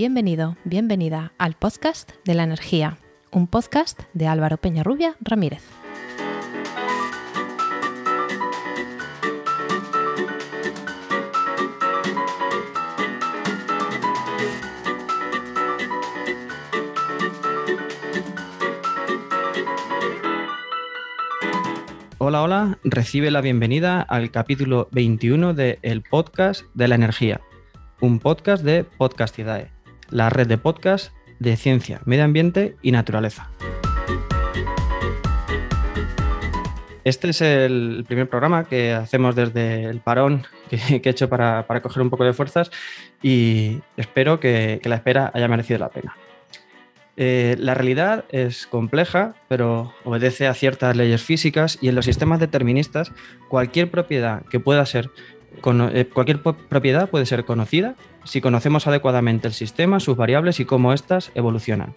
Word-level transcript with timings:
Bienvenido, 0.00 0.56
bienvenida 0.64 1.34
al 1.36 1.52
podcast 1.52 2.12
de 2.24 2.32
la 2.32 2.44
energía, 2.44 2.96
un 3.32 3.46
podcast 3.46 4.00
de 4.14 4.28
Álvaro 4.28 4.56
Peñarrubia 4.56 5.14
Ramírez. 5.20 5.62
Hola, 22.16 22.40
hola, 22.40 22.78
recibe 22.84 23.30
la 23.30 23.42
bienvenida 23.42 24.00
al 24.00 24.30
capítulo 24.30 24.88
21 24.92 25.52
de 25.52 25.78
El 25.82 26.00
Podcast 26.00 26.64
de 26.72 26.88
la 26.88 26.94
Energía, 26.94 27.42
un 28.00 28.18
podcast 28.18 28.64
de 28.64 28.84
Podcastidae, 28.84 29.70
la 30.10 30.30
red 30.30 30.46
de 30.46 30.58
podcasts 30.58 31.12
de 31.38 31.56
ciencia, 31.56 32.00
medio 32.04 32.24
ambiente 32.24 32.76
y 32.82 32.92
naturaleza. 32.92 33.50
Este 37.02 37.30
es 37.30 37.40
el 37.40 38.04
primer 38.06 38.28
programa 38.28 38.64
que 38.64 38.92
hacemos 38.92 39.34
desde 39.34 39.84
el 39.84 40.00
parón 40.00 40.46
que, 40.68 40.76
he 40.76 41.08
hecho 41.08 41.28
para, 41.28 41.64
coger 41.82 42.02
un 42.02 42.10
poco 42.10 42.24
de 42.24 42.32
fuerzas 42.32 42.70
y 43.22 43.80
espero 43.96 44.38
que 44.38 44.80
la 44.84 44.96
espera 44.96 45.30
haya 45.34 45.48
merecido 45.48 45.78
la 45.78 45.88
pena. 45.88 46.14
Eh, 47.22 47.56
la 47.58 47.74
realidad 47.74 48.24
es 48.30 48.66
compleja, 48.66 49.34
pero 49.46 49.92
obedece 50.04 50.46
a 50.46 50.54
ciertas 50.54 50.96
leyes 50.96 51.22
físicas 51.22 51.76
y 51.82 51.88
en 51.88 51.94
los 51.94 52.06
sistemas 52.06 52.40
deterministas 52.40 53.12
cualquier 53.48 53.90
propiedad 53.90 54.42
que 54.46 54.58
pueda 54.58 54.86
ser 54.86 55.10
eh, 55.92 56.08
cualquier 56.10 56.40
propiedad 56.40 57.10
puede 57.10 57.26
ser 57.26 57.44
conocida 57.44 57.94
si 58.24 58.40
conocemos 58.40 58.86
adecuadamente 58.86 59.48
el 59.48 59.54
sistema, 59.54 60.00
sus 60.00 60.16
variables 60.16 60.60
y 60.60 60.64
cómo 60.64 60.92
éstas 60.92 61.32
evolucionan. 61.34 61.94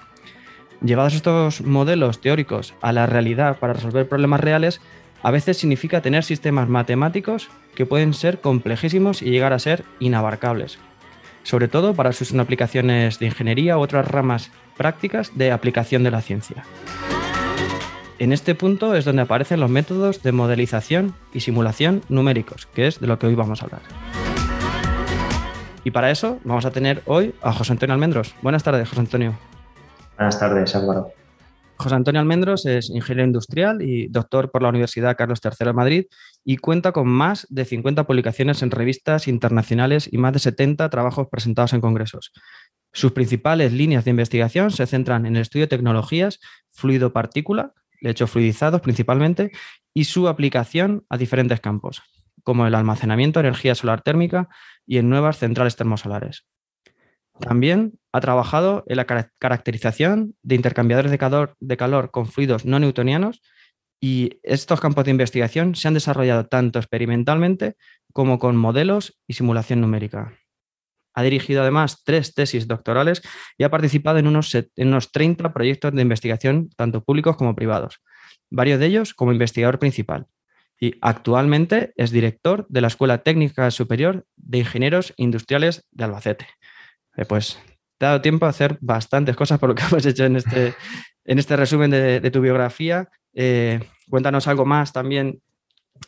Llevados 0.82 1.14
estos 1.14 1.62
modelos 1.62 2.20
teóricos 2.20 2.74
a 2.82 2.92
la 2.92 3.06
realidad 3.06 3.60
para 3.60 3.74
resolver 3.74 4.08
problemas 4.08 4.42
reales, 4.42 4.82
a 5.22 5.32
veces 5.32 5.58
significa 5.58 6.02
tener 6.02 6.24
sistemas 6.24 6.68
matemáticos 6.68 7.50
que 7.76 7.86
pueden 7.86 8.14
ser 8.14 8.42
complejísimos 8.42 9.22
y 9.22 9.30
llegar 9.30 9.54
a 9.54 9.60
ser 9.60 9.86
inabarcables, 10.00 10.80
sobre 11.44 11.70
todo 11.70 11.94
para 11.94 12.12
sus 12.12 12.34
aplicaciones 12.34 13.20
de 13.20 13.28
ingeniería 13.28 13.78
u 13.78 13.82
otras 13.82 14.08
ramas 14.08 14.52
prácticas 14.76 15.32
de 15.38 15.52
aplicación 15.52 16.04
de 16.04 16.12
la 16.12 16.22
ciencia. 16.22 16.66
En 18.20 18.32
este 18.32 18.54
punto 18.54 18.96
es 18.96 19.06
donde 19.06 19.24
aparecen 19.24 19.60
los 19.60 19.70
métodos 19.70 20.22
de 20.24 20.32
modelización 20.32 21.16
y 21.34 21.40
simulación 21.40 22.04
numéricos, 22.10 22.68
que 22.68 22.88
es 22.88 23.00
de 23.00 23.08
lo 23.08 23.18
que 23.20 23.28
hoy 23.28 23.36
vamos 23.36 23.62
a 23.62 23.66
hablar. 23.66 23.82
Y 25.84 25.92
para 25.92 26.12
eso 26.12 26.40
vamos 26.44 26.66
a 26.66 26.72
tener 26.72 27.04
hoy 27.06 27.34
a 27.42 27.52
José 27.52 27.74
Antonio 27.74 27.94
Almendros. 27.94 28.36
Buenas 28.42 28.64
tardes, 28.64 28.88
José 28.88 29.02
Antonio. 29.02 29.38
Buenas 30.18 30.40
tardes, 30.40 30.76
Álvaro. 30.76 31.12
José 31.76 31.96
Antonio 31.96 32.22
Almendros 32.22 32.66
es 32.66 32.90
ingeniero 32.90 33.28
industrial 33.28 33.82
y 33.82 34.08
doctor 34.08 34.52
por 34.52 34.62
la 34.62 34.70
Universidad 34.70 35.18
Carlos 35.18 35.40
III 35.44 35.66
de 35.66 35.74
Madrid 35.74 36.06
y 36.46 36.58
cuenta 36.58 36.92
con 36.92 37.08
más 37.08 37.46
de 37.50 37.66
50 37.66 38.06
publicaciones 38.06 38.62
en 38.62 38.72
revistas 38.72 39.28
internacionales 39.28 40.08
y 40.10 40.18
más 40.18 40.34
de 40.34 40.40
70 40.40 40.90
trabajos 40.90 41.28
presentados 41.30 41.74
en 41.74 41.82
congresos. 41.82 42.32
Sus 42.94 43.12
principales 43.12 43.74
líneas 43.74 44.06
de 44.06 44.12
investigación 44.12 44.72
se 44.72 44.86
centran 44.86 45.26
en 45.26 45.36
el 45.36 45.42
estudio 45.42 45.66
de 45.66 45.70
tecnologías 45.70 46.40
fluido-partícula, 46.72 47.74
de 48.02 48.12
hecho 48.12 48.28
fluidizados 48.28 48.82
principalmente, 48.82 49.52
y 49.94 50.06
su 50.06 50.28
aplicación 50.28 51.06
a 51.10 51.18
diferentes 51.18 51.60
campos, 51.60 52.04
como 52.44 52.68
el 52.68 52.76
almacenamiento 52.76 53.42
de 53.42 53.48
energía 53.48 53.76
solar 53.76 54.02
térmica 54.02 54.48
y 54.86 54.98
en 54.98 55.10
nuevas 55.10 55.38
centrales 55.38 55.76
termosolares. 55.76 56.46
También 57.40 58.00
ha 58.12 58.22
trabajado 58.22 58.84
en 58.88 58.98
la 58.98 59.06
caracterización 59.06 60.36
de 60.44 60.56
intercambiadores 60.56 61.12
de 61.12 61.18
calor, 61.18 61.56
de 61.60 61.78
calor 61.78 62.12
con 62.12 62.28
fluidos 62.28 62.66
no 62.66 62.80
newtonianos 62.80 63.42
y 64.00 64.40
estos 64.44 64.80
campos 64.80 65.06
de 65.06 65.12
investigación 65.12 65.76
se 65.76 65.88
han 65.88 65.94
desarrollado 65.94 66.46
tanto 66.46 66.78
experimentalmente 66.78 67.76
como 68.12 68.38
con 68.38 68.56
modelos 68.56 69.20
y 69.28 69.34
simulación 69.34 69.82
numérica. 69.82 70.38
Ha 71.16 71.24
dirigido 71.24 71.62
además 71.62 72.04
tres 72.04 72.34
tesis 72.34 72.68
doctorales 72.68 73.22
y 73.58 73.64
ha 73.64 73.70
participado 73.70 74.18
en 74.18 74.28
unos, 74.28 74.54
en 74.56 74.88
unos 74.88 75.12
30 75.12 75.54
proyectos 75.54 75.94
de 75.94 76.02
investigación, 76.02 76.70
tanto 76.76 77.04
públicos 77.04 77.38
como 77.38 77.56
privados, 77.56 78.00
varios 78.52 78.80
de 78.80 78.88
ellos 78.88 79.14
como 79.14 79.32
investigador 79.32 79.80
principal. 79.80 80.28
Y 80.80 80.96
actualmente 81.02 81.94
es 81.96 82.12
director 82.12 82.66
de 82.70 82.82
la 82.82 82.88
Escuela 82.88 83.20
Técnica 83.20 83.70
Superior 83.72 84.26
de 84.36 84.60
Ingenieros 84.60 85.14
Industriales 85.18 85.86
de 85.92 86.04
Albacete. 86.04 86.48
Eh, 87.16 87.26
pues 87.26 87.60
te 87.98 88.06
ha 88.06 88.10
dado 88.10 88.22
tiempo 88.22 88.46
a 88.46 88.50
hacer 88.50 88.78
bastantes 88.82 89.36
cosas 89.36 89.60
por 89.60 89.70
lo 89.70 89.76
que 89.76 89.84
hemos 89.90 90.06
hecho 90.06 90.26
en 90.26 90.36
este, 90.36 90.74
en 91.26 91.40
este 91.40 91.56
resumen 91.56 91.92
de, 91.92 92.32
tu 92.32 92.42
biografía. 92.42 93.10
Eh, 93.34 93.80
cuéntanos 94.10 94.48
algo 94.48 94.66
más 94.66 94.92
también 94.92 95.42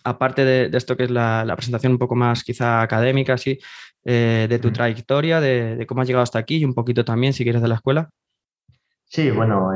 aparte 0.03 0.45
de, 0.45 0.77
esto 0.77 0.97
que 0.97 1.03
es 1.03 1.11
la, 1.11 1.45
presentación 1.55 1.93
un 1.93 1.99
poco 1.99 2.15
más 2.15 2.43
quizá 2.43 2.81
académica, 2.81 3.37
sí, 3.37 3.59
eh, 4.03 4.47
de 4.49 4.59
tu 4.59 4.71
trayectoria, 4.71 5.39
de, 5.39 5.85
cómo 5.87 6.01
has 6.01 6.07
llegado 6.07 6.23
hasta 6.23 6.39
aquí 6.39 6.57
y 6.57 6.65
un 6.65 6.73
poquito 6.73 7.05
también, 7.05 7.33
si 7.33 7.43
quieres, 7.43 7.61
de 7.61 7.67
la 7.67 7.75
escuela. 7.75 8.09
Sí, 9.05 9.29
bueno, 9.29 9.69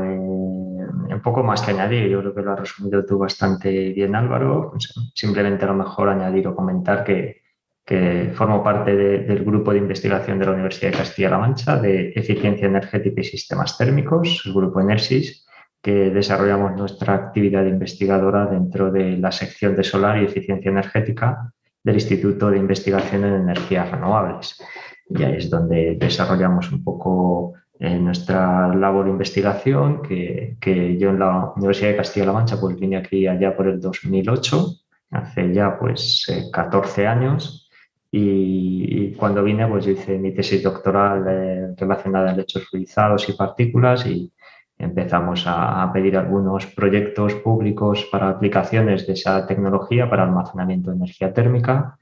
poco 1.22 1.44
más 1.44 1.62
que 1.62 1.72
añadir, 1.72 2.08
yo 2.08 2.20
creo 2.20 2.36
que 2.36 2.42
lo 2.42 2.54
has 2.54 2.60
resumido 2.60 3.06
tú 3.06 3.18
bastante 3.18 3.90
bien, 3.92 4.16
Álvaro. 4.16 4.74
Simplemente 5.14 5.66
a 5.66 5.70
lo 5.70 5.74
mejor 5.74 6.10
añadir 6.10 6.48
o 6.48 6.56
comentar 6.56 7.04
que, 7.04 7.42
que 7.84 8.32
formo 8.36 8.64
parte 8.64 8.96
del 8.96 9.44
grupo 9.44 9.72
de 9.72 9.80
investigación 9.80 10.38
de 10.38 10.46
la 10.46 10.52
Universidad 10.52 10.92
de 10.92 10.98
Castilla-La 10.98 11.40
Mancha 11.40 11.78
de 11.78 12.14
eficiencia 12.16 12.68
energética 12.68 13.22
y 13.22 13.24
sistemas 13.24 13.78
térmicos, 13.78 14.44
el 14.46 14.54
grupo 14.54 14.80
ENERSIS, 14.80 15.48
que 15.82 16.12
desarrollamos 16.12 16.76
nuestra 16.76 17.16
actividad 17.16 17.66
investigadora 17.66 18.46
dentro 18.46 18.92
de 18.92 19.18
la 19.18 19.32
sección 19.32 19.76
de 19.76 19.84
solar 19.84 20.22
y 20.22 20.26
eficiencia 20.26 20.70
energética 20.70 21.52
del 21.84 21.96
Instituto 21.96 22.52
de 22.52 22.58
Investigación 22.58 23.24
en 23.24 23.34
Energías 23.36 23.90
Renovables. 23.90 24.62
Y 25.10 25.24
ahí 25.24 25.38
es 25.38 25.50
donde 25.50 25.98
desarrollamos 26.00 26.72
un 26.72 26.84
poco 26.84 27.54
eh, 27.80 27.98
nuestra 27.98 28.76
labor 28.76 29.06
de 29.06 29.12
investigación, 29.12 30.02
que, 30.02 30.58
que, 30.60 30.98
yo 30.98 31.12
en 31.12 31.20
la 31.20 31.54
Universidad 31.56 31.92
de 31.92 31.98
Castilla-La 31.98 32.34
Mancha 32.34 32.60
pues 32.60 32.78
vine 32.78 32.98
aquí 32.98 33.26
allá 33.26 33.56
por 33.56 33.68
el 33.68 33.80
2008, 33.80 34.68
hace 35.12 35.54
ya 35.54 35.80
pues 35.80 36.50
14 36.52 37.02
eh, 37.02 37.08
años, 37.08 37.70
y, 38.12 39.14
cuando 39.14 39.44
vine 39.44 39.66
pues 39.68 39.88
hice 39.88 40.18
mi 40.18 40.34
tesis 40.34 40.62
doctoral 40.62 41.26
eh, 41.30 41.74
relacionada 41.78 42.32
a 42.32 42.36
lechos 42.36 42.68
fluidizados 42.68 43.30
y 43.30 43.34
partículas 43.34 44.06
y, 44.06 44.32
empezamos 44.78 45.44
a, 45.46 45.92
pedir 45.94 46.18
algunos 46.18 46.66
proyectos 46.68 47.36
públicos 47.36 48.08
para 48.10 48.30
aplicaciones 48.30 49.06
de 49.06 49.14
esa 49.14 49.46
tecnología 49.46 50.10
para 50.10 50.24
almacenamiento 50.24 50.90
de 50.90 50.98
energía 50.98 51.34
térmica 51.34 51.98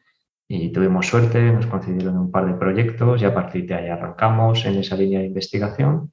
y 0.47 0.71
tuvimos 0.71 1.07
suerte, 1.07 1.51
nos 1.51 1.67
concedieron 1.67 2.17
un 2.17 2.31
par 2.31 2.45
de 2.45 2.53
proyectos 2.53 3.21
y 3.21 3.25
a 3.25 3.33
partir 3.33 3.67
de 3.67 3.75
ahí 3.75 3.89
arrancamos 3.89 4.65
en 4.65 4.77
esa 4.77 4.95
línea 4.95 5.19
de 5.19 5.25
investigación 5.25 6.11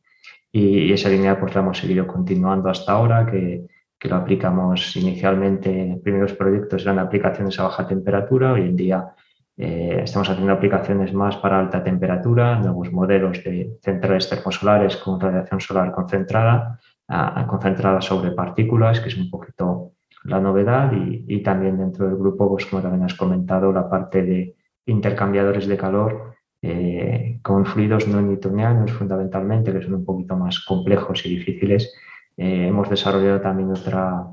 y, 0.51 0.93
esa 0.93 1.09
línea 1.09 1.39
pues 1.39 1.55
la 1.55 1.61
hemos 1.61 1.79
seguido 1.79 2.07
continuando 2.07 2.69
hasta 2.69 2.93
ahora 2.93 3.27
que, 3.27 3.67
que 3.99 4.09
lo 4.09 4.17
aplicamos 4.17 4.97
inicialmente, 4.97 5.99
primeros 6.03 6.33
proyectos 6.35 6.83
eran 6.83 6.99
aplicaciones 6.99 7.59
a 7.59 7.65
baja 7.65 7.87
temperatura, 7.87 8.53
hoy 8.53 8.63
en 8.63 8.77
día 8.77 9.15
eh, 9.57 10.01
estamos 10.03 10.29
haciendo 10.29 10.53
aplicaciones 10.53 11.13
más 11.15 11.37
para 11.37 11.61
alta 11.61 11.83
temperatura, 11.83 12.59
nuevos 12.59 12.93
modelos 12.93 13.43
de 13.45 13.79
centrales 13.83 14.29
termosolares 14.29 14.97
con 14.97 15.21
radiación 15.21 15.61
solar 15.61 15.93
concentrada, 15.93 16.81
concentrada 17.47 18.01
sobre 18.01 18.33
partículas, 18.33 19.01
que 19.01 19.09
es 19.09 19.17
un 19.17 19.31
poquito 19.31 19.94
la 20.25 20.41
novedad, 20.41 20.91
y, 20.93 21.43
también 21.43 21.79
dentro 21.79 22.07
del 22.07 22.17
grupo, 22.17 22.49
pues 22.49 22.67
como 22.67 22.83
también 22.83 23.05
has 23.05 23.15
comentado, 23.15 23.73
la 23.73 23.89
parte 23.89 24.23
de 24.23 24.57
intercambiadores 24.87 25.67
de 25.67 25.77
calor 25.77 26.35
eh, 26.63 27.41
con 27.43 27.67
fluidos 27.67 28.09
no 28.09 28.23
newtonianos 28.23 28.91
fundamentalmente, 28.93 29.73
que 29.73 29.83
son 29.83 29.95
un 29.95 30.05
poquito 30.05 30.35
más 30.37 30.61
complejos 30.61 31.27
y 31.27 31.37
difíciles. 31.37 31.93
Eh, 32.37 32.69
hemos 32.69 32.89
desarrollado 32.89 33.41
también 33.41 33.71
otra, 33.71 34.27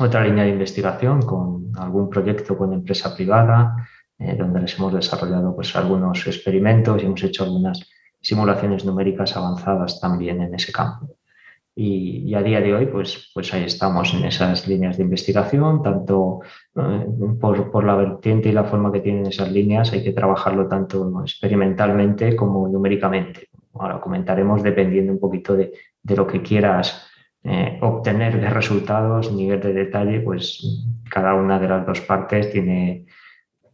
otra 0.00 0.24
línea 0.24 0.44
de 0.44 0.50
investigación 0.50 1.22
con 1.22 1.70
algún 1.78 2.10
proyecto 2.10 2.58
con 2.58 2.72
empresa 2.72 3.14
privada, 3.14 3.88
eh, 4.18 4.34
donde 4.36 4.60
les 4.60 4.76
hemos 4.78 4.92
desarrollado 4.92 5.54
pues, 5.54 5.74
algunos 5.76 6.26
experimentos 6.26 7.00
y 7.00 7.06
hemos 7.06 7.22
hecho 7.22 7.44
algunas 7.44 7.88
simulaciones 8.20 8.84
numéricas 8.84 9.36
avanzadas 9.36 10.00
también 10.00 10.42
en 10.42 10.54
ese 10.54 10.72
campo. 10.72 11.06
Y, 11.76 12.32
a 12.34 12.42
día 12.42 12.60
de 12.60 12.72
hoy, 12.72 12.86
pues, 12.86 13.30
pues 13.34 13.52
ahí 13.52 13.64
estamos 13.64 14.14
en 14.14 14.24
esas 14.24 14.68
líneas 14.68 14.96
de 14.96 15.02
investigación, 15.02 15.82
tanto 15.82 16.40
eh, 16.76 17.06
por, 17.40 17.70
por, 17.70 17.84
la 17.84 17.96
vertiente 17.96 18.48
y 18.48 18.52
la 18.52 18.64
forma 18.64 18.92
que 18.92 19.00
tienen 19.00 19.26
esas 19.26 19.50
líneas, 19.50 19.92
hay 19.92 20.04
que 20.04 20.12
trabajarlo 20.12 20.68
tanto 20.68 21.22
experimentalmente 21.22 22.36
como 22.36 22.68
numéricamente. 22.68 23.48
Ahora 23.74 24.00
comentaremos 24.00 24.62
dependiendo 24.62 25.12
un 25.12 25.18
poquito 25.18 25.56
de, 25.56 25.72
de 26.00 26.16
lo 26.16 26.26
que 26.26 26.42
quieras 26.42 27.08
eh, 27.42 27.78
obtener 27.82 28.40
de 28.40 28.50
resultados, 28.50 29.32
nivel 29.32 29.60
de 29.60 29.72
detalle, 29.72 30.20
pues 30.20 30.86
cada 31.10 31.34
una 31.34 31.58
de 31.58 31.68
las 31.68 31.84
dos 31.84 32.00
partes 32.02 32.52
tiene 32.52 33.06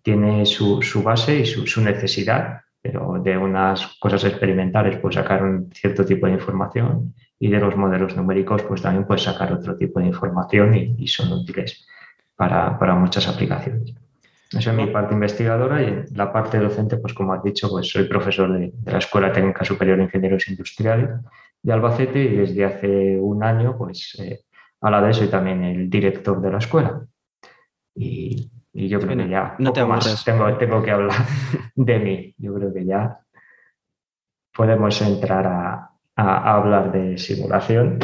tiene 0.03 0.47
su, 0.47 1.03
base 1.03 1.41
y 1.41 1.47
su, 1.47 1.81
necesidad 1.81 2.61
pero 2.83 3.21
de 3.23 3.37
unas 3.37 3.99
cosas 3.99 4.25
experimentales 4.25 4.99
puedes 4.99 5.17
sacar 5.17 5.43
un 5.43 5.71
cierto 5.73 6.05
tipo 6.05 6.27
de 6.27 6.33
información 6.33 7.15
y 7.39 7.49
de 7.49 7.61
los 7.61 7.77
modelos 7.77 8.17
numéricos 8.17 8.63
pues 8.63 8.83
también 8.83 9.07
puedes 9.07 9.23
sacar 9.23 9.53
otro 9.53 9.77
tipo 9.77 10.01
de 10.01 10.07
información 10.07 10.75
y, 10.75 11.07
son 11.07 11.33
útiles 11.33 11.87
para, 12.37 12.79
para, 12.79 12.95
muchas 12.95 13.29
aplicaciones. 13.29 13.95
Esa 14.53 14.71
es 14.71 14.77
mi 14.77 14.87
parte 14.87 15.15
investigadora 15.15 15.83
y 15.83 15.87
en 15.87 16.05
la 16.15 16.33
parte 16.33 16.59
docente, 16.59 16.97
pues 16.97 17.15
como 17.15 17.33
has 17.33 17.43
dicho, 17.43 17.69
pues 17.69 17.89
soy 17.89 18.05
profesor 18.05 18.53
de, 18.53 18.73
la 18.85 18.99
Escuela 18.99 19.33
Técnica 19.33 19.65
Superior 19.65 19.99
de 19.99 20.05
Ingenieros 20.05 20.49
Industriales 20.49 21.11
de 21.63 21.73
Albacete 21.73 22.23
y 22.23 22.37
desde 22.37 22.65
hace 22.65 23.19
un 23.21 23.45
año, 23.45 23.77
pues 23.77 24.17
eh, 24.19 24.41
a 24.81 24.91
la 24.91 25.01
vez 25.01 25.19
soy 25.19 25.29
también 25.29 25.63
el 25.63 25.91
director 25.91 26.41
de 26.41 26.51
la 26.51 26.59
escuela. 26.59 27.07
Y, 27.95 28.51
yo 28.73 29.01
creo 29.01 29.17
que 29.17 29.29
ya 29.29 29.57
no 29.59 29.73
te 29.73 29.85
más 29.85 30.25
tengo, 30.25 30.57
tengo 30.57 30.83
que 30.83 30.91
hablar 30.91 31.17
de 31.75 31.99
mí. 31.99 32.35
Yo 32.39 32.55
creo 32.55 32.73
que 32.73 32.85
ya 32.85 33.21
podemos 34.53 35.01
entrar 35.03 35.47
a, 35.47 35.87
hablar 36.17 36.93
de 36.93 37.17
simulación, 37.17 37.99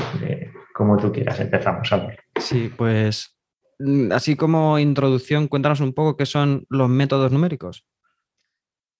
como 0.75 0.97
tú 0.97 1.13
quieras. 1.13 1.39
Empezamos 1.39 1.93
a 1.93 1.97
ver. 1.99 2.21
Sí, 2.41 2.73
pues 2.75 3.37
mm, 3.79 4.11
así 4.13 4.37
como 4.37 4.79
introducción, 4.79 5.49
cuéntanos 5.49 5.81
un 5.81 5.93
poco 5.93 6.17
qué 6.17 6.25
son 6.25 6.65
los 6.71 6.89
métodos 6.89 7.31
numéricos. 7.31 7.87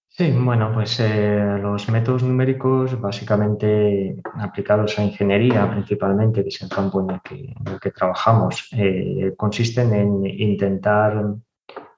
Sí, 0.09 0.31
bueno, 0.31 0.71
pues 0.73 0.99
eh, 0.99 1.59
los 1.61 1.89
métodos 1.89 2.23
numéricos 2.23 2.99
básicamente 2.99 4.19
aplicados 4.39 4.97
a 4.97 5.03
ingeniería 5.03 5.69
principalmente, 5.69 6.41
que 6.41 6.49
es 6.49 6.61
el 6.63 6.69
campo 6.69 7.01
en 7.01 7.11
el 7.11 7.21
que, 7.79 7.91
trabajamos, 7.91 8.67
eh, 8.71 9.33
consisten 9.37 9.93
en 9.93 10.25
intentar 10.25 11.35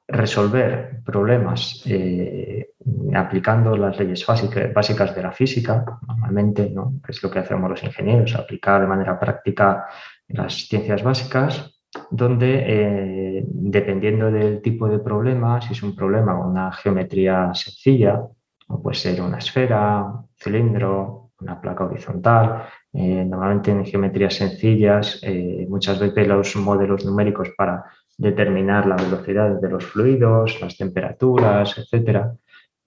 resolver 0.10 1.02
problemas 1.06 1.84
eh, 1.86 2.72
aplicando 3.14 3.78
las 3.78 3.98
leyes 4.00 4.26
básicas 4.26 5.16
de 5.16 5.22
la 5.22 5.32
física, 5.32 5.86
normalmente, 6.08 6.70
¿no? 6.70 6.94
que 7.06 7.12
es 7.12 7.24
lo 7.24 7.30
que 7.30 7.40
hacemos 7.40 7.70
los 7.70 7.84
ingenieros, 7.84 8.36
aplicar 8.36 8.82
de 8.82 8.88
manera 8.88 9.20
práctica 9.20 9.86
las 10.28 10.68
ciencias 10.68 11.04
básicas 11.04 11.76
donde 12.12 12.64
eh, 12.66 13.44
dependiendo 13.48 14.32
del 14.32 14.62
tipo 14.62 14.88
de 14.88 15.00
problema, 15.00 15.62
si 15.62 15.74
es 15.74 15.84
un 15.84 15.96
problema 15.96 16.38
con 16.38 16.52
una 16.52 16.72
geometría 16.72 17.52
sencilla, 17.54 18.22
puede 18.68 18.96
ser 18.96 19.22
una 19.22 19.40
esfera, 19.40 20.04
un 20.04 20.30
cilindro, 20.38 21.32
una 21.42 21.60
placa 21.60 21.86
horizontal, 21.86 22.64
eh, 22.94 23.26
normalmente 23.26 23.72
en 23.72 23.86
geometrías 23.86 24.36
sencillas, 24.36 25.20
eh, 25.24 25.66
muchas 25.70 26.00
veces 26.00 26.28
los 26.28 26.56
modelos 26.58 27.06
numéricos 27.06 27.50
para 27.58 27.86
determinar 28.20 28.86
la 28.86 28.98
velocidad 28.98 29.60
de 29.62 29.70
los 29.70 29.86
fluidos, 29.86 30.60
las 30.62 30.78
temperaturas, 30.78 31.76
etc. 31.78 32.28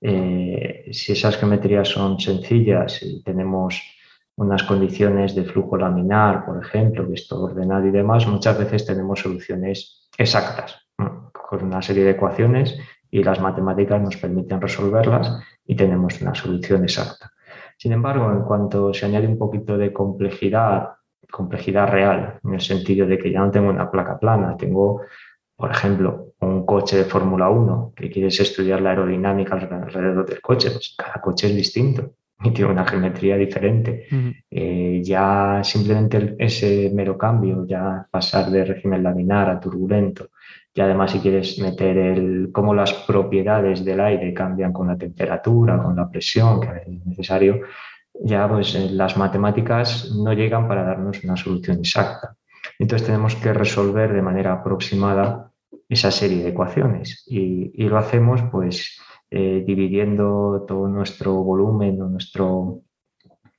si 0.01 1.13
esas 1.13 1.39
geometrías 1.39 1.89
son 1.89 2.21
sencillas 2.21 3.03
y 3.03 3.23
tenemos 3.23 3.83
unas 4.37 4.63
condiciones 4.63 5.35
de 5.35 5.45
flujo 5.45 5.77
laminar, 5.77 6.45
por 6.45 6.63
ejemplo, 6.63 7.07
que 7.09 7.15
es 7.15 7.27
todo 7.27 7.45
ordenado 7.45 7.87
y 7.87 7.91
demás, 7.91 8.27
muchas 8.27 8.59
veces 8.59 8.85
tenemos 8.85 9.21
soluciones 9.21 10.09
exactas 10.19 10.87
con 11.33 11.65
una 11.65 11.83
serie 11.83 12.05
de 12.05 12.11
ecuaciones 12.11 12.79
y 13.11 13.23
las 13.23 13.41
matemáticas 13.41 14.01
nos 14.01 14.17
permiten 14.17 14.61
resolverlas 14.61 15.39
y 15.65 15.77
tenemos 15.77 16.21
una 16.21 16.35
solución 16.35 16.83
exacta. 16.83 17.33
Sin 17.79 17.93
embargo, 17.93 18.31
en 18.31 18.43
cuanto 18.43 18.93
se 18.93 19.07
añade 19.07 19.27
un 19.27 19.39
poquito 19.39 19.77
de 19.77 19.93
complejidad, 19.93 20.91
complejidad 21.31 21.89
real, 21.89 22.39
en 22.45 22.55
el 22.55 22.61
sentido 22.61 23.07
de 23.07 23.19
que 23.19 23.31
ya 23.31 23.41
no 23.41 23.51
tengo 23.51 23.71
una 23.71 23.91
placa 23.91 24.19
plana, 24.19 24.57
tengo, 24.57 25.03
por 25.57 25.71
ejemplo, 25.71 26.33
un 26.41 26.67
coche 26.67 26.97
de 26.97 27.05
Fórmula 27.05 27.49
1 27.49 27.93
que 27.97 28.11
quieres 28.11 28.39
estudiar 28.41 28.81
la 28.81 28.91
aerodinámica 28.91 29.55
alrededor 29.55 30.27
del 30.27 30.41
coche, 30.41 30.71
pues 30.71 30.95
cada 30.97 31.21
coche 31.21 31.49
es 31.49 31.55
distinto 31.55 32.15
y 32.45 32.51
tiene 32.51 32.73
una 32.73 32.85
geometría 32.85 33.37
diferente. 33.37 34.07
Eh, 34.51 35.01
ya 35.03 35.61
simplemente 35.63 36.35
ese 36.39 36.91
mero 36.93 37.17
cambio, 37.17 37.65
ya 37.67 38.07
pasar 38.11 38.51
de 38.51 38.65
régimen 38.65 39.03
laminar 39.03 39.49
a 39.49 39.61
turbulento, 39.61 40.31
y 40.75 40.81
además 40.81 41.13
si 41.13 41.21
quieres 41.21 41.59
meter 41.59 41.99
el 41.99 42.51
cómo 42.53 42.75
las 42.75 42.93
propiedades 42.93 43.85
del 43.85 44.01
aire 44.01 44.33
cambian 44.33 44.73
con 44.73 44.89
la 44.89 44.97
temperatura, 44.97 45.83
con 45.83 45.95
la 45.95 46.11
presión 46.11 46.61
que 46.61 46.69
es 46.69 47.07
necesario, 47.07 47.61
ya 48.15 48.49
pues 48.49 48.75
eh, 48.75 48.91
las 48.91 49.17
matemáticas 49.17 50.13
no 50.13 50.33
llegan 50.33 50.69
para 50.69 50.85
darnos 50.85 51.23
una 51.25 51.37
solución 51.37 51.79
exacta. 51.79 52.37
Entonces 52.79 53.07
tenemos 53.07 53.35
que 53.37 53.53
resolver 53.53 54.13
de 54.13 54.23
manera 54.23 54.53
aproximada 54.53 55.51
esa 55.89 56.11
serie 56.11 56.43
de 56.43 56.51
ecuaciones 56.51 57.25
y, 57.27 57.71
lo 57.89 57.99
hacemos 57.99 58.41
pues 58.51 58.99
eh, 59.31 59.63
dividiendo 59.67 60.65
todo 60.67 60.89
nuestro 60.89 61.35
volumen 61.35 62.01
o 62.01 62.09
nuestro, 62.09 62.81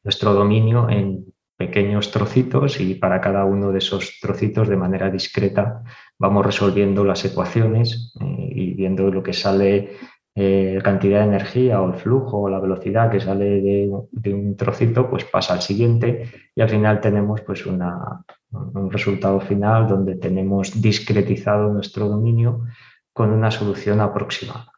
nuestro 0.04 0.34
dominio 0.34 0.90
en 0.90 1.26
pequeños 1.58 2.12
trocitos 2.12 2.80
y 2.80 2.96
para 2.96 3.22
cada 3.22 3.46
uno 3.46 3.72
de 3.72 3.78
esos 3.78 4.20
trocitos 4.20 4.68
de 4.68 4.78
manera 4.78 5.10
discreta 5.10 5.84
vamos 6.18 6.46
resolviendo 6.46 7.04
las 7.06 7.24
ecuaciones 7.26 8.14
eh, 8.20 8.50
y 8.56 8.74
viendo 8.74 9.12
lo 9.12 9.22
que 9.22 9.34
sale, 9.34 9.98
eh, 10.36 10.80
cantidad 10.84 11.20
de 11.20 11.26
energía 11.26 11.80
o 11.80 11.94
el 11.94 12.00
flujo 12.00 12.42
o 12.42 12.50
la 12.50 12.60
velocidad 12.60 13.12
que 13.12 13.20
sale 13.20 13.62
de, 13.62 14.34
un 14.34 14.56
trocito, 14.58 15.08
pues 15.08 15.26
pasa 15.26 15.54
al 15.54 15.62
siguiente 15.62 16.28
y 16.56 16.62
al 16.62 16.70
final 16.70 17.00
tenemos 17.02 17.42
pues 17.42 17.68
una, 17.68 18.24
un 18.50 18.90
resultado 18.90 19.40
final 19.40 19.88
donde 19.88 20.16
tenemos 20.16 20.82
discretizado 20.82 21.72
nuestro 21.72 22.10
dominio 22.10 22.66
con 23.14 23.30
una 23.32 23.52
solución 23.52 24.02
aproximada. 24.02 24.72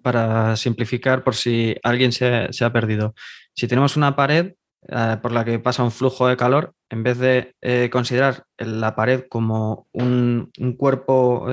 Para, 0.00 0.54
simplificar, 0.54 1.24
por 1.24 1.34
si 1.34 1.74
alguien 1.82 2.12
se, 2.12 2.64
ha 2.64 2.72
perdido, 2.72 3.14
si 3.52 3.66
tenemos 3.66 3.96
una 3.96 4.14
pared 4.14 4.54
eh, 4.88 5.16
por 5.20 5.32
la 5.32 5.44
que 5.44 5.58
pasa 5.58 5.82
un 5.82 5.90
flujo 5.90 6.28
de 6.28 6.36
calor, 6.36 6.72
en 6.88 7.02
vez 7.02 7.18
de 7.18 7.52
eh, 7.60 7.90
considerar 7.90 8.44
la 8.58 8.94
pared 8.94 9.24
como 9.28 9.88
un, 9.92 10.52
cuerpo 10.78 11.46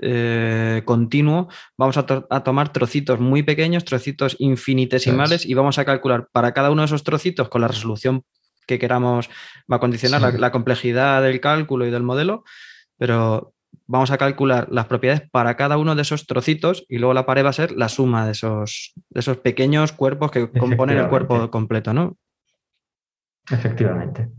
eh, 0.00 0.82
continuo, 0.84 1.48
vamos 1.78 1.96
a, 1.96 2.04
tomar 2.04 2.72
trocitos 2.72 3.20
muy 3.20 3.42
pequeños, 3.42 3.84
trocitos 3.84 4.36
infinitesimales, 4.38 5.46
y 5.46 5.54
vamos 5.54 5.78
a 5.78 5.84
calcular 5.84 6.28
para 6.32 6.52
cada 6.52 6.70
uno 6.70 6.82
de 6.82 6.86
esos 6.86 7.04
trocitos 7.04 7.48
con 7.48 7.60
la 7.60 7.68
resolución 7.68 8.24
que 8.66 8.78
queramos, 8.78 9.28
va 9.70 9.76
a 9.76 9.80
condicionar 9.80 10.34
la 10.38 10.52
complejidad 10.52 11.22
del 11.22 11.40
cálculo 11.40 11.86
y 11.86 11.90
del 11.90 12.02
modelo, 12.02 12.44
pero 12.96 13.54
vamos 13.86 14.10
a 14.10 14.18
calcular 14.18 14.68
las 14.70 14.86
propiedades 14.86 15.28
para 15.30 15.56
cada 15.56 15.76
uno 15.76 15.94
de 15.94 16.02
esos 16.02 16.26
trocitos 16.26 16.84
y 16.88 16.98
luego 16.98 17.14
la 17.14 17.26
pared 17.26 17.44
va 17.44 17.50
a 17.50 17.54
ser 17.54 17.72
la 17.72 17.88
suma 17.88 18.24
de 18.24 18.32
esos, 18.32 18.92
de 19.10 19.20
esos 19.20 19.38
pequeños 19.38 19.92
cuerpos 19.92 20.30
que 20.30 20.50
componen 20.50 20.98
el 20.98 21.08
cuerpo 21.08 21.50
completo, 21.50 21.92
¿no? 21.92 22.16
Efectivamente. 23.50 24.30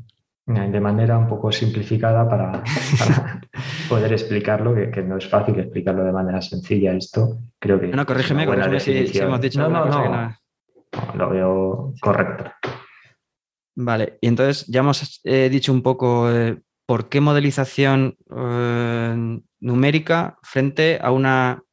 De 0.48 0.80
manera 0.80 1.18
un 1.18 1.28
poco 1.28 1.52
simplificada 1.52 2.30
para, 2.30 2.64
poder 3.90 4.14
explicarlo, 4.14 4.76
que, 4.76 5.02
no 5.02 5.18
es 5.18 5.28
fácil 5.28 5.60
explicarlo 5.60 6.04
de 6.04 6.12
manera 6.12 6.40
sencilla 6.40 6.94
esto. 6.94 7.40
Creo 7.58 7.80
que. 7.80 7.88
No, 7.88 8.06
corrígeme, 8.06 8.46
corrígeme 8.46 8.80
si, 8.80 9.18
hemos 9.18 9.42
dicho 9.42 9.68
no, 9.68 9.70
no, 9.70 9.88
no. 9.88 10.38
Lo 11.16 11.30
veo 11.32 11.94
correcto. 12.00 12.52
Vale, 13.76 14.20
y 14.22 14.28
entonces 14.28 14.68
ya 14.68 14.82
hemos 14.82 15.20
eh, 15.24 15.50
dicho 15.50 15.74
un 15.74 15.82
poco 15.82 16.32
eh, 16.32 16.62
por 16.86 17.10
qué 17.10 17.22
modelización 17.22 18.16
eh, 18.38 19.40
numérica 19.60 20.38
frente 20.44 21.00
a 21.02 21.12
una 21.12 21.64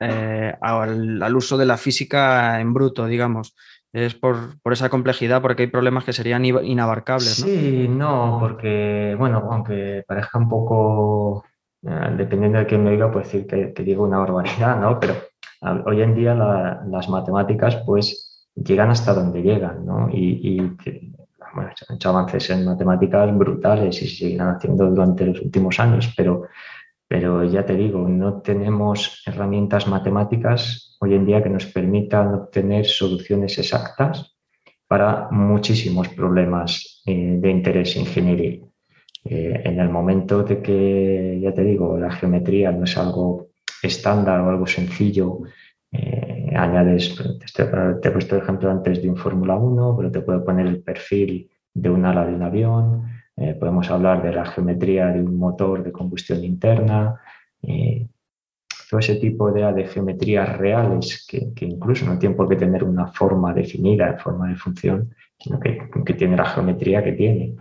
eh, 0.00 0.52
al, 0.60 1.36
uso 1.36 1.56
de 1.56 1.66
la 1.66 1.76
física 1.76 2.60
en 2.60 2.74
bruto, 2.74 3.06
digamos. 3.06 3.54
Es 3.94 4.16
por, 4.16 4.56
esa 4.72 4.88
complejidad, 4.88 5.40
porque 5.40 5.62
hay 5.62 5.68
problemas 5.68 6.02
que 6.02 6.12
serían 6.12 6.44
inabarcables. 6.44 7.38
¿no? 7.38 7.46
Sí, 7.46 7.86
no, 7.88 8.38
porque, 8.40 9.14
bueno, 9.16 9.48
aunque 9.52 10.04
parezca 10.04 10.36
un 10.36 10.48
poco, 10.48 11.44
eh, 11.86 12.10
dependiendo 12.16 12.58
de 12.58 12.66
quién 12.66 12.82
me 12.82 12.90
diga, 12.90 13.12
puede 13.12 13.24
decir 13.24 13.46
que, 13.46 13.82
digo 13.84 14.02
una 14.02 14.18
barbaridad, 14.18 14.80
¿no? 14.80 14.98
Pero 14.98 15.14
hoy 15.86 16.02
en 16.02 16.12
día 16.12 16.34
las 16.34 17.08
matemáticas, 17.08 17.76
pues, 17.86 18.50
llegan 18.56 18.90
hasta 18.90 19.14
donde 19.14 19.42
llegan, 19.42 19.86
¿no? 19.86 20.08
Y, 20.10 20.40
y 20.42 20.76
bueno, 21.54 21.70
se 21.76 21.86
han 21.88 21.94
hecho 21.94 22.08
avances 22.08 22.50
en 22.50 22.64
matemáticas 22.64 23.32
brutales 23.38 24.02
y 24.02 24.08
se 24.08 24.16
siguen 24.16 24.40
haciendo 24.40 24.86
durante 24.90 25.24
los 25.24 25.40
últimos 25.40 25.78
años, 25.78 26.12
pero, 26.16 26.48
pero 27.14 27.44
ya 27.44 27.64
te 27.64 27.76
digo, 27.76 28.08
no 28.08 28.42
tenemos 28.42 29.22
herramientas 29.24 29.86
matemáticas 29.86 30.96
hoy 30.98 31.14
en 31.14 31.24
día 31.24 31.44
que 31.44 31.48
nos 31.48 31.64
permitan 31.66 32.34
obtener 32.34 32.86
soluciones 32.86 33.56
exactas 33.56 34.36
para 34.88 35.28
muchísimos 35.30 36.08
problemas 36.08 37.02
eh, 37.06 37.36
de 37.38 37.50
interés 37.52 37.94
ingenieril. 37.94 38.64
Eh, 39.24 39.62
en 39.64 39.78
el 39.78 39.90
momento 39.90 40.42
de 40.42 40.60
que, 40.60 41.38
ya 41.40 41.54
te 41.54 41.62
digo, 41.62 41.96
la 41.96 42.10
geometría 42.10 42.72
no 42.72 42.82
es 42.82 42.98
algo 42.98 43.50
estándar 43.80 44.40
o 44.40 44.50
algo 44.50 44.66
sencillo, 44.66 45.38
eh, 45.92 46.52
añades, 46.56 47.14
te, 47.54 47.62
he 47.62 48.10
puesto 48.10 48.34
el 48.34 48.42
ejemplo 48.42 48.72
antes 48.72 49.00
de 49.00 49.08
un 49.08 49.16
Fórmula 49.16 49.54
1, 49.54 49.96
pero 49.96 50.10
te 50.10 50.20
puedo 50.20 50.44
poner 50.44 50.66
el 50.66 50.82
perfil 50.82 51.48
de 51.72 51.90
un 51.90 52.06
ala 52.06 52.26
de 52.26 52.34
un 52.34 52.42
avión, 52.42 53.04
eh, 53.36 53.54
podemos 53.54 53.90
hablar 53.90 54.22
de 54.22 54.32
la 54.32 54.46
geometría 54.46 55.06
de 55.08 55.20
un 55.20 55.36
motor 55.36 55.82
de 55.82 55.92
combustión 55.92 56.44
interna. 56.44 57.20
Eh, 57.62 58.06
todo 58.88 59.00
ese 59.00 59.16
tipo 59.16 59.50
de, 59.50 59.72
de 59.72 59.86
geometrías 59.86 60.56
reales 60.56 61.26
que, 61.28 61.52
incluso 61.66 62.06
no 62.06 62.18
tienen 62.18 62.36
por 62.36 62.48
qué 62.48 62.56
tener 62.56 62.84
una 62.84 63.08
forma 63.08 63.52
definida, 63.52 64.16
forma 64.18 64.48
de 64.48 64.56
función, 64.56 65.14
sino 65.38 65.58
que, 65.58 65.90
que 66.04 66.14
tiene 66.14 66.36
la 66.36 66.44
geometría 66.44 67.02
que 67.02 67.12
tiene 67.12 67.56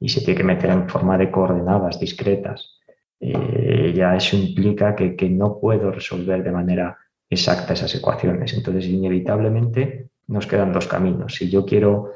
y 0.00 0.08
se 0.08 0.20
tiene 0.20 0.36
que 0.36 0.44
meter 0.44 0.70
en 0.70 0.88
forma 0.88 1.18
de 1.18 1.30
coordenadas 1.30 2.00
discretas. 2.00 2.78
Eh, 3.20 3.92
ya 3.94 4.16
eso 4.16 4.36
implica 4.36 4.94
que, 4.94 5.16
que, 5.16 5.28
no 5.28 5.58
puedo 5.60 5.90
resolver 5.90 6.42
de 6.42 6.52
manera 6.52 6.96
exacta 7.28 7.74
esas 7.74 7.94
ecuaciones. 7.94 8.54
Entonces, 8.54 8.86
inevitablemente 8.86 10.08
nos 10.28 10.46
quedan 10.46 10.72
dos 10.72 10.86
caminos. 10.86 11.34
Si 11.34 11.50
yo 11.50 11.66
quiero 11.66 12.12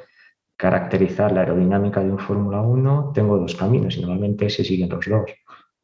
caracterizar 0.62 1.33
la 1.33 1.40
aerodinámica 1.40 2.00
de 2.04 2.12
un 2.12 2.21
Fórmula 2.21 2.61
1, 2.61 3.11
tengo 3.12 3.37
dos 3.37 3.57
caminos 3.57 3.97
y 3.97 4.00
normalmente 4.00 4.49
se 4.49 4.62
siguen 4.62 4.90
los 4.90 5.04
dos. 5.04 5.28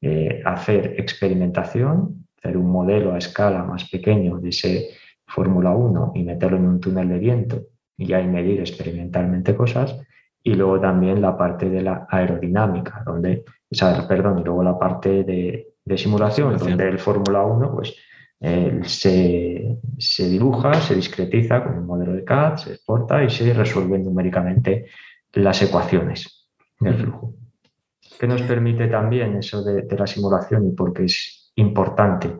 Eh, 0.00 0.40
hacer 0.44 0.94
experimentación, 0.96 2.28
hacer 2.36 2.56
un 2.56 2.70
modelo 2.70 3.12
a 3.12 3.18
escala 3.18 3.64
más 3.64 3.90
pequeño 3.90 4.38
de 4.38 4.50
ese 4.50 4.90
Fórmula 5.26 5.72
1 5.72 6.12
y 6.14 6.22
meterlo 6.22 6.58
en 6.58 6.66
un 6.66 6.78
túnel 6.78 7.08
de 7.08 7.18
viento 7.18 7.62
y 7.96 8.12
ahí 8.12 8.28
medir 8.28 8.60
experimentalmente 8.60 9.56
cosas. 9.56 9.98
Y 10.44 10.54
luego 10.54 10.78
también 10.78 11.20
la 11.20 11.36
parte 11.36 11.68
de 11.68 11.82
la 11.82 12.06
aerodinámica, 12.08 13.02
donde, 13.04 13.42
perdón, 14.08 14.38
y 14.38 14.44
luego 14.44 14.62
la 14.62 14.78
parte 14.78 15.24
de, 15.24 15.74
simulación, 15.96 16.56
donde 16.56 16.88
el 16.88 17.00
Fórmula 17.00 17.42
1 17.42 17.74
pues, 17.74 17.96
eh, 18.40 18.80
se, 18.84 19.78
se, 19.98 20.28
dibuja, 20.28 20.74
se 20.74 20.94
discretiza 20.94 21.64
con 21.64 21.78
un 21.78 21.86
modelo 21.86 22.12
de 22.12 22.24
CAD, 22.24 22.56
se 22.56 22.70
exporta 22.74 23.22
y 23.24 23.30
se 23.30 23.52
resuelven 23.52 24.04
numéricamente 24.04 24.86
las 25.32 25.60
ecuaciones 25.62 26.48
del 26.80 26.94
flujo 26.94 27.34
que 28.18 28.26
nos 28.26 28.42
permite 28.42 28.88
también 28.88 29.36
eso 29.36 29.62
de, 29.62 29.86
la 29.96 30.06
simulación 30.06 30.66
y 30.66 30.72
porque 30.72 31.04
es 31.04 31.52
importante 31.54 32.36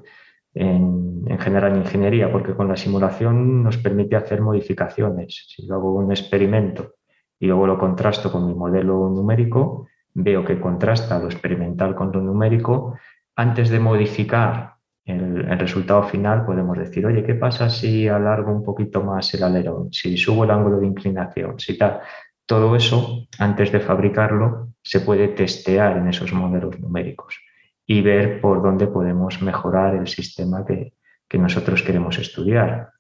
en, 0.53 1.39
general 1.39 1.73
en 1.73 1.83
ingeniería, 1.83 2.33
porque 2.33 2.55
con 2.55 2.69
la 2.69 2.77
simulación 2.77 3.63
nos 3.63 3.77
permite 3.77 4.17
hacer 4.17 4.41
modificaciones. 4.41 5.47
Si 5.49 5.67
yo 5.67 5.75
hago 5.75 5.95
un 5.95 6.11
experimento 6.11 6.95
y 7.39 7.47
luego 7.47 7.67
lo 7.67 7.79
contrasto 7.79 8.33
con 8.33 8.47
mi 8.47 8.55
modelo 8.55 9.09
numérico, 9.09 9.87
veo 10.15 10.45
que 10.45 10.61
contrasta 10.61 11.21
lo 11.21 11.27
experimental 11.27 11.95
con 11.95 12.11
lo 12.11 12.21
numérico. 12.21 12.99
Antes 13.37 13.71
de 13.71 13.79
modificar 13.79 14.78
el, 15.09 15.59
resultado 15.59 16.03
final, 16.03 16.45
podemos 16.45 16.79
decir, 16.79 17.07
oye, 17.07 17.25
¿qué 17.25 17.35
pasa 17.35 17.71
si 17.71 18.07
alargo 18.09 18.53
un 18.53 18.63
poquito 18.63 19.03
más 19.03 19.33
el 19.35 19.43
alerón? 19.43 19.93
Si 19.93 20.17
subo 20.17 20.45
el 20.45 20.51
ángulo 20.51 20.79
de 20.79 20.87
inclinación, 20.87 21.59
si 21.59 21.79
tal. 21.79 22.01
Todo 22.45 22.77
eso, 22.77 23.27
antes 23.39 23.73
de 23.73 23.81
fabricarlo, 23.81 24.73
se 24.83 25.01
puede 25.01 25.29
testear 25.29 25.97
en 25.97 26.09
esos 26.09 26.33
modelos 26.33 26.79
numéricos 26.79 27.39
y 27.87 28.03
ver 28.03 28.41
por 28.41 28.63
dónde 28.63 28.87
podemos 28.87 29.41
mejorar 29.43 29.95
el 29.95 30.07
sistema 30.07 30.65
que, 30.65 30.93
nosotros 31.39 31.83
queremos 31.83 32.19
estudiar. 32.19 32.91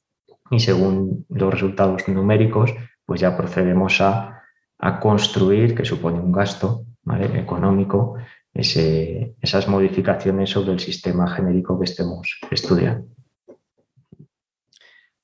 Y 0.51 0.61
según 0.61 1.27
los 1.31 1.53
resultados 1.53 2.09
numéricos, 2.09 2.75
pues 3.05 3.21
ya 3.21 3.37
procedemos 3.37 4.01
a, 4.01 4.35
construir, 5.01 5.75
que 5.75 5.85
supone 5.85 6.21
un 6.21 6.31
gasto 6.31 6.85
económico, 7.35 8.17
esas 8.55 9.69
modificaciones 9.69 10.51
sobre 10.51 10.73
el 10.73 10.81
sistema 10.81 11.29
genérico 11.29 11.79
que 11.79 11.85
estemos 11.85 12.41
estudiando. 12.51 13.07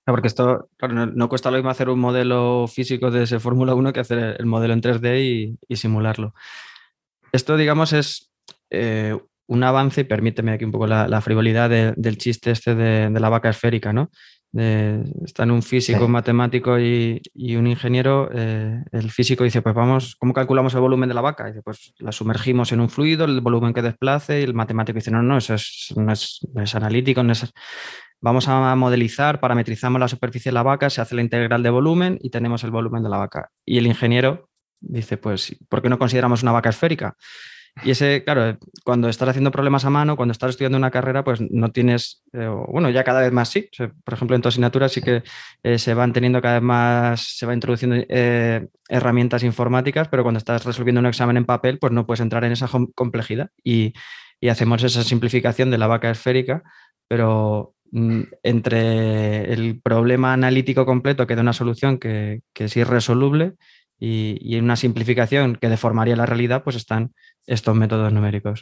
Porque 0.07 0.28
esto, 0.28 0.69
no, 0.90 1.28
cuesta 1.31 1.50
lo 1.50 1.57
mismo 1.57 1.71
hacer 1.71 1.88
un 1.88 1.99
modelo 1.99 2.66
físico 2.69 3.11
de 3.11 3.23
ese 3.23 3.40
Fórmula 3.40 3.75
1 3.75 3.93
que 3.93 4.00
hacer 4.00 4.37
el 4.38 4.47
modelo 4.47 4.75
en 4.75 4.83
3D 4.83 5.57
y, 5.66 5.76
simularlo. 5.76 6.35
Esto, 7.33 7.57
digamos, 7.57 7.95
es 7.95 8.31
eh, 8.69 9.16
un 9.47 9.62
avance, 9.62 10.02
y 10.02 10.04
permíteme 10.04 10.52
aquí 10.52 10.64
un 10.66 10.73
poco 10.73 10.87
la, 10.87 11.21
frivolidad 11.23 11.71
del 11.71 12.19
chiste 12.19 12.50
este 12.50 12.75
de, 12.75 13.09
la 13.19 13.31
vaca 13.31 13.49
esférica, 13.49 13.95
¿no? 13.95 14.11
Están 14.54 15.50
un 15.50 15.62
físico, 15.62 16.04
un 16.04 16.12
matemático 16.12 16.78
y, 16.78 17.20
un 17.56 17.66
ingeniero. 17.66 18.30
Eh, 18.32 18.82
el 18.92 19.11
físico 19.11 19.44
dice, 19.44 19.62
pues 19.62 19.75
vamos, 19.75 20.16
¿cómo 20.16 20.32
calculamos 20.32 20.75
el 20.75 20.80
volumen 20.80 21.08
de 21.08 21.14
la 21.14 21.20
vaca? 21.20 21.46
dice, 21.46 21.62
pues 21.62 21.92
la 21.99 22.12
sumergimos 22.12 22.73
en 22.73 22.80
un 22.80 22.88
fluido, 22.88 23.25
el 23.25 23.40
volumen 23.40 23.73
que 23.75 23.82
desplace, 23.82 24.40
y 24.40 24.44
el 24.44 24.54
matemático 24.54 24.96
dice, 24.96 25.11
no, 25.11 25.23
no, 25.23 25.38
eso 25.38 25.54
no, 25.96 26.12
es, 26.12 26.46
no 26.52 26.62
es 26.62 26.75
analítico, 26.75 27.23
no 27.23 27.32
es 27.32 27.52
Vamos 28.20 28.49
a 28.49 28.75
modelizar, 28.75 29.38
parametrizamos 29.38 30.00
la 30.00 30.08
superficie 30.08 30.50
de 30.50 30.54
la 30.54 30.62
vaca, 30.62 30.88
se 30.88 31.02
hace 31.02 31.14
la 31.14 31.20
integral 31.20 31.62
de 31.62 31.68
volumen 31.68 32.18
y 32.23 32.30
tenemos 32.30 32.64
el 32.64 32.70
volumen 32.70 33.02
de 33.02 33.11
la 33.11 33.18
vaca. 33.18 33.50
Y 33.66 33.76
el 33.76 33.87
ingeniero 33.87 34.49
dice, 34.80 35.18
pues, 35.18 35.54
¿por 35.68 35.82
qué 35.82 35.90
no 35.90 35.99
consideramos 35.99 36.42
una 36.42 36.52
vaca 36.52 36.70
esférica? 36.70 37.18
Y 37.83 37.90
ese, 37.90 38.23
claro, 38.23 38.57
cuando 38.85 39.09
estás 39.09 39.28
haciendo 39.28 39.50
problemas 39.50 39.85
a 39.85 39.90
mano, 39.90 40.16
cuando 40.16 40.33
estás 40.33 40.50
estudiando 40.50 40.78
una 40.78 40.90
carrera, 40.93 41.25
pues 41.25 41.40
no 41.40 41.73
tienes, 41.73 42.23
eh, 42.33 42.49
bueno, 42.69 42.88
ya 42.90 43.02
cada 43.02 43.21
vez 43.21 43.33
más 43.33 43.49
sí. 43.49 43.69
por 44.04 44.14
ejemplo, 44.14 44.37
en 44.37 44.43
tu 44.43 44.49
asignatura 44.49 44.88
sí 44.88 45.02
que 45.02 45.25
eh, 45.62 45.78
se 45.78 45.95
van 45.95 46.12
teniendo 46.12 46.40
cada 46.40 46.54
vez 46.54 46.62
más, 46.62 47.37
se 47.37 47.47
va 47.47 47.54
introduciendo 47.54 47.97
eh, 48.09 48.69
herramientas 48.88 49.43
informáticas, 49.43 50.09
pero 50.09 50.23
cuando 50.23 50.38
estás 50.38 50.64
resolviendo 50.64 51.00
un 51.00 51.07
examen 51.07 51.37
en 51.37 51.45
papel, 51.45 51.78
pues 51.78 51.93
no 51.93 52.07
puedes 52.07 52.21
entrar 52.21 52.45
en 52.45 52.52
esa 52.52 52.69
complejidad. 52.95 53.50
Y, 53.62 53.93
hacemos 54.50 54.83
esa 54.83 55.02
simplificación 55.02 55.71
de 55.71 55.78
la 55.78 55.87
vaca 55.87 56.11
esférica, 56.11 56.62
pero 57.09 57.75
Mm, 57.97 58.23
entre 58.43 59.52
el 59.52 59.81
problema 59.81 60.33
analítico 60.33 60.85
completo 60.85 61.28
que 61.28 61.37
da 61.37 61.43
una 61.43 61.52
solución 61.52 61.99
que, 61.99 62.43
es 62.52 62.76
irresoluble 62.76 63.54
y, 63.98 64.56
en 64.56 64.64
una 64.64 64.76
simplificación 64.76 65.56
que 65.56 65.68
deformaría 65.68 66.16
la 66.16 66.26
realidad, 66.26 66.62
pues 66.62 66.76
están 66.76 67.14
estos 67.46 67.74
métodos 67.74 68.12
numéricos. 68.12 68.60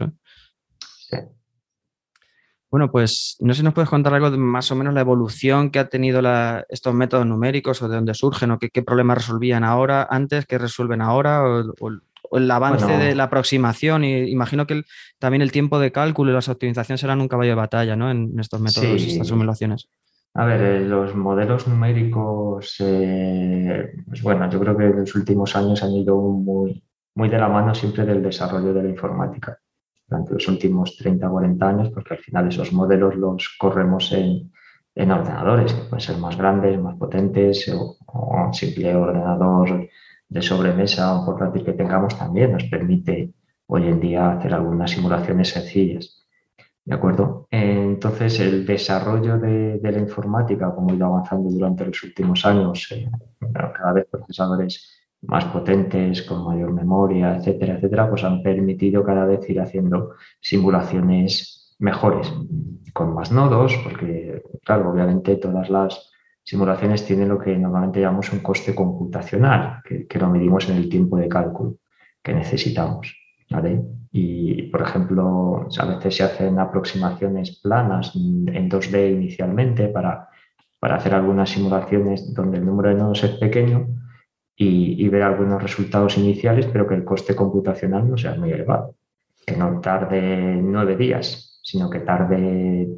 Bueno, 2.70 2.90
pues 2.90 3.36
no 3.40 3.52
sé 3.52 3.58
si 3.58 3.64
nos 3.64 3.74
puedes 3.74 3.90
contar 3.90 4.14
algo 4.14 4.30
de 4.30 4.38
más 4.38 4.70
o 4.70 4.74
menos 4.74 4.94
la 4.94 5.02
evolución 5.02 5.70
que 5.70 5.78
ha 5.78 5.90
tenido 5.90 6.22
estos 6.70 6.94
métodos 6.94 7.26
numéricos 7.26 7.82
o 7.82 7.88
de 7.88 7.96
dónde 7.96 8.14
surgen 8.14 8.50
o 8.50 8.58
qué, 8.58 8.82
problemas 8.82 9.18
resolvían 9.18 9.62
ahora, 9.62 10.06
antes, 10.08 10.46
qué 10.46 10.56
resuelven 10.56 11.02
ahora 11.02 11.44
o, 11.44 11.90
el 12.32 12.50
avance 12.50 12.86
de 12.86 13.14
la 13.14 13.24
aproximación. 13.24 14.04
Y 14.04 14.30
imagino 14.30 14.66
que 14.66 14.84
también 15.18 15.42
el 15.42 15.52
tiempo 15.52 15.78
de 15.78 15.92
cálculo 15.92 16.30
y 16.30 16.34
las 16.34 16.48
optimizaciones 16.48 17.02
serán 17.02 17.20
un 17.20 17.28
caballo 17.28 17.50
de 17.50 17.56
batalla 17.56 17.94
¿no? 17.94 18.10
en 18.10 18.40
estos 18.40 18.58
métodos, 18.58 19.02
estas 19.02 19.26
simulaciones. 19.26 19.90
A 20.34 20.46
ver, 20.46 20.62
eh, 20.62 20.80
los 20.80 21.14
modelos 21.14 21.68
numéricos, 21.68 22.76
eh, 22.80 23.92
pues 24.06 24.22
bueno, 24.22 24.48
yo 24.48 24.58
creo 24.60 24.76
que 24.76 24.84
en 24.84 25.00
los 25.00 25.14
últimos 25.14 25.54
años 25.56 25.82
han 25.82 25.92
ido 25.92 26.18
muy, 26.20 26.82
muy 27.14 27.28
de 27.28 27.38
la 27.38 27.48
mano 27.48 27.74
siempre 27.74 28.06
del 28.06 28.22
desarrollo 28.22 28.72
de 28.72 28.82
la 28.82 28.88
informática 28.88 29.58
durante 30.08 30.32
los 30.32 30.48
últimos 30.48 30.96
30 30.96 31.28
o 31.28 31.32
40 31.32 31.68
años, 31.68 31.90
porque 31.90 32.14
al 32.14 32.20
final 32.20 32.48
esos 32.48 32.72
modelos 32.72 33.14
los 33.16 33.56
corremos 33.58 34.10
en, 34.12 34.52
en 34.94 35.10
ordenadores, 35.10 35.74
que 35.74 35.82
pueden 35.82 36.00
ser 36.00 36.16
más 36.18 36.36
grandes, 36.36 36.80
más 36.80 36.96
potentes, 36.96 37.68
o, 37.68 37.96
un 38.06 38.54
simple 38.54 38.94
ordenador 38.94 39.88
de 40.28 40.42
sobremesa 40.42 41.14
o 41.14 41.26
portátil 41.26 41.64
que 41.64 41.72
tengamos 41.72 42.18
también 42.18 42.52
nos 42.52 42.64
permite 42.64 43.32
hoy 43.66 43.86
en 43.86 44.00
día 44.00 44.32
hacer 44.32 44.54
algunas 44.54 44.90
simulaciones 44.90 45.50
sencillas. 45.50 46.21
¿De 46.84 46.94
acuerdo? 46.94 47.46
Entonces, 47.50 48.40
el 48.40 48.66
desarrollo 48.66 49.38
de, 49.38 49.78
la 49.82 49.98
informática, 49.98 50.74
como 50.74 50.90
ha 50.90 50.94
ido 50.94 51.06
avanzando 51.06 51.48
durante 51.48 51.86
los 51.86 52.02
últimos 52.02 52.44
años, 52.44 52.90
eh, 52.90 53.08
cada 53.52 53.92
vez 53.92 54.06
procesadores 54.10 55.02
más 55.22 55.44
potentes, 55.44 56.22
con 56.22 56.44
mayor 56.44 56.72
memoria, 56.72 57.36
etcétera, 57.36 57.74
etcétera, 57.74 58.10
pues 58.10 58.24
han 58.24 58.42
permitido 58.42 59.04
cada 59.04 59.24
vez 59.24 59.48
ir 59.48 59.60
haciendo 59.60 60.14
simulaciones 60.40 61.76
mejores, 61.78 62.32
con 62.92 63.14
más 63.14 63.30
nodos, 63.30 63.78
porque, 63.84 64.42
claro, 64.64 64.90
obviamente 64.90 65.36
todas 65.36 65.70
las 65.70 66.10
simulaciones 66.42 67.04
tienen 67.04 67.28
lo 67.28 67.38
que 67.38 67.56
normalmente 67.56 68.00
llamamos 68.00 68.32
un 68.32 68.40
coste 68.40 68.74
computacional, 68.74 69.82
que, 69.84 70.18
lo 70.18 70.28
medimos 70.28 70.68
en 70.68 70.76
el 70.76 70.88
tiempo 70.88 71.16
de 71.16 71.28
cálculo 71.28 71.76
que 72.22 72.34
necesitamos. 72.34 73.21
Y, 74.12 74.62
por 74.64 74.82
ejemplo, 74.82 75.68
a 75.78 75.84
veces 75.86 76.16
se 76.16 76.22
hacen 76.22 76.58
aproximaciones 76.58 77.60
planas 77.60 78.14
en 78.14 78.68
2D 78.68 79.12
inicialmente 79.12 79.88
para, 79.88 80.28
para 80.78 80.96
hacer 80.96 81.14
algunas 81.14 81.50
simulaciones 81.50 82.34
donde 82.34 82.58
el 82.58 82.66
número 82.66 82.90
de 82.90 82.96
nodos 82.96 83.24
es 83.24 83.30
pequeño 83.32 83.88
y, 84.56 85.04
y, 85.04 85.08
ver 85.08 85.22
algunos 85.22 85.62
resultados 85.62 86.18
iniciales, 86.18 86.66
pero 86.66 86.86
que 86.86 86.94
el 86.94 87.04
coste 87.04 87.34
computacional 87.34 88.08
no 88.08 88.16
sea 88.16 88.34
muy 88.34 88.50
elevado. 88.50 88.94
Que 89.46 89.56
no 89.56 89.80
tarde 89.80 90.60
nueve 90.62 90.96
días, 90.96 91.60
sino 91.62 91.88
que 91.88 92.00
tarde 92.00 92.88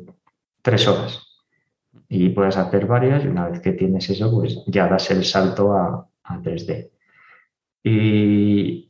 tres 0.63 0.89
horas 0.89 1.35
y 2.09 2.29
puedes 2.31 2.57
hacer 2.57 2.87
varias 2.87 3.25
y 3.25 3.29
una 3.29 3.49
vez 3.49 3.61
que 3.61 3.73
tienes 3.73 4.09
eso, 4.11 4.31
pues 4.31 4.63
ya 4.67 4.89
das 4.89 5.11
el 5.11 5.25
salto 5.25 5.73
a, 5.73 6.09
3D. 6.27 6.91
Y 7.83 8.84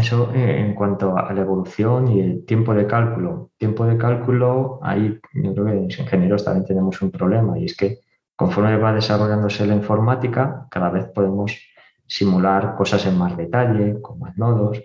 eso 0.00 0.32
eh, 0.34 0.60
en 0.60 0.74
cuanto 0.74 1.16
a 1.16 1.32
la 1.32 1.40
evolución 1.40 2.08
y 2.08 2.20
el 2.20 2.44
tiempo 2.44 2.74
de 2.74 2.86
cálculo. 2.86 3.50
Tiempo 3.56 3.84
de 3.86 3.96
cálculo, 3.96 4.80
ahí 4.82 5.18
yo 5.34 5.54
creo 5.54 5.66
que 5.66 5.74
los 5.74 5.98
ingenieros 5.98 6.44
también 6.44 6.66
tenemos 6.66 7.00
un 7.02 7.10
problema 7.10 7.58
y 7.58 7.66
es 7.66 7.76
que 7.76 8.00
conforme 8.34 8.76
va 8.78 8.92
desarrollándose 8.92 9.66
la 9.66 9.74
informática, 9.74 10.66
cada 10.70 10.90
vez 10.90 11.06
podemos 11.14 11.56
simular 12.06 12.74
cosas 12.74 13.06
en 13.06 13.18
más 13.18 13.36
detalle, 13.36 14.00
con 14.00 14.18
más 14.18 14.36
nodos, 14.36 14.82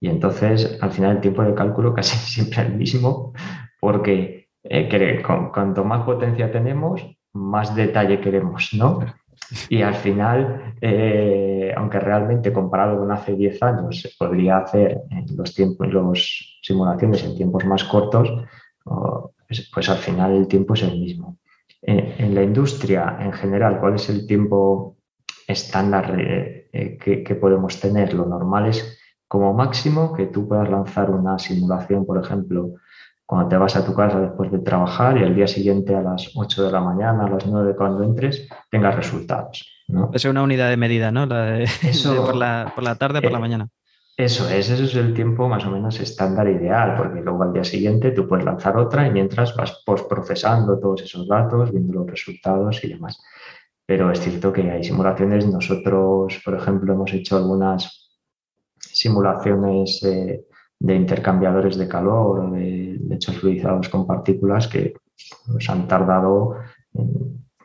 y 0.00 0.08
entonces 0.08 0.78
al 0.80 0.92
final 0.92 1.16
el 1.16 1.20
tiempo 1.20 1.42
de 1.42 1.54
cálculo 1.54 1.94
casi 1.94 2.16
siempre 2.16 2.62
es 2.62 2.68
el 2.68 2.76
mismo, 2.76 3.32
porque 3.80 4.48
eh, 4.62 4.88
que 4.88 5.22
cuanto 5.22 5.84
más 5.84 6.04
potencia 6.04 6.52
tenemos, 6.52 7.04
más 7.32 7.74
detalle 7.74 8.20
queremos, 8.20 8.70
¿no? 8.74 9.00
Y 9.68 9.82
al 9.82 9.94
final, 9.94 10.74
eh, 10.80 11.72
aunque 11.76 11.98
realmente 11.98 12.52
comparado 12.52 12.98
con 12.98 13.10
hace 13.10 13.34
10 13.34 13.62
años 13.62 14.00
se 14.00 14.10
podría 14.16 14.58
hacer 14.58 15.02
en 15.10 15.36
los 15.36 15.54
tiempos, 15.54 15.88
los 15.88 16.60
simulaciones 16.62 17.24
en 17.24 17.36
tiempos 17.36 17.64
más 17.64 17.84
cortos, 17.84 18.30
pues, 19.46 19.70
pues, 19.72 19.88
al 19.88 19.98
final 19.98 20.36
el 20.36 20.46
tiempo 20.46 20.74
es 20.74 20.82
el 20.82 20.98
mismo. 20.98 21.38
En, 21.82 22.34
la 22.34 22.42
industria 22.42 23.16
en 23.20 23.32
general, 23.32 23.80
¿cuál 23.80 23.94
es 23.94 24.08
el 24.10 24.26
tiempo 24.26 24.98
estándar 25.46 26.14
eh, 26.20 26.68
eh, 26.72 26.98
que, 26.98 27.34
podemos 27.34 27.80
tener? 27.80 28.14
Lo 28.14 28.26
normal 28.26 28.68
es 28.68 28.98
como 29.26 29.54
máximo 29.54 30.12
que 30.12 30.26
tú 30.26 30.46
puedas 30.46 30.68
lanzar 30.68 31.10
una 31.10 31.38
simulación, 31.38 32.04
por 32.04 32.22
ejemplo, 32.22 32.74
cuando 33.30 33.48
te 33.48 33.56
vas 33.56 33.76
a 33.76 33.86
tu 33.86 33.94
casa 33.94 34.18
después 34.18 34.50
de 34.50 34.58
trabajar 34.58 35.16
y 35.16 35.22
el 35.22 35.36
día 35.36 35.46
siguiente 35.46 35.94
a 35.94 36.02
las 36.02 36.32
8 36.34 36.64
de 36.64 36.72
la 36.72 36.80
mañana, 36.80 37.26
a 37.26 37.30
las 37.30 37.46
9 37.46 37.76
cuando 37.76 38.02
entres, 38.02 38.48
tengas 38.68 38.96
resultados. 38.96 39.84
¿no? 39.86 40.10
Es 40.12 40.24
una 40.24 40.42
unidad 40.42 40.68
de 40.68 40.76
medida, 40.76 41.12
¿no? 41.12 41.26
La 41.26 41.44
de, 41.44 41.68
por, 42.16 42.34
la, 42.34 42.72
por, 42.74 42.82
la, 42.82 42.96
tarde, 42.96 43.22
por 43.22 43.30
la 43.30 43.38
eh, 43.38 43.40
mañana. 43.40 43.68
Eso 44.16 44.50
es, 44.50 44.68
eso 44.68 44.82
es 44.82 44.96
el 44.96 45.14
tiempo 45.14 45.48
más 45.48 45.64
o 45.64 45.70
menos 45.70 46.00
estándar 46.00 46.48
ideal, 46.48 46.96
porque 46.96 47.20
luego 47.20 47.44
al 47.44 47.52
día 47.52 47.62
siguiente 47.62 48.10
tú 48.10 48.26
puedes 48.26 48.44
lanzar 48.44 48.76
otra 48.76 49.06
y 49.06 49.12
mientras 49.12 49.54
vas 49.54 49.80
postprocesando 49.86 50.80
todos 50.80 51.02
esos 51.02 51.28
datos, 51.28 51.70
viendo 51.70 52.00
los 52.00 52.10
resultados 52.10 52.82
y 52.82 52.88
demás. 52.88 53.22
Pero 53.86 54.10
es 54.10 54.18
cierto 54.18 54.52
que 54.52 54.68
hay 54.68 54.82
simulaciones, 54.82 55.46
nosotros, 55.46 56.42
por 56.44 56.56
ejemplo, 56.56 56.94
hemos 56.94 57.12
hecho 57.12 57.36
algunas 57.36 58.10
simulaciones 58.76 60.00
de 60.80 60.96
intercambiadores 60.96 61.76
de 61.76 61.86
calor 61.86 62.40
o 62.40 62.50
de 62.50 62.98
hechos 63.10 63.36
fluidizados 63.36 63.88
con 63.88 64.06
partículas 64.06 64.66
que 64.66 64.94
nos 65.46 65.68
han 65.68 65.86
tardado 65.86 66.56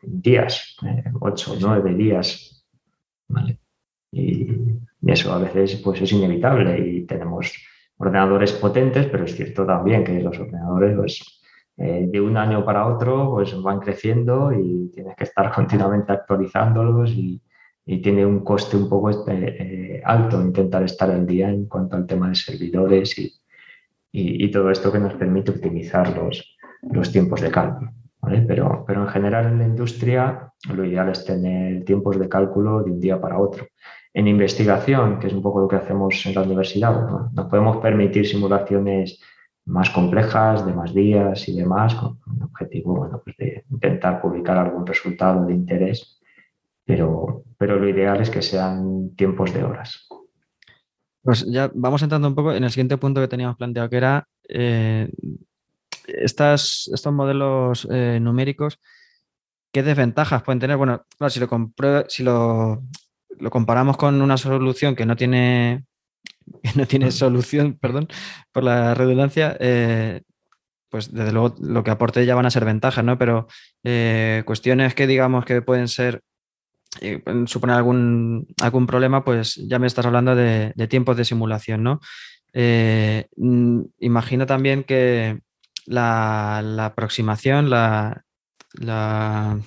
días, 0.01 0.75
eh, 0.85 1.03
ocho 1.19 1.55
nueve 1.59 1.93
días. 1.93 2.65
Y, 4.11 4.47
eso 5.07 5.31
a 5.31 5.37
veces 5.37 5.81
pues, 5.83 6.01
es 6.01 6.11
inevitable 6.11 6.79
y 6.79 7.05
tenemos 7.05 7.53
ordenadores 7.97 8.53
potentes, 8.53 9.05
pero 9.05 9.25
es 9.25 9.35
cierto 9.35 9.63
también 9.65 10.03
que 10.03 10.19
los 10.19 10.37
ordenadores 10.39 10.95
pues, 10.95 11.41
eh, 11.77 12.07
de 12.09 12.21
un 12.21 12.35
año 12.35 12.65
para 12.65 12.87
otro 12.87 13.31
pues, 13.31 13.61
van 13.61 13.79
creciendo 13.79 14.51
y 14.51 14.89
tienes 14.91 15.15
que 15.15 15.25
estar 15.25 15.51
continuamente 15.55 16.11
actualizándolos 16.11 17.11
y, 17.11 17.41
tiene 17.85 18.25
un 18.25 18.43
coste 18.43 18.75
un 18.75 18.89
poco 18.89 19.11
eh, 19.27 20.01
alto 20.03 20.41
intentar 20.41 20.83
estar 20.83 21.09
al 21.11 21.25
día 21.25 21.49
en 21.49 21.67
cuanto 21.67 21.95
al 21.95 22.07
tema 22.07 22.29
de 22.29 22.35
servidores 22.35 23.17
y, 23.19 23.31
y, 24.11 24.49
todo 24.49 24.71
esto 24.71 24.91
que 24.91 24.99
nos 24.99 25.13
permite 25.13 25.51
optimizar 25.51 26.17
los, 26.17 26.57
los 26.81 27.11
tiempos 27.11 27.41
de 27.41 27.51
cálculo. 27.51 27.91
Pero, 28.47 28.83
pero 28.87 29.01
en 29.03 29.07
general 29.09 29.45
en 29.45 29.59
la 29.59 29.65
industria 29.65 30.51
lo 30.73 30.83
ideal 30.83 31.09
es 31.09 31.25
tener 31.25 31.85
tiempos 31.85 32.17
de 32.17 32.27
cálculo 32.27 32.81
de 32.81 32.91
un 32.91 32.99
día 32.99 33.21
para 33.21 33.37
otro. 33.37 33.67
En 34.13 34.27
investigación, 34.27 35.19
que 35.19 35.27
es 35.27 35.33
un 35.33 35.43
poco 35.43 35.59
lo 35.59 35.67
que 35.67 35.75
hacemos 35.75 36.25
en 36.25 36.33
la 36.33 36.41
universidad, 36.41 37.29
nos 37.33 37.45
podemos 37.47 37.77
permitir 37.77 38.25
simulaciones 38.25 39.19
más 39.65 39.89
complejas, 39.89 40.65
de 40.65 40.73
más 40.73 40.93
días 40.93 41.47
y 41.49 41.55
demás, 41.55 41.95
con 41.95 42.19
un 42.25 42.43
objetivo 42.43 42.95
bueno, 42.95 43.21
pues 43.23 43.35
de 43.37 43.65
intentar 43.69 44.21
publicar 44.21 44.57
algún 44.57 44.85
resultado 44.85 45.45
de 45.45 45.53
interés, 45.53 46.14
pero, 46.85 47.43
pero 47.57 47.79
lo 47.79 47.89
ideal 47.89 48.21
es 48.21 48.29
que 48.29 48.41
sean 48.41 49.15
tiempos 49.15 49.53
de 49.53 49.63
horas. 49.63 50.07
Pues 51.23 51.43
ya 51.47 51.71
vamos 51.73 52.03
entrando 52.03 52.27
un 52.27 52.35
poco 52.35 52.53
en 52.53 52.63
el 52.63 52.69
siguiente 52.69 52.97
punto 52.97 53.19
que 53.19 53.27
teníamos 53.27 53.57
planteado, 53.57 53.89
que 53.89 53.97
era 53.97 54.27
eh, 54.47 55.09
estas, 56.05 56.87
estos 56.93 57.11
modelos 57.11 57.87
eh, 57.89 58.19
numéricos, 58.21 58.79
¿qué 59.73 59.81
desventajas 59.81 60.43
pueden 60.43 60.59
tener? 60.59 60.77
Bueno, 60.77 61.03
si, 61.29 61.39
lo, 61.39 61.49
si 62.07 62.23
lo, 62.23 62.83
comparamos 63.49 63.97
con 63.97 64.21
una 64.21 64.37
solución 64.37 64.95
que 64.95 65.07
no 65.07 65.15
tiene, 65.15 65.85
no 66.75 66.85
tiene 66.85 67.09
solución, 67.09 67.79
perdón, 67.81 68.07
por 68.51 68.63
la 68.63 68.93
redundancia, 68.93 69.57
eh, 69.59 70.21
pues 70.89 71.11
desde 71.11 71.31
luego 71.31 71.55
lo 71.59 71.83
que 71.83 71.89
aporte 71.89 72.23
ya 72.27 72.35
van 72.35 72.45
a 72.45 72.51
ser 72.51 72.65
ventajas, 72.65 73.03
¿no? 73.03 73.17
Pero 73.17 73.47
cuestiones 74.45 74.93
que 74.93 75.07
digamos 75.07 75.43
que 75.43 75.63
pueden 75.63 75.87
ser 75.87 76.21
suponer 77.45 77.75
algún, 77.75 78.47
algún 78.61 78.87
problema, 78.87 79.23
pues 79.23 79.55
ya 79.55 79.79
me 79.79 79.87
estás 79.87 80.05
hablando 80.05 80.35
de, 80.35 80.73
tiempos 80.89 81.17
de 81.17 81.25
simulación, 81.25 81.83
¿no? 81.83 81.99
Eh, 82.53 83.27
mm, 83.35 83.81
imagino 83.99 84.45
también 84.45 84.83
que 84.83 85.39
la, 85.85 86.85
aproximación, 86.85 87.69
la, 87.69 88.23
la, 88.73 89.59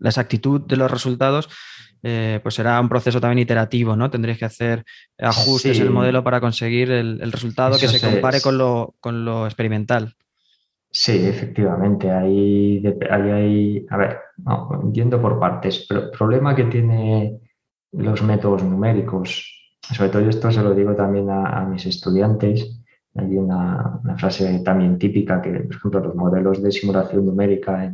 exactitud 0.00 0.60
de 0.60 0.76
los 0.76 0.90
resultados, 0.90 1.48
eh, 2.02 2.40
pues 2.42 2.54
será 2.54 2.80
un 2.80 2.88
proceso 2.88 3.20
también 3.20 3.40
iterativo, 3.40 3.96
¿no? 3.96 4.10
Tendréis 4.10 4.38
que 4.38 4.44
hacer 4.44 4.84
ajustes 5.18 5.78
en 5.78 5.86
el 5.86 5.90
modelo 5.90 6.22
para 6.22 6.40
conseguir 6.40 6.90
el, 6.90 7.32
resultado 7.32 7.78
que 7.78 7.88
se 7.88 8.00
compare 8.00 8.40
con 8.40 8.58
lo, 8.58 8.94
con 9.00 9.24
lo 9.24 9.46
experimental. 9.46 10.14
Sí, 10.96 11.26
efectivamente. 11.26 12.08
Ahí, 12.08 12.80
hay, 13.10 13.86
a 13.90 13.96
ver, 13.96 14.20
no, 14.36 14.92
yendo 14.92 15.20
por 15.20 15.40
partes. 15.40 15.86
Pero 15.88 16.04
el 16.04 16.10
problema 16.12 16.54
que 16.54 16.64
tiene 16.64 17.40
los 17.92 18.22
métodos 18.22 18.62
numéricos, 18.62 19.44
sobre 19.80 20.10
todo 20.10 20.28
esto 20.28 20.52
se 20.52 20.62
lo 20.62 20.72
digo 20.72 20.94
también 20.94 21.30
a, 21.30 21.64
mis 21.64 21.84
estudiantes, 21.86 22.80
hay 23.16 23.36
una, 23.36 24.00
frase 24.18 24.60
también 24.60 24.96
típica 24.96 25.42
que, 25.42 25.50
por 25.50 25.74
ejemplo, 25.74 26.00
los 26.00 26.14
modelos 26.14 26.62
de 26.62 26.70
simulación 26.70 27.26
numérica 27.26 27.92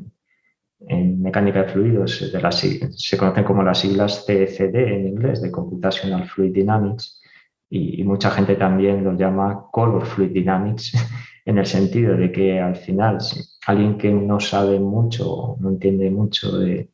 en, 0.86 1.22
mecánica 1.22 1.62
de 1.62 1.68
fluidos 1.68 2.32
de 2.32 2.90
se 2.96 3.16
conocen 3.16 3.44
como 3.44 3.62
las 3.62 3.78
siglas 3.80 4.24
CFD 4.26 4.76
en 4.76 5.08
inglés, 5.08 5.40
de 5.40 5.50
Computational 5.50 6.28
Fluid 6.28 6.52
Dynamics, 6.52 7.22
y, 7.70 8.00
y 8.00 8.04
mucha 8.04 8.30
gente 8.30 8.56
también 8.56 9.04
los 9.04 9.16
llama 9.18 9.68
Color 9.72 10.04
Fluid 10.04 10.32
Dynamics 10.32 10.92
en 11.44 11.58
el 11.58 11.66
sentido 11.66 12.16
de 12.16 12.30
que 12.32 12.60
al 12.60 12.76
final 12.76 13.18
alguien 13.66 13.98
que 13.98 14.10
no 14.10 14.40
sabe 14.40 14.78
mucho, 14.78 15.56
no 15.60 15.70
entiende 15.70 16.10
mucho 16.10 16.58
de, 16.58 16.88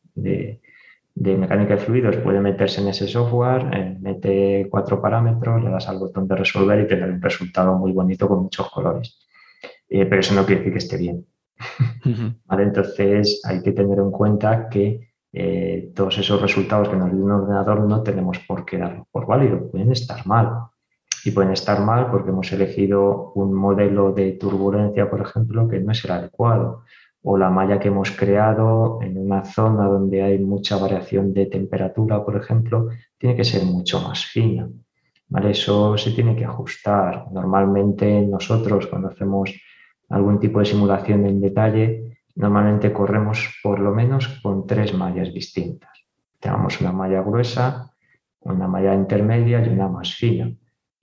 mecánica 1.15 1.75
de 1.75 1.79
fluidos 1.79 2.17
puede 2.17 2.39
meterse 2.39 2.81
en 2.81 2.87
ese 2.87 3.07
software, 3.07 3.69
eh, 3.73 3.97
mete 3.99 4.67
cuatro 4.69 5.01
parámetros, 5.01 5.63
le 5.63 5.69
das 5.69 5.87
al 5.89 5.99
botón 5.99 6.27
de 6.27 6.35
resolver 6.35 6.79
y 6.79 6.87
tener 6.87 7.11
un 7.11 7.21
resultado 7.21 7.77
muy 7.77 7.91
bonito 7.91 8.27
con 8.27 8.43
muchos 8.43 8.69
colores. 8.69 9.19
Eh, 9.89 10.05
pero 10.05 10.19
eso 10.19 10.35
no 10.35 10.45
quiere 10.45 10.61
decir 10.61 10.73
que 10.73 10.79
esté 10.79 10.97
bien. 10.97 11.25
Entonces 12.49 13.41
hay 13.45 13.61
que 13.61 13.71
tener 13.71 13.99
en 13.99 14.11
cuenta 14.11 14.69
que 14.69 15.07
eh, 15.33 15.91
todos 15.93 16.17
esos 16.17 16.41
resultados 16.41 16.89
que 16.89 16.95
nos 16.95 17.11
dio 17.11 17.23
un 17.23 17.31
ordenador 17.31 17.81
no 17.81 18.01
tenemos 18.01 18.39
por 18.39 18.65
qué 18.65 18.77
darlos 18.77 19.07
por 19.11 19.27
válido, 19.27 19.69
pueden 19.69 19.91
estar 19.91 20.25
mal 20.25 20.69
y 21.27 21.31
pueden 21.31 21.51
estar 21.51 21.81
mal 21.81 22.09
porque 22.09 22.29
hemos 22.29 22.49
elegido 22.53 23.33
un 23.35 23.53
modelo 23.53 24.13
de 24.13 24.31
turbulencia, 24.33 25.09
por 25.09 25.19
ejemplo, 25.19 25.67
que 25.67 25.81
no 25.81 25.91
es 25.91 26.05
el 26.05 26.11
adecuado, 26.11 26.83
o 27.21 27.37
la 27.37 27.49
malla 27.49 27.79
que 27.79 27.89
hemos 27.89 28.11
creado 28.11 28.99
en 29.01 29.17
una 29.17 29.43
zona 29.43 29.87
donde 29.87 30.23
hay 30.23 30.39
mucha 30.39 30.77
variación 30.77 31.33
de 31.33 31.47
temperatura, 31.47 32.23
por 32.23 32.37
ejemplo, 32.37 32.87
tiene 33.17 33.35
que 33.35 33.43
ser 33.43 33.65
mucho 33.65 33.99
más 33.99 34.23
fina. 34.25 34.69
¿vale? 35.27 35.51
Eso 35.51 35.97
se 35.97 36.11
tiene 36.11 36.33
que 36.33 36.45
ajustar. 36.45 37.25
Normalmente 37.29 38.21
nosotros 38.21 38.87
cuando 38.87 39.09
hacemos 39.09 39.53
algún 40.07 40.39
tipo 40.39 40.59
de 40.59 40.65
simulación 40.65 41.25
en 41.25 41.41
detalle, 41.41 42.21
normalmente 42.35 42.93
corremos 42.93 43.59
por 43.61 43.79
lo 43.79 43.93
menos 43.93 44.39
con 44.41 44.65
tres 44.65 44.93
mallas 44.93 45.33
distintas. 45.33 45.91
Tenemos 46.39 46.79
una 46.79 46.93
malla 46.93 47.21
gruesa, 47.21 47.91
una 48.39 48.69
malla 48.69 48.93
intermedia 48.93 49.61
y 49.65 49.67
una 49.67 49.89
más 49.89 50.13
fina 50.13 50.49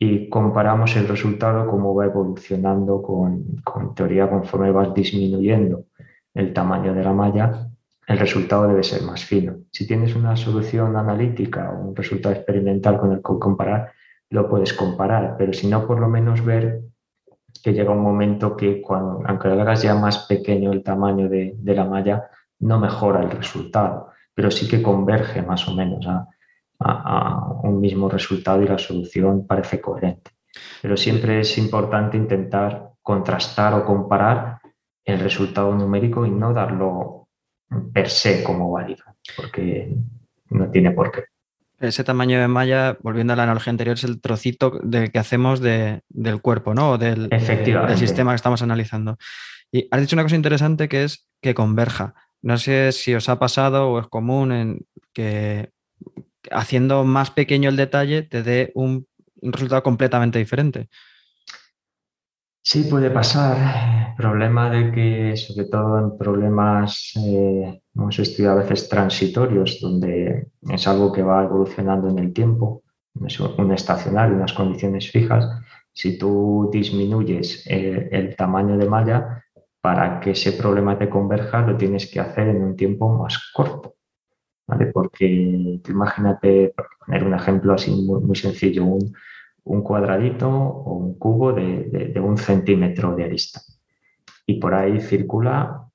y 0.04 0.28
comparamos 0.28 0.96
el 0.96 1.08
resultado, 1.08 1.66
cómo 1.66 1.94
va 1.94 2.04
evolucionando 2.04 3.00
con, 3.00 3.62
teoría 3.94 4.28
conforme 4.28 4.70
vas 4.70 4.92
disminuyendo 4.92 5.86
el 6.34 6.52
tamaño 6.52 6.92
de 6.92 7.02
la 7.02 7.12
malla, 7.12 7.70
el 8.06 8.18
resultado 8.18 8.68
debe 8.68 8.82
ser 8.82 9.02
más 9.02 9.24
fino. 9.24 9.56
Si 9.72 9.86
tienes 9.86 10.14
una 10.14 10.36
solución 10.36 10.94
analítica 10.96 11.70
o 11.70 11.88
un 11.88 11.96
resultado 11.96 12.34
experimental 12.34 12.98
con 12.98 13.12
el 13.12 13.18
que 13.18 13.38
comparar, 13.40 13.92
lo 14.28 14.46
puedes 14.48 14.74
comparar, 14.74 15.36
pero 15.38 15.54
si 15.54 15.68
no, 15.68 15.86
por 15.86 16.00
lo 16.00 16.08
menos 16.08 16.44
ver 16.44 16.82
que 17.62 17.72
llega 17.72 17.92
un 17.92 18.02
momento 18.02 18.56
que 18.56 18.82
cuando, 18.82 19.22
aunque 19.26 19.48
lo 19.48 19.62
hagas 19.62 19.82
ya 19.82 19.94
más 19.94 20.26
pequeño 20.26 20.70
el 20.72 20.82
tamaño 20.82 21.30
de, 21.30 21.54
de 21.56 21.74
la 21.74 21.86
malla, 21.86 22.28
no 22.58 22.78
mejora 22.78 23.22
el 23.22 23.30
resultado, 23.30 24.08
pero 24.34 24.50
sí 24.50 24.68
que 24.68 24.82
converge 24.82 25.40
más 25.40 25.66
o 25.66 25.74
menos 25.74 26.06
a, 26.06 26.28
a, 26.80 27.60
un 27.62 27.80
mismo 27.80 28.08
resultado 28.08 28.62
y 28.62 28.68
la 28.68 28.78
solución 28.78 29.46
parece 29.46 29.80
coherente. 29.80 30.30
Pero 30.82 30.96
siempre 30.96 31.40
es 31.40 31.56
importante 31.58 32.16
intentar 32.16 32.90
contrastar 33.02 33.74
o 33.74 33.84
comparar 33.84 34.58
el 35.04 35.20
resultado 35.20 35.74
numérico 35.74 36.24
y 36.24 36.30
no 36.30 36.52
darlo 36.52 37.28
per 37.92 38.08
se 38.08 38.42
como 38.44 38.70
válido, 38.70 39.04
porque 39.36 39.94
no 40.50 40.70
tiene 40.70 40.92
por 40.92 41.10
qué. 41.10 41.24
Ese 41.80 42.04
tamaño 42.04 42.40
de 42.40 42.48
malla, 42.48 42.96
volviendo 43.02 43.32
a 43.32 43.36
la 43.36 43.42
analogía 43.42 43.70
anterior, 43.72 43.96
es 43.96 44.04
el 44.04 44.20
trocito 44.20 44.78
de, 44.82 45.10
que 45.10 45.18
hacemos 45.18 45.60
del 45.60 46.40
cuerpo, 46.40 46.72
¿no? 46.72 46.92
O 46.92 46.98
del, 46.98 47.28
del 47.28 47.98
sistema 47.98 48.30
que 48.30 48.36
estamos 48.36 48.62
analizando. 48.62 49.18
Y 49.72 49.88
has 49.90 50.00
dicho 50.00 50.14
una 50.14 50.22
cosa 50.22 50.36
interesante 50.36 50.88
que 50.88 51.04
es 51.04 51.26
que 51.42 51.52
converja. 51.52 52.14
No 52.42 52.58
sé 52.58 52.92
si 52.92 53.14
os 53.14 53.28
ha 53.28 53.38
pasado 53.38 53.90
o 53.90 53.98
es 53.98 54.06
común 54.06 54.52
en 54.52 54.86
que 55.12 55.70
haciendo 56.50 57.04
más 57.04 57.30
pequeño 57.30 57.68
el 57.68 57.76
detalle 57.76 58.22
te 58.22 58.42
dé 58.42 58.72
un, 58.74 59.06
resultado 59.42 59.82
completamente 59.82 60.38
diferente. 60.38 60.88
Sí, 62.62 62.84
puede 62.84 63.10
pasar. 63.10 64.14
Problema 64.16 64.70
de 64.70 64.90
que, 64.90 65.36
sobre 65.36 65.66
todo 65.68 65.98
en 65.98 66.16
problemas, 66.16 67.12
eh, 67.16 67.82
hemos 67.94 68.18
estudiado 68.18 68.58
a 68.58 68.62
veces 68.62 68.88
transitorios, 68.88 69.80
donde 69.82 70.48
es 70.70 70.88
algo 70.88 71.12
que 71.12 71.22
va 71.22 71.44
evolucionando 71.44 72.08
en 72.08 72.18
el 72.20 72.32
tiempo, 72.32 72.82
es 73.26 73.38
un 73.38 73.72
estacionario, 73.72 74.36
unas 74.36 74.54
condiciones 74.54 75.10
fijas. 75.10 75.46
Si 75.92 76.16
tú 76.16 76.70
disminuyes 76.72 77.66
el, 77.66 78.08
el 78.10 78.34
tamaño 78.34 78.78
de 78.78 78.88
malla, 78.88 79.44
para 79.84 80.18
que 80.18 80.30
ese 80.30 80.52
problema 80.52 80.98
te 80.98 81.10
converja, 81.10 81.60
lo 81.60 81.76
tienes 81.76 82.10
que 82.10 82.18
hacer 82.18 82.48
en 82.48 82.64
un 82.64 82.74
tiempo 82.74 83.10
más 83.10 83.50
corto. 83.52 83.96
Porque 84.92 85.80
imagínate, 85.88 86.72
por 86.74 86.88
poner 87.04 87.24
un 87.24 87.34
ejemplo 87.34 87.74
así 87.74 87.90
muy, 87.90 88.36
sencillo, 88.36 88.84
un, 88.84 89.82
cuadradito 89.82 90.48
o 90.48 90.94
un 90.94 91.18
cubo 91.18 91.52
de, 91.52 92.20
un 92.20 92.38
centímetro 92.38 93.14
de 93.14 93.24
arista. 93.24 93.60
Y 94.46 94.58
por 94.58 94.74
ahí 94.74 95.00
circula 95.00 95.86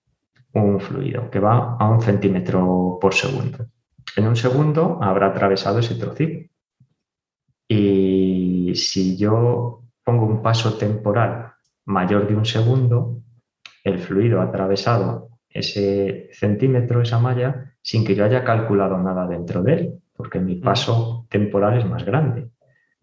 un 0.53 0.79
fluido 0.79 1.29
que 1.29 1.39
va 1.39 1.77
a 1.79 1.89
un 1.89 2.01
centímetro 2.01 2.97
por 3.01 3.13
segundo. 3.13 3.67
En 4.15 4.27
un 4.27 4.35
segundo 4.35 4.99
habrá 5.01 5.27
atravesado 5.27 5.79
ese 5.79 5.95
trocito. 5.95 6.49
Y 7.67 8.73
si 8.75 9.15
yo 9.17 9.83
pongo 10.03 10.25
un 10.25 10.41
paso 10.41 10.75
temporal 10.77 11.53
mayor 11.85 12.27
de 12.27 12.35
un 12.35 12.45
segundo, 12.45 13.21
el 13.83 13.99
fluido 13.99 14.41
ha 14.41 14.45
atravesado 14.45 15.29
ese 15.49 16.29
centímetro, 16.33 17.01
esa 17.01 17.19
malla, 17.19 17.68
sin 17.81 18.05
que 18.05 18.15
yo 18.15 18.25
haya 18.25 18.43
calculado 18.43 18.97
nada 18.97 19.27
dentro 19.27 19.63
de 19.63 19.73
él, 19.73 19.99
porque 20.15 20.39
mi 20.39 20.55
mm. 20.55 20.61
paso 20.61 21.25
temporal 21.29 21.77
es 21.77 21.85
más 21.85 22.03
grande. 22.03 22.49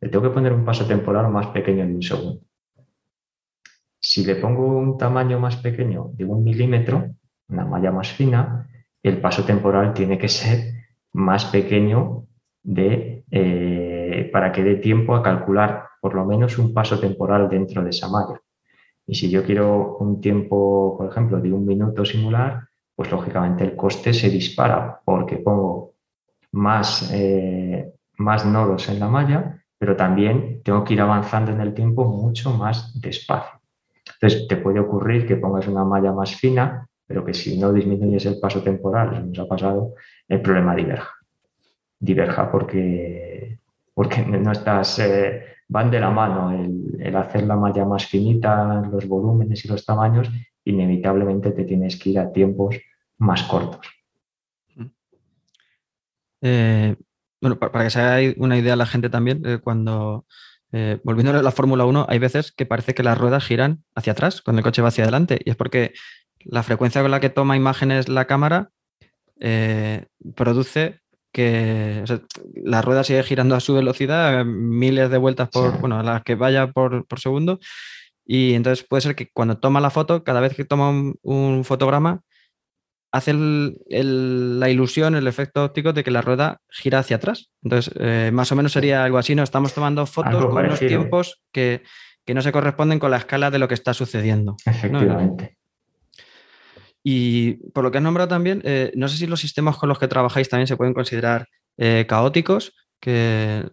Le 0.01 0.09
tengo 0.09 0.25
que 0.25 0.35
poner 0.35 0.53
un 0.53 0.65
paso 0.65 0.87
temporal 0.87 1.31
más 1.31 1.49
pequeño 1.49 1.87
de 1.87 1.95
un 1.95 2.03
segundo. 2.03 2.41
Si 3.99 4.25
le 4.25 4.37
pongo 4.37 4.67
un 4.67 4.99
tamaño 4.99 5.41
más 5.41 5.57
pequeño 5.57 6.11
de 6.13 6.25
un 6.25 6.45
milímetro, 6.45 7.15
una 7.49 7.65
malla 7.65 7.91
más 7.91 8.13
fina, 8.13 8.69
el 9.03 9.21
paso 9.21 9.45
temporal 9.45 9.95
tiene 9.95 10.19
que 10.19 10.29
ser 10.29 10.75
más 11.13 11.47
pequeño 11.47 12.27
de, 12.63 13.25
eh, 13.31 14.29
para 14.33 14.53
que 14.53 14.63
dé 14.63 14.77
tiempo 14.77 15.15
a 15.15 15.23
calcular 15.23 15.85
por 16.01 16.15
lo 16.15 16.25
menos 16.25 16.59
un 16.59 16.75
paso 16.75 17.01
temporal 17.01 17.49
dentro 17.49 17.83
de 17.83 17.91
esa 17.91 18.09
malla. 18.09 18.41
Y 19.07 19.15
si 19.15 19.31
yo 19.31 19.45
quiero 19.45 19.97
un 19.99 20.21
tiempo, 20.21 20.97
por 20.99 21.09
ejemplo, 21.09 21.41
de 21.41 21.53
un 21.53 21.65
minuto 21.65 22.05
singular, 22.05 22.66
pues 22.97 23.11
lógicamente 23.11 23.63
el 23.63 23.77
coste 23.77 24.13
se 24.13 24.31
dispara 24.31 25.01
porque 25.05 25.37
pongo 25.37 25.93
más, 26.53 27.11
eh, 27.13 27.93
más 28.17 28.45
nodos 28.47 28.89
en 28.89 28.99
la 28.99 29.09
malla, 29.09 29.63
pero 29.79 29.95
también 29.95 30.63
tengo 30.65 30.83
que 30.83 30.95
ir 30.95 31.01
avanzando 31.03 31.53
en 31.53 31.61
el 31.61 31.75
tiempo 31.75 32.07
mucho 32.07 32.51
más 32.53 32.99
despacio. 33.01 33.61
Entonces, 34.15 34.49
te 34.49 34.57
puede 34.57 34.81
ocurrir 34.81 35.27
que 35.27 35.37
pongas 35.37 35.69
una 35.69 35.85
malla 35.85 36.13
más 36.13 36.35
fina, 36.35 36.89
pero 37.07 37.25
que 37.25 37.35
si 37.35 37.59
no 37.59 37.73
disminuyes 37.73 38.25
el 38.27 38.41
paso 38.41 38.63
temporal, 38.63 39.13
eso 39.13 39.27
nos 39.27 39.39
ha 39.39 39.47
pasado, 39.47 39.95
el 40.27 40.41
problema 40.41 40.75
diverja. 40.75 41.13
Diverja 41.99 42.51
porque, 42.51 43.59
porque 43.95 44.23
no. 44.25 44.53
Eh, 44.53 45.45
van 45.69 45.91
de 45.91 46.01
la 46.01 46.11
mano. 46.11 46.51
El, 46.53 47.17
hacer 47.17 47.45
la 47.45 47.57
malla 47.57 47.85
más 47.85 48.07
finita, 48.07 48.83
los 48.91 49.07
volúmenes 49.07 49.65
y 49.65 49.69
los 49.69 49.85
tamaños, 49.85 50.31
inevitablemente 50.67 51.53
te 51.53 51.65
tienes 51.65 51.97
que 51.97 52.11
ir 52.11 52.19
a 52.19 52.33
tiempos 52.33 52.77
más 53.19 53.45
cortos. 53.45 53.87
Eh, 56.43 56.95
bueno, 57.41 57.59
para, 57.59 57.85
que 57.85 57.91
se 57.91 58.01
haga 58.01 58.35
una 58.37 58.59
idea 58.59 58.77
la 58.77 58.87
gente 58.87 59.09
también, 59.09 59.43
eh, 59.47 59.59
cuando 59.63 60.27
eh, 60.73 60.99
volviendo 61.03 61.33
a 61.33 61.43
la 61.43 61.51
Fórmula 61.51 61.87
1, 61.87 62.07
hay 62.09 62.19
veces 62.19 62.53
que 62.53 62.67
parece 62.67 62.95
que 62.95 63.03
las 63.03 63.17
ruedas 63.17 63.45
giran 63.45 63.85
hacia 63.95 64.13
atrás 64.13 64.43
cuando 64.43 64.61
el 64.61 64.65
coche 64.65 64.83
va 64.83 64.89
hacia 64.89 65.05
adelante. 65.05 65.41
Y 65.45 65.51
es 65.51 65.57
porque 65.57 65.93
la 66.41 66.63
frecuencia 66.63 67.01
con 67.01 67.11
la 67.11 67.21
que 67.21 67.31
toma 67.31 67.57
imágenes 67.57 68.09
la 68.09 68.27
cámara 68.27 68.71
produce 70.35 71.01
que 71.37 72.03
la 72.55 72.81
rueda 72.81 73.05
sigue 73.05 73.23
girando 73.23 73.55
a 73.55 73.61
su 73.61 73.75
velocidad, 73.75 74.43
miles 74.47 75.11
de 75.11 75.19
vueltas 75.19 75.51
por, 75.51 75.79
bueno, 75.81 75.99
a 75.99 76.03
las 76.03 76.23
que 76.23 76.35
vaya 76.35 76.73
por, 76.73 77.05
segundo. 77.19 77.61
Y 78.27 78.55
entonces 78.55 78.85
puede 78.87 79.03
ser 79.03 79.15
que 79.15 79.31
cuando 79.33 79.59
toma 79.59 79.81
la 79.81 79.91
foto, 79.91 80.25
cada 80.25 80.41
vez 80.41 80.55
que 80.55 80.65
toma 80.65 80.91
un, 81.23 81.65
fotograma, 81.65 82.23
hace 83.13 83.33
la 83.33 84.69
ilusión, 84.69 85.15
el 85.15 85.29
efecto 85.29 85.65
óptico 85.65 85.93
de 85.93 86.03
que 86.03 86.11
la 86.11 86.23
rueda 86.23 86.61
gira 86.69 86.99
hacia 86.99 87.17
atrás. 87.17 87.51
Entonces, 87.63 87.95
eh, 87.99 88.31
más 88.33 88.51
o 88.51 88.57
menos 88.57 88.73
sería 88.73 89.05
algo 89.05 89.19
así, 89.19 89.35
¿no? 89.35 89.45
Estamos 89.45 89.73
tomando 89.73 90.05
fotos 90.07 90.47
con 90.47 90.65
unos 90.65 90.81
tiempos 90.81 91.41
que, 91.53 91.83
no 92.27 92.43
se 92.43 92.51
corresponden 92.51 92.99
con 92.99 93.13
la 93.13 93.19
escala 93.19 93.53
de 93.53 93.61
lo 93.61 93.69
que 93.69 93.75
está 93.75 93.95
sucediendo. 93.95 94.57
Efectivamente. 94.67 95.57
Y 97.05 97.71
por 97.71 97.85
lo 97.85 97.93
que 97.93 97.99
has 97.99 98.05
nombrado 98.05 98.27
también, 98.27 98.61
eh, 98.65 98.91
no 98.97 99.07
sé 99.07 99.17
si 99.17 99.29
los 99.29 99.41
sistemas 99.41 99.77
con 99.77 99.89
los 99.89 100.01
que 100.01 100.09
trabajáis 100.09 100.49
también 100.49 100.67
se 100.67 100.77
pueden 100.77 100.93
considerar 100.93 101.47
eh, 101.77 102.05
caóticos, 102.09 102.75
que 102.99 103.65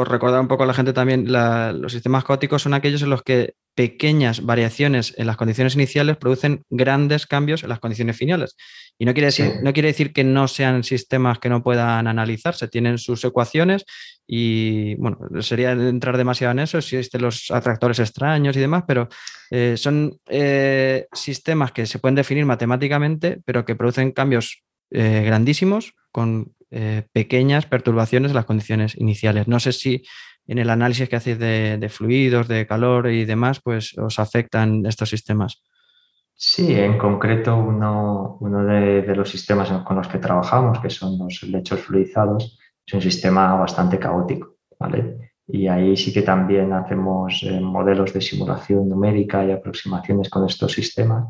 por 0.00 0.10
recordar 0.10 0.40
un 0.40 0.48
poco 0.48 0.62
a 0.62 0.66
la 0.66 0.72
gente 0.72 0.94
también, 0.94 1.30
los 1.30 1.92
sistemas 1.92 2.24
caóticos 2.24 2.62
son 2.62 2.72
aquellos 2.72 3.02
en 3.02 3.10
los 3.10 3.22
que 3.22 3.52
pequeñas 3.74 4.46
variaciones 4.46 5.12
en 5.18 5.26
las 5.26 5.36
condiciones 5.36 5.74
iniciales 5.74 6.16
producen 6.16 6.64
grandes 6.70 7.26
cambios 7.26 7.62
en 7.62 7.68
las 7.68 7.80
condiciones 7.80 8.16
finales. 8.16 8.56
Y 8.98 9.04
no 9.04 9.12
quiere 9.12 9.26
decir, 9.26 9.56
no 9.62 9.74
quiere 9.74 9.88
decir 9.88 10.14
que 10.14 10.24
no 10.24 10.48
sean 10.48 10.84
sistemas 10.84 11.38
que 11.38 11.50
no 11.50 11.62
puedan 11.62 12.06
analizarse, 12.06 12.66
tienen 12.66 12.96
sus 12.96 13.22
ecuaciones 13.26 13.84
y, 14.26 14.94
bueno, 14.94 15.18
sería 15.40 15.72
entrar 15.72 16.16
demasiado 16.16 16.52
en 16.52 16.60
eso, 16.60 16.78
existen 16.78 17.20
los 17.20 17.50
atractores 17.50 17.98
extraños 17.98 18.56
y 18.56 18.60
demás, 18.60 18.84
pero 18.88 19.06
eh, 19.50 19.74
son 19.76 20.18
eh, 20.30 21.08
sistemas 21.12 21.72
que 21.72 21.84
se 21.84 21.98
pueden 21.98 22.14
definir 22.14 22.46
matemáticamente, 22.46 23.42
pero 23.44 23.66
que 23.66 23.76
producen 23.76 24.12
cambios 24.12 24.62
eh, 24.92 25.24
grandísimos 25.26 25.92
con 26.10 26.54
pequeñas 27.12 27.66
perturbaciones 27.66 28.30
en 28.30 28.36
las 28.36 28.44
condiciones 28.44 28.96
iniciales. 28.96 29.48
No 29.48 29.58
sé 29.58 29.72
si 29.72 30.02
en 30.46 30.58
el 30.58 30.70
análisis 30.70 31.08
que 31.08 31.16
hacéis 31.16 31.38
de, 31.38 31.88
fluidos, 31.88 32.48
de 32.48 32.66
calor 32.66 33.08
y 33.08 33.24
demás, 33.24 33.60
pues 33.62 33.96
os 33.96 34.18
afectan 34.18 34.84
estos 34.84 35.08
sistemas. 35.08 35.62
Sí, 36.34 36.74
en 36.74 36.98
concreto 36.98 37.56
uno, 37.56 38.38
de, 38.40 39.14
los 39.14 39.30
sistemas 39.30 39.70
con 39.84 39.96
los 39.96 40.08
que 40.08 40.18
trabajamos, 40.18 40.80
que 40.80 40.90
son 40.90 41.18
los 41.18 41.42
lechos 41.44 41.80
fluidizados, 41.80 42.58
es 42.84 42.94
un 42.94 43.00
sistema 43.00 43.54
bastante 43.54 43.98
caótico, 43.98 44.56
¿vale? 44.78 45.34
Y 45.46 45.68
ahí 45.68 45.96
sí 45.96 46.12
que 46.12 46.22
también 46.22 46.72
hacemos 46.72 47.42
eh, 47.44 47.60
modelos 47.60 48.12
de 48.12 48.20
simulación 48.20 48.88
numérica 48.88 49.44
y 49.44 49.52
aproximaciones 49.52 50.30
con 50.30 50.46
estos 50.46 50.72
sistemas 50.72 51.26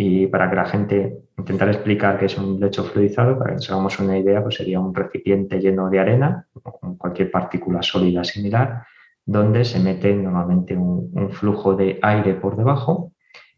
y 0.00 0.28
para 0.28 0.48
que 0.48 0.54
la 0.54 0.64
gente 0.64 1.18
intentar 1.36 1.68
explicar 1.70 2.20
qué 2.20 2.26
es 2.26 2.38
un 2.38 2.60
lecho 2.60 2.84
fluidizado, 2.84 3.36
para 3.36 3.50
que 3.50 3.54
nos 3.56 3.68
hagamos 3.68 3.98
una 3.98 4.16
idea, 4.16 4.40
pues 4.40 4.54
sería 4.54 4.78
un 4.78 4.94
recipiente 4.94 5.58
lleno 5.58 5.90
de 5.90 5.98
arena 5.98 6.46
o 6.52 6.78
con 6.78 6.96
cualquier 6.96 7.32
partícula 7.32 7.82
sólida 7.82 8.22
similar, 8.22 8.84
donde 9.26 9.64
se 9.64 9.80
mete 9.80 10.14
normalmente 10.14 10.76
un, 10.76 11.30
flujo 11.32 11.74
de 11.74 11.98
aire 12.00 12.34
por 12.34 12.56
debajo 12.56 13.10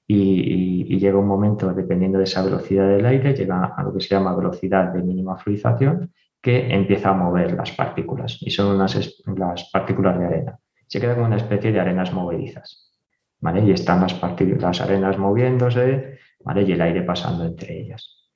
y, 0.06 0.98
llega 0.98 1.18
un 1.18 1.26
momento, 1.26 1.74
dependiendo 1.74 2.16
de 2.16 2.24
esa 2.24 2.42
velocidad 2.42 2.88
del 2.88 3.04
aire, 3.04 3.34
llega 3.34 3.74
a 3.76 3.82
lo 3.82 3.92
que 3.92 4.00
se 4.00 4.08
llama 4.08 4.34
velocidad 4.34 4.94
de 4.94 5.02
mínima 5.02 5.36
fluidización, 5.36 6.10
que 6.40 6.74
empieza 6.74 7.10
a 7.10 7.14
mover 7.14 7.52
las 7.52 7.72
partículas 7.72 8.38
y 8.40 8.50
son 8.50 8.74
unas, 8.76 9.22
las 9.26 9.70
partículas 9.70 10.18
de 10.18 10.24
arena. 10.24 10.58
Se 10.86 11.02
queda 11.02 11.14
como 11.14 11.26
una 11.26 11.36
especie 11.36 11.70
de 11.70 11.80
arenas 11.80 12.14
movedizas. 12.14 12.90
Y 13.42 13.70
están 13.72 14.00
las, 14.02 14.18
las 14.58 14.80
arenas 14.80 15.18
moviéndose, 15.18 16.18
Y 16.44 16.72
el 16.72 16.80
aire 16.80 17.02
pasando 17.02 17.44
entre 17.44 17.80
ellas. 17.80 18.28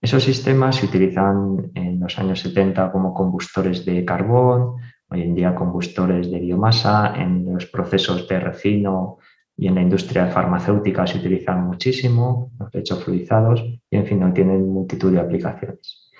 Esos 0.00 0.22
sistemas 0.22 0.76
se 0.76 0.86
utilizan 0.86 1.70
en 1.74 1.98
los 1.98 2.18
años 2.18 2.40
70 2.40 2.92
como 2.92 3.14
combustores 3.14 3.84
de 3.84 4.04
carbón, 4.04 4.76
hoy 5.08 5.22
en 5.22 5.34
día 5.34 5.54
combustores 5.54 6.30
de 6.30 6.38
biomasa, 6.38 7.14
en 7.16 7.52
los 7.52 7.66
procesos 7.66 8.28
de 8.28 8.38
refino 8.38 9.18
y 9.56 9.68
en 9.68 9.74
la 9.74 9.82
industria 9.82 10.26
farmacéutica 10.26 11.06
se 11.06 11.18
utilizan 11.18 11.66
muchísimo, 11.66 12.52
los 12.58 12.74
hechos 12.74 13.02
fluidizados, 13.02 13.64
y 13.90 13.96
en 13.96 14.06
fin, 14.06 14.32
tienen 14.34 14.68
multitud 14.68 15.12
de 15.12 15.20
aplicaciones. 15.20 16.12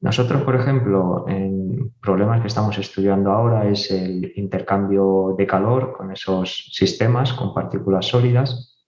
Nosotros, 0.00 0.42
por 0.42 0.54
ejemplo, 0.54 1.24
en 1.26 1.92
problemas 2.00 2.40
que 2.40 2.46
estamos 2.46 2.78
estudiando 2.78 3.32
ahora 3.32 3.68
es 3.68 3.90
el 3.90 4.32
intercambio 4.36 5.34
de 5.36 5.46
calor 5.46 5.92
con 5.92 6.12
esos 6.12 6.70
sistemas, 6.72 7.32
con 7.32 7.52
partículas 7.52 8.06
sólidas, 8.06 8.86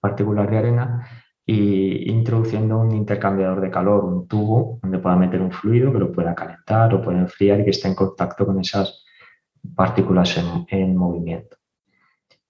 partículas 0.00 0.48
de 0.48 0.56
arena, 0.56 1.06
y 1.50 2.10
introduciendo 2.10 2.78
un 2.78 2.94
intercambiador 2.94 3.62
de 3.62 3.70
calor, 3.70 4.04
un 4.04 4.28
tubo 4.28 4.78
donde 4.82 4.98
pueda 4.98 5.16
meter 5.16 5.40
un 5.40 5.50
fluido 5.50 5.90
que 5.90 5.98
lo 5.98 6.12
pueda 6.12 6.34
calentar 6.34 6.92
o 6.92 7.00
pueda 7.00 7.20
enfriar 7.20 7.60
y 7.60 7.64
que 7.64 7.70
esté 7.70 7.88
en 7.88 7.94
contacto 7.94 8.44
con 8.44 8.60
esas 8.60 9.02
partículas 9.74 10.36
en, 10.68 10.94
movimiento. 10.94 11.56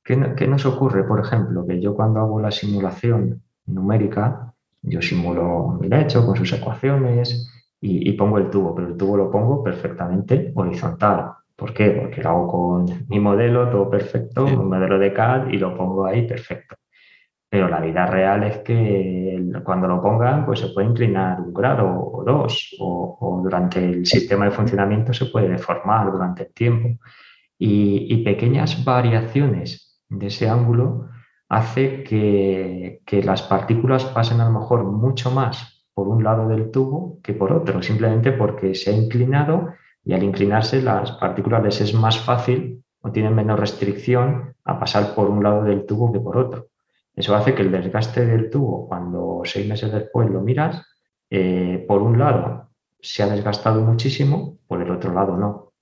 ¿Qué, 0.02 0.16
nos 0.48 0.66
ocurre? 0.66 1.04
Por 1.04 1.20
ejemplo, 1.20 1.64
que 1.64 1.80
yo 1.80 1.94
cuando 1.94 2.18
hago 2.18 2.40
la 2.40 2.50
simulación 2.50 3.40
numérica, 3.66 4.52
yo 4.82 5.00
simulo 5.00 5.78
mi 5.80 5.88
lecho 5.88 6.26
con 6.26 6.34
sus 6.34 6.52
ecuaciones 6.54 7.48
y, 7.80 8.10
pongo 8.14 8.38
el 8.38 8.50
tubo, 8.50 8.74
pero 8.74 8.88
el 8.88 8.96
tubo 8.96 9.16
lo 9.16 9.30
pongo 9.30 9.62
perfectamente 9.62 10.50
horizontal. 10.56 11.34
¿Por 11.54 11.72
qué? 11.72 11.90
Porque 11.90 12.20
lo 12.20 12.30
hago 12.30 12.48
con 12.48 13.06
mi 13.08 13.20
modelo, 13.20 13.70
todo 13.70 13.88
perfecto, 13.88 14.44
un 14.44 14.68
modelo 14.68 14.98
de 14.98 15.12
CAD 15.12 15.50
y 15.50 15.58
lo 15.58 15.76
pongo 15.76 16.04
ahí 16.04 16.26
perfecto. 16.26 16.74
Pero 17.50 17.68
la 17.68 17.80
vida 17.80 18.06
real 18.06 18.44
es 18.44 18.58
que 18.58 19.42
cuando 19.64 19.88
lo 19.88 20.02
pongan, 20.02 20.44
pues 20.44 20.60
se 20.60 20.68
puede 20.68 20.88
inclinar 20.88 21.40
un 21.40 21.54
grado 21.54 21.86
o 21.88 22.22
dos, 22.24 22.76
o, 22.78 23.40
durante 23.42 23.82
el 23.82 24.06
sistema 24.06 24.44
de 24.44 24.50
funcionamiento 24.50 25.12
se 25.12 25.26
puede 25.26 25.48
deformar 25.48 26.12
durante 26.12 26.44
el 26.44 26.52
tiempo. 26.52 27.00
Y, 27.58 28.22
pequeñas 28.22 28.84
variaciones 28.84 30.00
de 30.08 30.26
ese 30.26 30.48
ángulo 30.48 31.08
hace 31.48 32.04
que, 32.04 33.00
que, 33.06 33.22
las 33.22 33.42
partículas 33.42 34.04
pasen 34.04 34.40
a 34.40 34.44
lo 34.50 34.60
mejor 34.60 34.84
mucho 34.84 35.30
más 35.30 35.86
por 35.94 36.08
un 36.08 36.22
lado 36.22 36.48
del 36.48 36.70
tubo 36.70 37.18
que 37.22 37.32
por 37.32 37.52
otro, 37.52 37.82
simplemente 37.82 38.32
porque 38.32 38.74
se 38.74 38.90
ha 38.90 38.92
inclinado 38.92 39.68
y 40.04 40.12
al 40.12 40.22
inclinarse 40.22 40.82
las 40.82 41.12
partículas 41.12 41.62
les 41.64 41.80
es 41.80 41.94
más 41.94 42.20
fácil 42.20 42.84
o 43.00 43.10
tienen 43.10 43.34
menos 43.34 43.58
restricción 43.58 44.54
a 44.64 44.78
pasar 44.78 45.14
por 45.14 45.28
un 45.28 45.42
lado 45.42 45.64
del 45.64 45.86
tubo 45.86 46.12
que 46.12 46.20
por 46.20 46.36
otro. 46.36 46.68
Eso 47.18 47.34
hace 47.34 47.52
que 47.52 47.62
el 47.62 47.72
desgaste 47.72 48.24
del 48.24 48.48
tubo, 48.48 48.86
cuando 48.86 49.42
seis 49.44 49.68
meses 49.68 49.90
después 49.90 50.30
lo 50.30 50.40
miras, 50.40 50.86
eh, 51.28 51.84
por 51.88 52.00
un 52.00 52.16
lado 52.16 52.70
se 53.00 53.24
ha 53.24 53.26
desgastado 53.26 53.80
muchísimo, 53.80 54.58
por 54.68 54.80
el 54.80 54.90
otro 54.92 55.12
lado 55.12 55.36
no. 55.36 55.72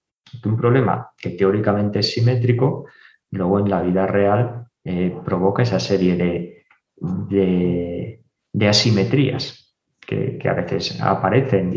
Un 0.47 0.57
problema 0.57 1.11
que 1.19 1.31
teóricamente 1.31 1.99
es 1.99 2.11
simétrico, 2.13 2.87
luego 3.31 3.59
en 3.59 3.69
la 3.69 3.83
vida 3.83 4.07
real 4.07 4.67
eh, 4.83 5.15
provoca 5.27 5.63
esa 5.63 5.79
serie 5.79 6.17
de, 6.17 6.65
de, 8.55 8.69
asimetrías 8.69 9.77
que, 10.01 10.41
a 10.43 10.55
veces 10.55 10.99
aparecen 11.03 11.75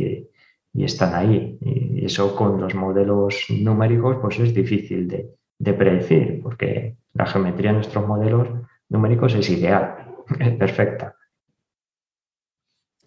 y, 0.73 0.85
están 0.85 1.13
ahí. 1.15 1.57
Y 1.59 2.05
eso 2.05 2.33
con 2.33 2.61
los 2.61 2.75
modelos 2.75 3.47
numéricos 3.49 4.19
pues 4.21 4.39
es 4.39 4.53
difícil 4.53 5.09
de, 5.09 5.35
de 5.57 5.73
predecir, 5.73 6.39
porque 6.41 6.95
la 7.13 7.25
geometría 7.25 7.71
de 7.71 7.75
nuestros 7.75 8.07
modelos 8.07 8.47
numéricos 8.89 9.33
es 9.35 9.49
ideal, 9.49 9.95
es 10.39 10.53
perfecta. 10.55 11.15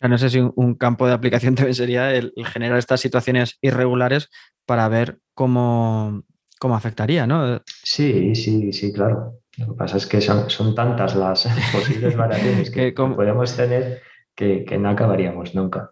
No 0.08 0.18
sé 0.18 0.30
si 0.30 0.40
un 0.40 0.74
campo 0.74 1.06
de 1.06 1.12
aplicación 1.12 1.54
también 1.56 1.74
sería 1.74 2.12
el, 2.14 2.32
generar 2.46 2.78
estas 2.78 3.00
situaciones 3.00 3.58
irregulares 3.60 4.30
para 4.66 4.88
ver 4.88 5.18
cómo, 5.34 6.22
cómo 6.58 6.74
afectaría, 6.74 7.26
¿no? 7.26 7.60
Sí, 7.66 8.34
sí, 8.34 8.72
sí, 8.72 8.92
claro. 8.92 9.38
Lo 9.58 9.66
que 9.68 9.74
pasa 9.74 9.98
es 9.98 10.06
que 10.06 10.20
son, 10.20 10.48
son 10.48 10.74
tantas 10.74 11.14
las 11.14 11.46
posibles 11.72 12.16
variaciones 12.16 12.70
que, 12.70 12.92
podemos 12.92 13.54
tener 13.54 14.00
que, 14.34 14.64
que, 14.64 14.78
no 14.78 14.88
acabaríamos 14.88 15.54
nunca. 15.54 15.90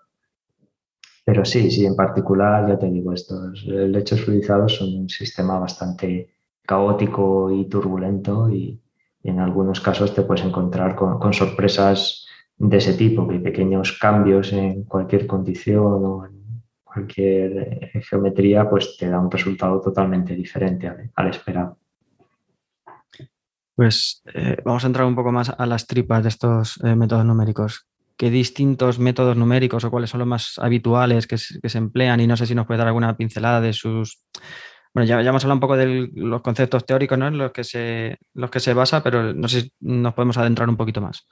Pero 1.24 1.44
sí, 1.44 1.70
sí, 1.70 1.84
en 1.84 1.94
particular, 1.94 2.66
ya 2.66 2.78
te 2.78 2.90
digo, 2.90 3.12
estos 3.12 3.64
lechos 3.64 4.22
fluidizados 4.22 4.76
son 4.76 4.94
un 4.96 5.08
sistema 5.08 5.58
bastante 5.58 6.34
caótico 6.64 7.52
y 7.52 7.68
turbulento 7.68 8.48
y, 8.48 8.80
en 9.22 9.38
algunos 9.38 9.80
casos 9.80 10.14
te 10.14 10.22
puedes 10.22 10.44
encontrar 10.44 10.94
con, 10.94 11.32
sorpresas 11.32 12.26
de 12.56 12.76
ese 12.76 12.94
tipo, 12.94 13.26
que 13.26 13.38
pequeños 13.38 13.98
cambios 13.98 14.52
en 14.52 14.84
cualquier 14.84 15.26
condición 15.26 16.04
o 16.04 16.26
en 16.26 16.62
cualquier 16.82 17.90
eh, 17.94 18.02
geometría, 18.02 18.68
pues 18.68 18.96
te 18.96 19.08
da 19.08 19.20
un 19.20 19.30
resultado 19.30 19.80
totalmente 19.80 20.34
diferente 20.34 20.90
al, 21.14 21.28
esperado. 21.28 21.78
Pues 23.74 24.22
eh, 24.34 24.58
vamos 24.64 24.84
a 24.84 24.86
entrar 24.88 25.06
un 25.06 25.14
poco 25.14 25.32
más 25.32 25.50
a 25.56 25.66
las 25.66 25.86
tripas 25.86 26.22
de 26.22 26.28
estos 26.28 26.78
eh, 26.84 26.94
métodos 26.94 27.24
numéricos. 27.24 27.86
¿Qué 28.16 28.28
distintos 28.28 28.98
métodos 28.98 29.36
numéricos 29.36 29.84
o 29.84 29.90
cuáles 29.90 30.10
son 30.10 30.18
los 30.18 30.28
más 30.28 30.58
habituales 30.58 31.26
que 31.26 31.38
se 31.38 31.78
emplean? 31.78 32.20
Y 32.20 32.26
no 32.26 32.36
sé 32.36 32.44
si 32.44 32.54
nos 32.54 32.66
puede 32.66 32.76
dar 32.76 32.88
alguna 32.88 33.16
pincelada 33.16 33.62
de 33.62 33.72
sus 33.72 34.22
bueno, 34.92 35.06
ya, 35.06 35.20
hemos 35.20 35.44
hablado 35.44 35.56
un 35.56 35.60
poco 35.60 35.76
de 35.76 36.10
los 36.14 36.42
conceptos 36.42 36.84
teóricos 36.84 37.16
¿no? 37.18 37.28
en 37.28 37.38
los 37.38 37.52
que, 37.52 37.64
se, 37.64 38.18
los 38.34 38.50
que 38.50 38.60
se 38.60 38.74
basa, 38.74 39.02
pero 39.02 39.32
no 39.32 39.48
sé 39.48 39.60
si 39.62 39.72
nos 39.80 40.14
podemos 40.14 40.36
adentrar 40.38 40.68
un 40.68 40.76
poquito 40.76 41.00
más. 41.00 41.26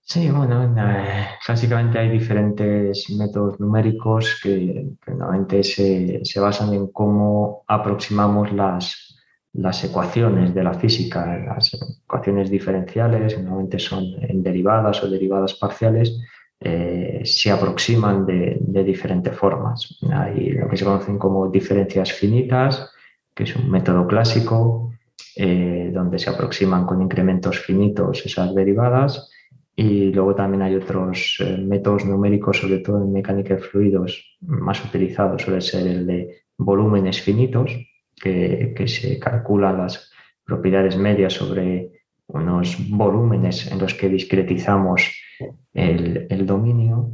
Sí, 0.00 0.30
bueno, 0.30 0.62
eh, 0.78 1.26
básicamente 1.46 1.98
hay 1.98 2.08
diferentes 2.08 3.10
métodos 3.10 3.58
numéricos 3.58 4.38
que, 4.40 4.92
normalmente 5.06 5.64
se, 5.64 6.20
se, 6.24 6.40
basan 6.40 6.74
en 6.74 6.92
cómo 6.92 7.64
aproximamos 7.66 8.52
las, 8.52 9.16
las 9.52 9.82
ecuaciones 9.82 10.54
de 10.54 10.62
la 10.62 10.74
física. 10.74 11.36
Las 11.38 11.74
ecuaciones 11.74 12.50
diferenciales 12.50 13.36
normalmente 13.36 13.80
son 13.80 14.04
en 14.20 14.42
derivadas 14.44 15.02
o 15.02 15.10
derivadas 15.10 15.54
parciales 15.54 16.20
eh, 16.58 17.20
se 17.24 17.50
aproximan 17.50 18.24
de, 18.24 18.58
diferentes 18.84 19.34
formas. 19.36 19.98
Hay 20.10 20.50
lo 20.50 20.68
que 20.68 20.76
se 20.76 20.84
conocen 20.84 21.18
como 21.18 21.48
diferencias 21.48 22.12
finitas, 22.12 22.90
que 23.34 23.44
es 23.44 23.54
un 23.56 23.70
método 23.70 24.06
clásico, 24.06 24.92
eh, 25.36 25.90
donde 25.92 26.18
se 26.18 26.30
aproximan 26.30 26.86
con 26.86 27.02
incrementos 27.02 27.60
finitos 27.60 28.24
esas 28.24 28.54
derivadas. 28.54 29.30
Y 29.74 30.12
luego 30.12 30.34
también 30.34 30.62
hay 30.62 30.74
otros 30.74 31.36
eh, 31.40 31.58
métodos 31.58 32.06
numéricos, 32.06 32.58
sobre 32.58 32.78
todo 32.78 33.02
en 33.02 33.12
mecánica 33.12 33.56
de 33.56 33.60
fluidos, 33.60 34.38
más 34.40 34.82
utilizados, 34.82 35.42
suele 35.42 35.60
ser 35.60 35.86
el 35.86 36.06
de 36.06 36.44
volúmenes 36.56 37.20
finitos, 37.20 37.70
que, 38.14 38.72
que 38.74 38.88
se 38.88 39.18
calculan 39.18 39.76
las 39.76 40.10
propiedades 40.42 40.96
medias 40.96 41.34
sobre 41.34 41.95
unos 42.28 42.76
volúmenes 42.90 43.70
en 43.70 43.78
los 43.78 43.94
que 43.94 44.08
discretizamos 44.08 45.12
el, 45.72 46.46
dominio 46.46 47.12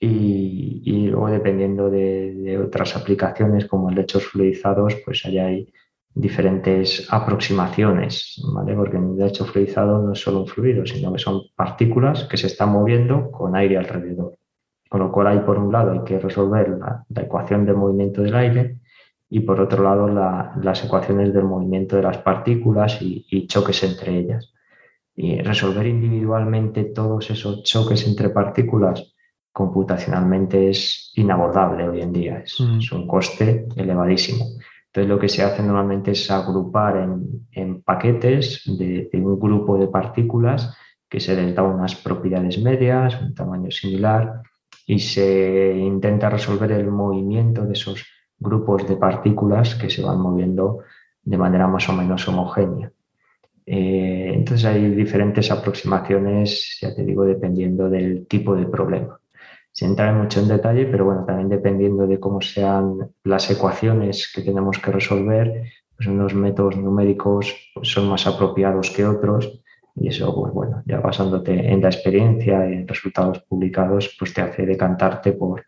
y, 0.00 1.06
luego 1.08 1.28
dependiendo 1.30 1.90
de, 1.90 2.58
otras 2.64 2.96
aplicaciones 2.96 3.66
como 3.66 3.90
lechos 3.90 4.24
fluidizados, 4.26 4.96
pues 5.04 5.24
allá 5.26 5.46
hay 5.46 5.72
diferentes 6.14 7.06
aproximaciones, 7.10 8.42
¿vale? 8.52 8.74
Porque 8.74 8.96
un 8.96 9.18
lecho 9.18 9.44
fluidizado 9.44 10.02
no 10.02 10.12
es 10.12 10.20
solo 10.20 10.40
un 10.40 10.46
fluido, 10.46 10.84
sino 10.84 11.12
que 11.12 11.18
son 11.18 11.42
partículas 11.54 12.24
que 12.24 12.36
se 12.36 12.48
están 12.48 12.70
moviendo 12.70 13.30
con 13.30 13.54
aire 13.54 13.76
alrededor. 13.76 14.36
Con 14.88 15.00
lo 15.00 15.12
cual 15.12 15.28
ahí 15.28 15.40
por 15.40 15.58
un 15.58 15.70
lado 15.70 15.92
hay 15.92 16.02
que 16.04 16.18
resolver 16.18 16.70
la, 16.70 17.04
ecuación 17.22 17.66
del 17.66 17.76
movimiento 17.76 18.22
del 18.22 18.34
aire 18.34 18.78
y 19.30 19.40
por 19.40 19.60
otro 19.60 19.82
lado 19.82 20.08
las 20.08 20.84
ecuaciones 20.84 21.32
del 21.34 21.44
movimiento 21.44 21.96
de 21.96 22.02
las 22.02 22.18
partículas 22.18 22.98
y 23.00 23.46
choques 23.46 23.82
entre 23.84 24.18
ellas. 24.18 24.52
Y 25.14 25.40
resolver 25.42 25.86
individualmente 25.86 26.84
todos 26.84 27.28
esos 27.30 27.64
choques 27.64 28.06
entre 28.06 28.30
partículas 28.30 29.12
computacionalmente 29.58 30.70
es 30.70 31.10
inabordable 31.16 31.88
hoy 31.88 32.00
en 32.00 32.12
día, 32.12 32.38
es, 32.38 32.60
mm. 32.60 32.94
un 32.94 33.08
coste 33.08 33.66
elevadísimo. 33.74 34.44
Entonces 34.86 35.08
lo 35.08 35.18
que 35.18 35.28
se 35.28 35.42
hace 35.42 35.64
normalmente 35.64 36.12
es 36.12 36.30
agrupar 36.30 36.96
en, 37.52 37.82
paquetes 37.82 38.62
de, 38.66 39.10
un 39.14 39.40
grupo 39.40 39.76
de 39.76 39.88
partículas 39.88 40.76
que 41.08 41.18
se 41.18 41.34
les 41.34 41.52
da 41.56 41.64
unas 41.64 41.96
propiedades 41.96 42.60
medias, 42.60 43.20
un 43.20 43.34
tamaño 43.34 43.72
similar, 43.72 44.42
y 44.86 45.00
se 45.00 45.74
intenta 45.76 46.30
resolver 46.30 46.70
el 46.70 46.92
movimiento 46.92 47.64
de 47.64 47.72
esos 47.72 48.06
grupos 48.38 48.88
de 48.88 48.96
partículas 48.96 49.74
que 49.74 49.90
se 49.90 50.02
van 50.02 50.20
moviendo 50.20 50.80
de 51.22 51.38
manera 51.38 51.66
más 51.66 51.88
o 51.88 51.92
menos 51.92 52.26
homogénea. 52.28 52.90
Eh, 53.66 54.32
entonces 54.34 54.64
hay 54.64 54.90
diferentes 54.90 55.50
aproximaciones, 55.50 56.78
ya 56.80 56.94
te 56.94 57.04
digo, 57.04 57.24
dependiendo 57.24 57.90
del 57.90 58.26
tipo 58.26 58.56
de 58.56 58.66
problema. 58.66 59.20
Sin 59.72 59.90
entrar 59.90 60.14
mucho 60.14 60.40
en 60.40 60.48
detalle, 60.48 60.86
pero 60.86 61.04
bueno, 61.04 61.24
también 61.26 61.50
dependiendo 61.50 62.06
de 62.06 62.18
cómo 62.18 62.40
sean 62.40 63.10
las 63.24 63.50
ecuaciones 63.50 64.32
que 64.34 64.42
tenemos 64.42 64.78
que 64.78 64.90
resolver, 64.90 65.64
pues 65.94 66.08
unos 66.08 66.34
métodos 66.34 66.76
numéricos 66.76 67.54
pues, 67.74 67.88
son 67.88 68.08
más 68.08 68.26
apropiados 68.26 68.90
que 68.90 69.04
otros 69.04 69.60
y 69.94 70.08
eso, 70.08 70.34
pues 70.34 70.52
bueno, 70.52 70.82
ya 70.86 71.00
basándote 71.00 71.72
en 71.72 71.82
la 71.82 71.88
experiencia 71.88 72.68
y 72.70 72.74
en 72.74 72.88
resultados 72.88 73.40
publicados, 73.40 74.16
pues 74.18 74.32
te 74.32 74.40
hace 74.40 74.64
decantarte 74.64 75.32
por, 75.32 75.64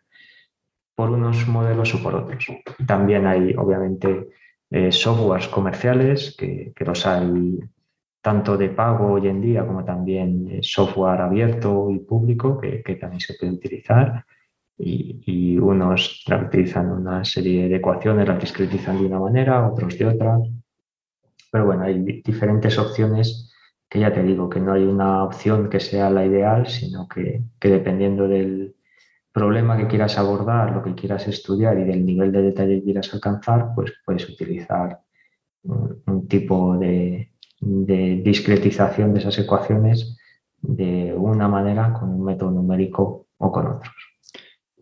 por 1.00 1.08
unos 1.08 1.48
modelos 1.48 1.94
o 1.94 2.02
por 2.02 2.14
otros. 2.14 2.46
También 2.86 3.26
hay, 3.26 3.54
obviamente, 3.56 4.28
eh, 4.68 4.92
softwares 4.92 5.48
comerciales 5.48 6.36
que, 6.38 6.74
que 6.76 6.84
los 6.84 7.06
hay 7.06 7.58
tanto 8.20 8.58
de 8.58 8.68
pago 8.68 9.12
hoy 9.12 9.28
en 9.28 9.40
día 9.40 9.66
como 9.66 9.82
también 9.82 10.58
software 10.60 11.22
abierto 11.22 11.88
y 11.90 12.00
público 12.00 12.60
que, 12.60 12.96
también 12.96 13.18
se 13.18 13.32
puede 13.32 13.52
utilizar. 13.54 14.26
Y, 14.76 15.56
unos 15.56 16.22
utilizan 16.28 16.92
una 16.92 17.24
serie 17.24 17.70
de 17.70 17.76
ecuaciones, 17.76 18.28
las 18.28 18.38
discretizan 18.38 18.98
de 18.98 19.06
una 19.06 19.20
manera, 19.20 19.66
otros 19.66 19.96
de 19.96 20.04
otra. 20.04 20.36
Pero 21.50 21.64
bueno, 21.64 21.84
hay 21.84 21.98
diferentes 22.22 22.78
opciones 22.78 23.54
que 23.88 24.00
ya 24.00 24.12
te 24.12 24.22
digo 24.22 24.50
que 24.50 24.60
no 24.60 24.74
hay 24.74 24.84
una 24.84 25.24
opción 25.24 25.70
que 25.70 25.80
sea 25.80 26.10
la 26.10 26.26
ideal, 26.26 26.66
sino 26.66 27.08
que, 27.08 27.42
que 27.58 27.70
dependiendo 27.70 28.28
del 28.28 28.74
problema 29.32 29.76
que 29.76 29.86
quieras 29.86 30.18
abordar, 30.18 30.72
lo 30.72 30.82
que 30.82 30.94
quieras 30.94 31.26
estudiar 31.28 31.78
y 31.78 31.84
del 31.84 32.04
nivel 32.04 32.32
de 32.32 32.42
detalle 32.42 32.78
que 32.78 32.84
quieras 32.84 33.12
alcanzar, 33.14 33.72
pues 33.74 33.92
puedes 34.04 34.28
utilizar 34.28 35.00
un, 35.62 36.26
tipo 36.28 36.76
de, 36.78 37.30
discretización 37.60 39.12
de 39.12 39.20
esas 39.20 39.38
ecuaciones 39.38 40.16
de 40.62 41.14
una 41.14 41.48
manera 41.48 41.92
con 41.92 42.10
un 42.10 42.24
método 42.24 42.50
numérico 42.50 43.26
o 43.38 43.52
con 43.52 43.66
otros. 43.66 43.94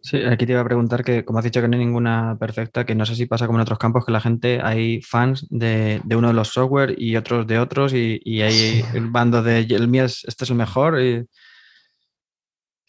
Sí, 0.01 0.23
aquí 0.25 0.47
te 0.47 0.53
iba 0.53 0.61
a 0.61 0.65
preguntar 0.65 1.05
que, 1.05 1.25
como 1.25 1.41
has 1.41 1.45
dicho 1.45 1.61
que 1.61 1.69
no 1.69 1.77
hay 1.77 1.85
ninguna 1.85 2.37
perfecta, 2.39 2.87
que 2.87 2.95
no 2.95 3.05
sé 3.05 3.17
si 3.17 3.27
pasa 3.27 3.47
como 3.47 3.59
en 3.59 3.63
otros 3.63 3.79
campos, 3.79 4.07
que 4.07 4.13
la 4.13 4.21
gente, 4.21 4.61
hay 4.63 5.03
fans 5.03 5.47
de, 5.51 6.01
uno 6.17 6.29
de 6.29 6.35
los 6.35 6.49
software 6.49 6.95
y 6.97 7.17
otros 7.17 7.47
de 7.47 7.59
otros, 7.59 7.93
y, 7.93 8.41
hay 8.41 8.83
el 8.95 9.11
bando 9.11 9.43
de 9.43 9.61
el 9.61 9.89
mío 9.89 10.05
es, 10.05 10.25
este 10.25 10.45
es 10.45 10.51
el 10.51 10.57
mejor. 10.57 11.01
Y... 11.01 11.27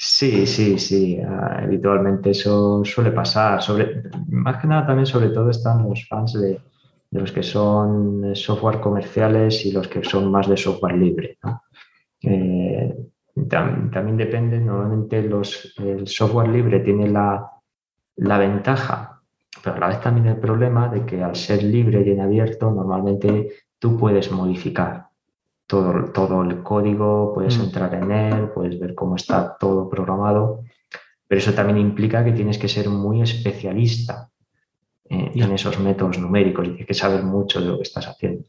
Sí, 0.02 0.48
sí, 0.48 0.80
sí. 0.80 1.20
Ah, 1.22 1.60
habitualmente 1.64 2.30
eso 2.32 2.84
suele 2.86 3.12
pasar. 3.12 3.62
Sobre, 3.62 4.04
más 4.30 4.58
que 4.62 4.68
nada 4.68 4.88
también 4.88 5.06
sobre 5.06 5.30
todo 5.30 5.50
están 5.50 5.88
los 5.88 6.08
fans 6.08 6.34
de, 6.40 6.62
los 7.12 7.32
que 7.34 7.44
son 7.44 8.34
software 8.34 8.80
comerciales 8.80 9.66
y 9.66 9.74
los 9.74 9.90
que 9.90 10.02
son 10.04 10.32
más 10.32 10.48
de 10.48 10.56
software 10.56 10.96
libre. 10.98 11.38
Eh, 12.22 12.96
también, 13.50 14.16
depende, 14.16 14.60
normalmente 14.60 15.22
los, 15.22 15.74
el 15.78 16.08
software 16.08 16.48
libre 16.48 16.80
tiene 16.80 17.10
la, 17.10 17.50
la, 18.18 18.38
ventaja, 18.38 19.22
pero 19.62 19.76
a 19.76 19.80
la 19.80 19.88
vez 19.90 20.02
también 20.02 20.28
el 20.28 20.38
problema 20.38 20.88
de 20.88 21.06
que 21.06 21.24
al 21.24 21.36
ser 21.36 21.64
libre 21.64 22.04
y 22.06 22.12
en 22.12 22.22
abierto, 22.22 22.72
normalmente 22.72 23.50
tú 23.80 23.98
puedes 23.98 24.32
modificar 24.32 25.09
todo, 25.70 26.12
todo 26.12 26.42
el 26.42 26.64
código, 26.64 27.32
puedes 27.32 27.60
mm. 27.60 27.62
entrar 27.62 27.94
en 27.94 28.12
él, 28.12 28.50
puedes 28.50 28.80
ver 28.80 28.96
cómo 28.96 29.16
está 29.16 29.56
todo 29.56 29.88
programado, 29.88 30.64
pero 31.28 31.38
eso 31.38 31.54
también 31.54 31.78
implica 31.78 32.26
que 32.26 32.32
tienes 32.32 32.58
que 32.58 32.68
ser 32.68 32.90
muy 32.90 33.22
especialista 33.22 34.32
en, 35.06 35.52
esos 35.52 35.80
métodos 35.80 36.18
numéricos 36.18 36.66
y 36.66 36.70
tienes 36.70 36.88
que 36.88 36.96
saber 36.96 37.22
mucho 37.22 37.62
de 37.62 37.68
lo 37.68 37.78
que 37.78 37.84
estás 37.84 38.08
haciendo. 38.08 38.46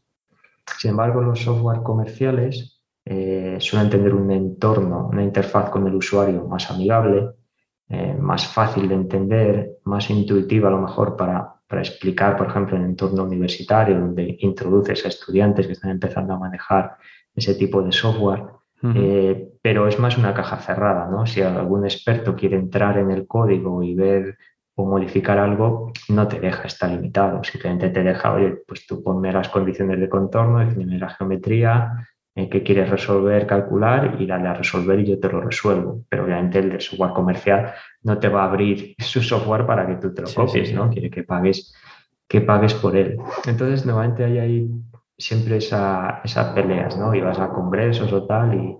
Sin 0.79 0.91
embargo, 0.91 1.21
los 1.21 1.39
software 1.39 1.83
comerciales 1.83 2.81
eh, 3.05 3.57
suelen 3.59 3.91
tener 3.91 4.15
un 4.15 4.31
entorno, 4.31 5.07
una 5.07 5.23
interfaz 5.23 5.69
con 5.69 5.85
el 5.85 5.93
usuario 5.93 6.47
más 6.47 6.71
amigable, 6.71 7.33
eh, 7.87 8.15
más 8.19 8.47
fácil 8.47 8.87
de 8.87 8.95
entender, 8.95 9.77
más 9.83 10.09
intuitiva 10.09 10.69
a 10.69 10.71
lo 10.71 10.81
mejor 10.81 11.15
para, 11.15 11.60
para 11.71 11.83
explicar, 11.83 12.35
por 12.35 12.47
ejemplo, 12.47 12.75
en 12.75 12.83
el 12.83 12.89
entorno 12.89 13.23
universitario, 13.23 13.97
donde 13.97 14.35
introduces 14.41 15.05
a 15.05 15.07
estudiantes 15.07 15.67
que 15.67 15.71
están 15.71 15.91
empezando 15.91 16.33
a 16.33 16.37
manejar 16.37 16.97
ese 17.33 17.55
tipo 17.55 17.81
de 17.81 17.93
software. 17.93 18.43
Eh, 18.83 19.47
pero 19.61 19.87
es 19.87 19.97
más 19.97 20.17
una 20.17 20.33
caja 20.33 20.57
cerrada, 20.57 21.07
¿no? 21.07 21.25
Si 21.25 21.41
algún 21.41 21.85
experto 21.85 22.35
quiere 22.35 22.57
entrar 22.57 22.97
en 22.97 23.11
el 23.11 23.25
código 23.25 23.83
y 23.83 23.95
ver 23.95 24.37
o 24.75 24.85
modificar 24.85 25.37
algo, 25.37 25.93
no 26.09 26.27
te 26.27 26.41
deja, 26.41 26.63
está 26.63 26.87
limitado. 26.87 27.41
Simplemente 27.43 27.89
te 27.89 28.03
deja, 28.03 28.33
oye, 28.33 28.57
pues 28.67 28.85
tú 28.85 29.01
ponme 29.01 29.31
las 29.31 29.47
condiciones 29.47 29.97
de 29.99 30.09
contorno, 30.09 30.59
define 30.59 30.97
la 30.97 31.09
geometría, 31.09 32.09
eh, 32.33 32.47
que 32.47 32.63
quieres 32.63 32.89
resolver, 32.89 33.45
calcular 33.45 34.15
y 34.17 34.25
dale 34.25 34.47
a 34.47 34.53
resolver 34.53 35.01
y 35.01 35.05
yo 35.05 35.19
te 35.19 35.27
lo 35.27 35.41
resuelvo. 35.41 36.05
Pero 36.07 36.23
obviamente 36.23 36.59
el 36.59 36.69
de 36.69 36.79
software 36.79 37.11
comercial 37.11 37.73
no 38.03 38.19
te 38.19 38.29
va 38.29 38.43
a 38.43 38.45
abrir 38.45 38.95
su 38.99 39.21
software 39.21 39.65
para 39.65 39.85
que 39.85 39.95
tú 39.95 40.13
te 40.13 40.21
lo 40.21 40.33
copies, 40.33 40.73
¿no? 40.73 40.89
Quiere 40.89 41.09
que 41.09 41.23
pagues, 41.23 41.75
que 42.29 42.39
pagues 42.39 42.73
por 42.73 42.95
él. 42.95 43.17
Entonces, 43.45 43.85
nuevamente 43.85 44.23
hay 44.23 44.37
ahí 44.37 44.69
siempre 45.17 45.57
esas 45.57 46.53
peleas, 46.55 46.97
¿no? 46.97 47.13
Y 47.13 47.19
vas 47.19 47.37
a 47.39 47.49
congresos 47.49 48.11
o 48.13 48.25
tal 48.25 48.55
y, 48.55 48.77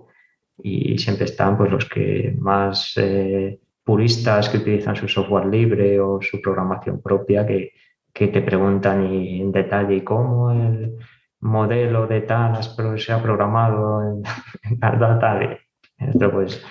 siempre 0.96 1.24
están 1.24 1.56
pues 1.56 1.70
los 1.70 1.88
que 1.88 2.34
más 2.38 2.92
eh, 2.96 3.58
puristas 3.84 4.48
que 4.48 4.58
utilizan 4.58 4.94
su 4.94 5.08
software 5.08 5.46
libre 5.46 5.98
o 6.00 6.20
su 6.22 6.40
programación 6.40 7.02
propia 7.02 7.44
que, 7.46 7.72
te 8.12 8.42
preguntan 8.42 9.04
en 9.04 9.50
detalle 9.50 10.04
cómo 10.04 10.52
el 10.52 10.94
modelo 11.42 12.06
de 12.06 12.20
tal 12.22 12.62
se 12.62 13.12
ha 13.12 13.22
programado 13.22 14.02
en, 14.02 14.22
tal 14.80 14.98
data. 14.98 15.58
Esto 15.98 16.30
pues, 16.30 16.64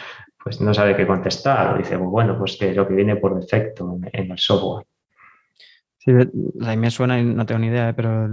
pues 0.43 0.59
no 0.61 0.73
sabe 0.73 0.95
qué 0.95 1.05
contestar. 1.05 1.75
O 1.75 1.77
dice, 1.77 1.97
pues 1.97 2.09
bueno, 2.09 2.37
pues 2.37 2.57
que 2.57 2.73
lo 2.73 2.87
que 2.87 2.95
viene 2.95 3.17
por 3.17 3.39
defecto 3.39 3.97
en 4.11 4.31
el 4.31 4.37
software. 4.37 4.85
Sí, 5.97 6.11
a 6.11 6.69
mí 6.71 6.77
me 6.77 6.89
suena 6.89 7.19
y 7.19 7.23
no 7.23 7.45
tengo 7.45 7.59
ni 7.59 7.67
idea, 7.67 7.89
¿eh? 7.89 7.93
pero 7.93 8.27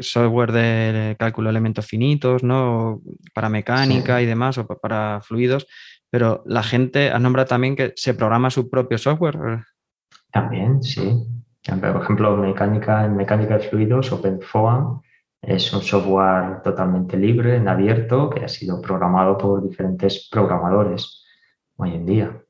software 0.00 0.52
de 0.52 1.16
cálculo 1.18 1.48
de 1.48 1.50
elementos 1.50 1.86
finitos, 1.86 2.42
¿no? 2.42 3.02
Para 3.34 3.50
mecánica 3.50 4.22
y 4.22 4.26
demás, 4.26 4.56
o 4.56 4.66
para 4.66 5.20
fluidos, 5.20 5.66
pero 6.08 6.42
la 6.46 6.62
gente 6.62 7.10
ha 7.10 7.18
nombrado 7.18 7.48
también 7.48 7.76
que 7.76 7.92
se 7.94 8.14
programa 8.14 8.48
su 8.48 8.70
propio 8.70 8.96
software. 8.96 9.36
También, 10.32 10.82
sí. 10.82 11.26
Por 11.62 12.02
ejemplo, 12.02 12.38
mecánica, 12.38 13.04
en 13.04 13.16
mecánica 13.16 13.58
de 13.58 13.68
fluidos, 13.68 14.10
OpenFOAM 14.12 15.02
es 15.42 15.72
un 15.72 15.82
software 15.82 16.62
totalmente 16.62 17.16
libre, 17.16 17.56
en 17.56 17.68
abierto, 17.68 18.30
que 18.30 18.44
ha 18.44 18.48
sido 18.48 18.80
programado 18.80 19.38
por 19.38 19.62
diferentes 19.62 20.28
programadores 20.30 21.24
hoy 21.76 21.94
en 21.94 22.06
día 22.06 22.40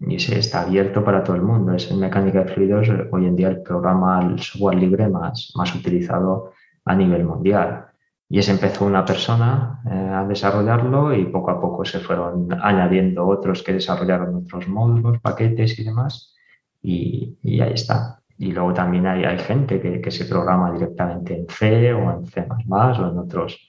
y 0.00 0.14
ese 0.14 0.38
está 0.38 0.62
abierto 0.62 1.04
para 1.04 1.24
todo 1.24 1.36
el 1.36 1.42
mundo. 1.42 1.74
Es 1.74 1.90
en 1.90 1.98
mecánica 1.98 2.44
de 2.44 2.52
fluidos 2.52 2.88
hoy 3.10 3.26
en 3.26 3.36
día 3.36 3.48
el 3.48 3.62
programa, 3.62 4.20
el 4.22 4.38
software 4.40 4.78
libre 4.78 5.08
más, 5.08 5.52
más 5.56 5.74
utilizado 5.74 6.52
a 6.84 6.94
nivel 6.94 7.24
mundial. 7.24 7.86
Y 8.28 8.38
ese 8.38 8.52
empezó 8.52 8.84
una 8.84 9.04
persona 9.04 9.80
eh, 9.90 10.10
a 10.14 10.24
desarrollarlo 10.24 11.14
y 11.14 11.24
poco 11.26 11.50
a 11.50 11.60
poco 11.60 11.84
se 11.84 11.98
fueron 11.98 12.48
añadiendo 12.62 13.26
otros 13.26 13.62
que 13.62 13.72
desarrollaron 13.72 14.34
otros 14.36 14.68
módulos, 14.68 15.18
paquetes 15.20 15.78
y 15.78 15.84
demás. 15.84 16.36
Y, 16.82 17.38
y 17.42 17.60
ahí 17.60 17.72
está. 17.72 18.17
Y 18.38 18.52
luego 18.52 18.72
también 18.72 19.06
hay, 19.06 19.24
hay 19.24 19.38
gente 19.38 19.80
que, 19.80 20.00
que, 20.00 20.10
se 20.10 20.24
programa 20.24 20.72
directamente 20.72 21.36
en 21.36 21.46
C 21.48 21.92
o 21.92 22.12
en 22.12 22.26
C 22.26 22.46
o 22.48 23.10
en 23.10 23.18
otros 23.18 23.68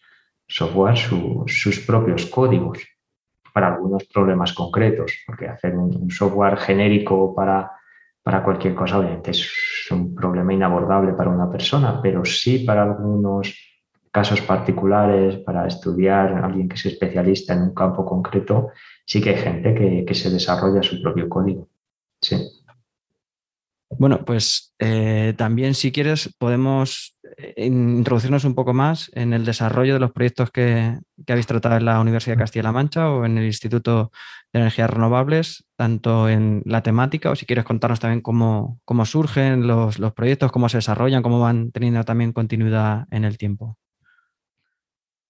software 0.50 0.98
sus 0.98 1.80
propios 1.86 2.26
códigos 2.26 2.80
para 3.54 3.76
algunos 3.76 4.06
problemas 4.06 4.54
concretos, 4.54 5.14
porque 5.26 5.48
hacer 5.48 5.76
un, 5.76 6.10
software 6.10 6.58
genérico 6.58 7.34
para, 7.36 7.72
para 8.24 8.44
cualquier 8.44 8.76
cosa 8.76 9.00
obviamente 9.00 9.32
es 9.32 9.88
un 9.92 10.14
problema 10.16 10.54
inabordable 10.54 11.14
para 11.14 11.30
una 11.30 11.50
persona, 11.52 12.02
pero 12.02 12.26
sí 12.26 12.60
para 12.60 12.84
algunos 12.84 13.56
casos 14.12 14.42
particulares, 14.42 15.38
para 15.38 15.68
estudiar 15.68 16.44
alguien 16.44 16.68
que 16.68 16.76
es 16.76 16.86
especialista 16.86 17.54
en 17.54 17.62
un 17.62 17.74
campo 17.74 18.04
concreto, 18.06 18.70
sí 19.06 19.22
que 19.22 19.32
hay 19.32 19.38
gente 19.38 19.74
que, 19.74 20.04
que 20.06 20.16
se 20.16 20.32
desarrolla 20.32 20.82
su 20.82 21.02
propio 21.02 21.30
código. 21.30 21.69
Bueno, 23.98 24.24
pues 24.24 24.76
eh, 24.78 25.34
también 25.36 25.74
si 25.74 25.92
quieres 25.92 26.34
podemos 26.38 27.18
eh, 27.38 27.66
introducirnos 27.66 28.46
un 28.46 28.54
poco 28.54 28.72
más 28.72 29.12
en 29.16 29.34
el 29.34 29.46
desarrollo 29.46 29.96
de 29.96 30.00
los 30.00 30.12
proyectos 30.12 30.52
que, 30.52 31.00
habéis 31.28 31.48
tratado 31.48 31.78
en 31.78 31.86
la 31.86 32.00
Universidad 32.00 32.36
de 32.36 32.42
Castilla-La 32.42 32.72
Mancha 32.72 33.10
o 33.10 33.26
en 33.26 33.40
el 33.40 33.46
Instituto 33.46 34.12
de 34.54 34.60
Energías 34.60 34.90
Renovables, 34.92 35.66
tanto 35.76 36.30
en 36.30 36.62
la 36.66 36.84
temática 36.84 37.32
o 37.32 37.36
si 37.36 37.48
quieres 37.48 37.66
contarnos 37.66 38.00
también 38.00 38.22
cómo, 38.22 38.80
surgen 39.06 39.66
los, 39.66 39.98
proyectos, 40.16 40.52
cómo 40.52 40.70
se 40.70 40.78
desarrollan, 40.78 41.24
cómo 41.24 41.40
van 41.40 41.72
teniendo 41.72 42.04
también 42.04 42.32
continuidad 42.32 43.08
en 43.10 43.26
el 43.26 43.40
tiempo. 43.40 43.76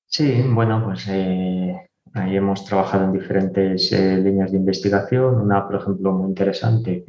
Sí, 0.05 0.43
bueno, 0.45 0.83
pues 0.83 1.07
eh, 1.07 1.89
ahí 2.13 2.35
hemos 2.35 2.65
trabajado 2.65 3.05
en 3.05 3.13
diferentes 3.13 3.91
líneas 3.91 4.51
de 4.51 4.57
investigación. 4.57 5.35
Una, 5.35 5.65
por 5.65 5.77
ejemplo, 5.77 6.11
muy 6.11 6.27
interesante 6.27 7.05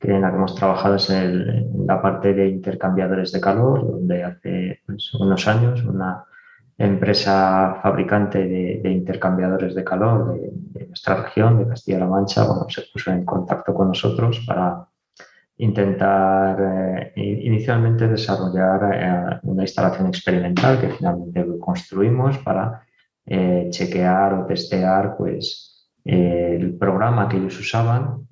en 0.00 0.22
la 0.22 0.30
que 0.30 0.36
hemos 0.36 0.54
trabajado 0.54 0.96
es 0.96 1.10
en 1.10 1.86
la 1.86 2.00
parte 2.00 2.34
de 2.34 2.48
intercambiadores 2.48 3.32
de 3.32 3.40
calor, 3.40 3.86
donde 3.86 4.24
hace 4.24 4.80
pues, 4.86 5.12
unos 5.14 5.46
años 5.48 5.82
una 5.84 6.24
empresa 6.76 7.80
fabricante 7.82 8.38
de, 8.46 8.90
intercambiadores 8.90 9.74
de 9.74 9.82
calor 9.82 10.38
de, 10.40 10.86
nuestra 10.86 11.22
región, 11.22 11.58
de 11.58 11.68
Castilla-La 11.68 12.06
Mancha, 12.06 12.46
bueno, 12.46 12.66
se 12.68 12.82
puso 12.92 13.10
en 13.10 13.24
contacto 13.24 13.74
con 13.74 13.88
nosotros 13.88 14.44
para 14.46 14.86
intentar 15.56 16.56
eh, 16.60 17.12
inicialmente 17.16 18.06
desarrollar 18.06 18.94
eh, 18.94 19.40
una 19.42 19.62
instalación 19.62 20.06
experimental 20.06 20.80
que 20.80 20.90
finalmente 20.90 21.44
construimos 21.58 22.38
para 22.38 22.82
eh, 23.26 23.66
chequear 23.70 24.34
o 24.34 24.46
testear 24.46 25.16
pues, 25.16 25.67
el 26.08 26.76
programa 26.78 27.28
que 27.28 27.36
ellos 27.36 27.60
usaban 27.60 28.26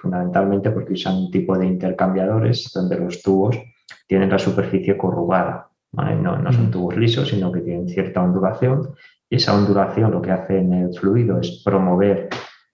fundamentalmente 0.00 0.70
porque 0.70 0.92
usan 0.92 1.16
un 1.16 1.30
tipo 1.30 1.58
de 1.58 1.66
intercambiadores 1.66 2.70
donde 2.72 2.98
los 2.98 3.22
tubos 3.22 3.58
tienen 4.06 4.30
la 4.30 4.38
superficie 4.38 4.96
corrugada. 4.96 5.68
No, 5.92 6.52
son 6.52 6.68
mm. 6.68 6.70
tubos 6.70 6.96
lisos, 6.96 7.28
sino 7.28 7.50
que 7.50 7.60
tienen 7.60 7.88
cierta 7.88 8.22
ondulación 8.22 8.94
y 9.28 9.36
esa 9.36 9.56
ondulación 9.56 10.10
lo 10.12 10.22
que 10.22 10.30
hace 10.30 10.58
en 10.58 10.72
el 10.72 10.94
fluido 10.94 11.40
es 11.40 11.62
promover 11.64 12.28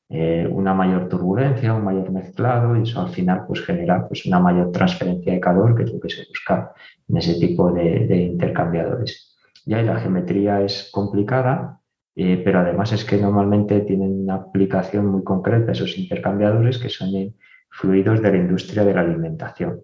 eh, 0.08 0.46
una 0.50 0.74
mayor 0.74 1.08
turbulencia, 1.08 1.72
un 1.72 1.84
mayor 1.84 2.10
mezclado 2.10 2.76
y 2.76 2.82
eso 2.82 3.00
al 3.00 3.08
final 3.08 3.44
pues, 3.46 3.64
genera 3.64 4.06
pues, 4.06 4.26
una 4.26 4.40
mayor 4.40 4.72
transferencia 4.72 5.32
de 5.32 5.40
calor 5.40 5.74
que 5.74 5.84
es 5.84 5.92
lo 5.92 6.00
que 6.00 6.10
se 6.10 6.26
busca 6.28 6.72
en 7.08 7.16
ese 7.16 7.38
tipo 7.38 7.70
de, 7.72 8.06
de 8.06 8.16
intercambiadores. 8.16 9.38
Y 9.64 9.74
ahí 9.74 9.86
la 9.86 10.00
geometría 10.00 10.60
es 10.60 10.90
complicada, 10.92 11.80
eh, 12.14 12.40
pero 12.44 12.60
además 12.60 12.92
es 12.92 13.04
que 13.04 13.16
normalmente 13.16 13.80
tienen 13.80 14.22
una 14.22 14.34
aplicación 14.34 15.06
muy 15.06 15.24
concreta 15.24 15.72
esos 15.72 15.96
intercambiadores 15.96 16.78
que 16.78 16.90
son 16.90 17.34
fluidos 17.70 18.20
de 18.20 18.32
la 18.32 18.36
industria 18.36 18.84
de 18.84 18.94
la 18.94 19.00
alimentación. 19.00 19.82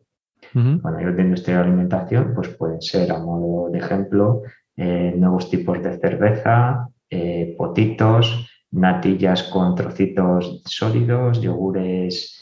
Bueno, 0.53 0.99
de 0.99 1.23
industria 1.23 1.57
de 1.57 1.65
alimentación, 1.65 2.33
pues 2.35 2.49
pueden 2.49 2.81
ser, 2.81 3.11
a 3.13 3.19
modo 3.19 3.71
de 3.71 3.79
ejemplo, 3.79 4.43
eh, 4.77 5.13
nuevos 5.17 5.51
tipos 5.51 5.83
de 5.83 5.99
cerveza, 5.99 6.89
eh, 7.11 7.55
potitos, 7.59 8.49
natillas 8.71 9.43
con 9.45 9.75
trocitos 9.75 10.63
sólidos, 10.65 11.41
yogures 11.41 12.35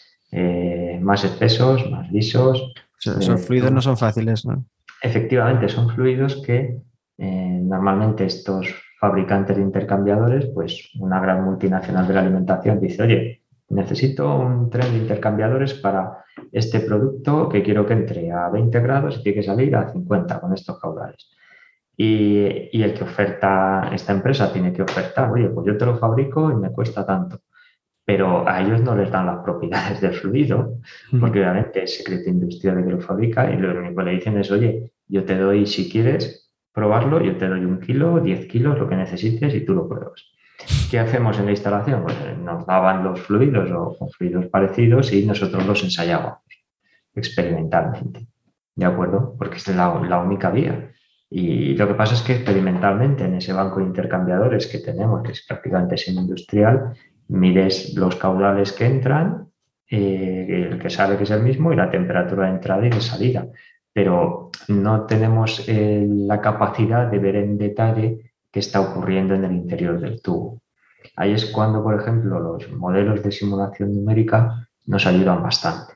más 1.00 1.24
espesos, 1.24 1.90
más 1.90 2.10
lisos. 2.10 2.72
esos 3.00 3.46
fluidos 3.46 3.72
no 3.72 3.80
son 3.80 3.96
fáciles, 3.96 4.44
¿no? 4.44 4.64
Efectivamente, 5.02 5.68
son 5.68 5.88
fluidos 5.88 6.42
que 6.44 6.78
normalmente 7.16 8.26
estos 8.26 8.85
fabricantes 8.98 9.56
de 9.56 9.62
intercambiadores, 9.62 10.46
pues 10.46 10.90
una 10.98 11.20
gran 11.20 11.44
multinacional 11.44 12.06
de 12.06 12.14
la 12.14 12.20
alimentación 12.20 12.80
dice, 12.80 13.02
oye, 13.02 13.42
necesito 13.68 14.36
un 14.36 14.70
tren 14.70 14.92
de 14.92 14.98
intercambiadores 14.98 15.74
para 15.74 16.24
este 16.52 16.80
producto 16.80 17.48
que 17.48 17.62
quiero 17.62 17.86
que 17.86 17.94
entre 17.94 18.30
a 18.30 18.48
20 18.48 18.80
grados 18.80 19.18
y 19.18 19.22
tiene 19.22 19.36
que 19.36 19.42
salir 19.42 19.74
a 19.76 19.90
50 19.90 20.40
con 20.40 20.52
estos 20.54 20.78
caudales. 20.80 21.30
Y, 21.96 22.68
y, 22.72 22.82
el 22.82 22.92
que 22.92 23.04
oferta 23.04 23.90
esta 23.92 24.12
empresa 24.12 24.52
tiene 24.52 24.70
que 24.72 24.82
ofertar, 24.82 25.30
oye, 25.30 25.48
pues 25.48 25.66
yo 25.66 25.78
te 25.78 25.86
lo 25.86 25.96
fabrico 25.96 26.50
y 26.50 26.54
me 26.54 26.70
cuesta 26.70 27.06
tanto. 27.06 27.40
Pero 28.04 28.46
a 28.46 28.60
ellos 28.60 28.82
no 28.82 28.94
les 28.94 29.10
dan 29.10 29.26
las 29.26 29.42
propiedades 29.42 30.00
del 30.00 30.12
fluido, 30.12 30.78
porque 31.18 31.40
obviamente 31.40 31.82
es 31.84 31.96
secreto 31.96 32.28
industrial 32.28 32.76
de 32.76 32.84
que 32.84 32.90
lo 32.90 33.00
fabrica 33.00 33.50
y 33.50 33.56
lo 33.56 33.78
único 33.78 33.96
que 33.96 34.04
le 34.04 34.10
dicen 34.12 34.38
es, 34.38 34.50
oye, 34.50 34.92
yo 35.08 35.24
te 35.24 35.38
doy, 35.38 35.66
si 35.66 35.90
quieres 35.90 36.45
probarlo, 36.76 37.22
yo 37.22 37.38
te 37.38 37.48
doy 37.48 37.64
un 37.64 37.80
kilo, 37.80 38.20
10 38.20 38.48
kilos, 38.48 38.78
lo 38.78 38.86
que 38.86 38.96
necesites 38.96 39.54
y 39.54 39.64
tú 39.64 39.72
lo 39.72 39.88
pruebas. 39.88 40.26
¿Qué 40.90 40.98
hacemos 40.98 41.38
en 41.38 41.46
la 41.46 41.52
instalación? 41.52 42.02
Pues 42.02 42.14
eh, 42.16 42.36
nos 42.38 42.66
daban 42.66 43.02
los 43.02 43.18
fluidos 43.22 43.70
o, 43.70 43.96
fluidos 44.10 44.44
parecidos 44.48 45.10
y 45.10 45.24
nosotros 45.24 45.66
los 45.66 45.82
ensayábamos 45.82 46.40
experimentalmente. 47.14 48.26
¿De 48.74 48.84
acuerdo? 48.84 49.34
Porque 49.38 49.56
es 49.56 49.66
la, 49.68 49.88
única 50.20 50.50
vía. 50.50 50.90
Y 51.30 51.74
lo 51.76 51.88
que 51.88 51.94
pasa 51.94 52.12
es 52.12 52.20
que 52.20 52.34
experimentalmente 52.34 53.24
en 53.24 53.36
ese 53.36 53.54
banco 53.54 53.80
de 53.80 53.86
intercambiadores 53.86 54.66
que 54.66 54.80
tenemos, 54.80 55.22
que 55.22 55.32
es 55.32 55.46
prácticamente 55.48 55.96
sin 55.96 56.18
industrial, 56.18 56.92
mides 57.28 57.94
los 57.94 58.16
caudales 58.16 58.72
que 58.72 58.84
entran, 58.84 59.48
eh, 59.88 60.68
el 60.70 60.78
que 60.78 60.90
sale 60.90 61.16
que 61.16 61.24
es 61.24 61.30
el 61.30 61.42
mismo 61.42 61.72
y 61.72 61.76
la 61.76 61.90
temperatura 61.90 62.44
de 62.44 62.50
entrada 62.50 62.86
y 62.86 62.90
de 62.90 63.00
salida. 63.00 63.46
Pero 63.96 64.50
no 64.68 65.06
tenemos 65.06 65.66
eh, 65.66 66.06
la 66.06 66.38
capacidad 66.42 67.10
de 67.10 67.18
ver 67.18 67.36
en 67.36 67.56
detalle 67.56 68.30
qué 68.52 68.60
está 68.60 68.82
ocurriendo 68.82 69.34
en 69.34 69.44
el 69.44 69.52
interior 69.52 69.98
del 69.98 70.20
tubo. 70.20 70.60
Ahí 71.16 71.32
es 71.32 71.46
cuando, 71.46 71.82
por 71.82 71.98
ejemplo, 71.98 72.38
los 72.38 72.70
modelos 72.72 73.22
de 73.22 73.32
simulación 73.32 73.94
numérica 73.94 74.68
nos 74.84 75.06
ayudan 75.06 75.42
bastante. 75.42 75.94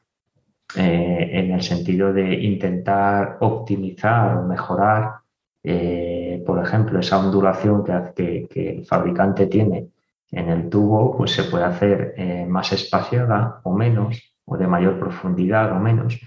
Eh, 0.74 1.28
en 1.30 1.50
el 1.50 1.60
sentido 1.60 2.10
de 2.10 2.32
intentar 2.42 3.36
optimizar 3.40 4.38
o 4.38 4.46
mejorar, 4.46 5.16
eh, 5.62 6.42
por 6.46 6.64
ejemplo, 6.64 7.00
esa 7.00 7.18
ondulación 7.18 7.84
que, 7.84 8.48
que, 8.48 8.78
el 8.78 8.86
fabricante 8.86 9.46
tiene 9.46 9.88
en 10.30 10.48
el 10.48 10.70
tubo, 10.70 11.18
pues 11.18 11.32
se 11.32 11.44
puede 11.44 11.64
hacer 11.64 12.46
más 12.48 12.72
espaciada 12.72 13.60
o 13.64 13.74
menos, 13.74 14.38
o 14.46 14.56
de 14.56 14.66
mayor 14.66 14.98
profundidad 14.98 15.70
o 15.72 15.78
menos, 15.78 16.18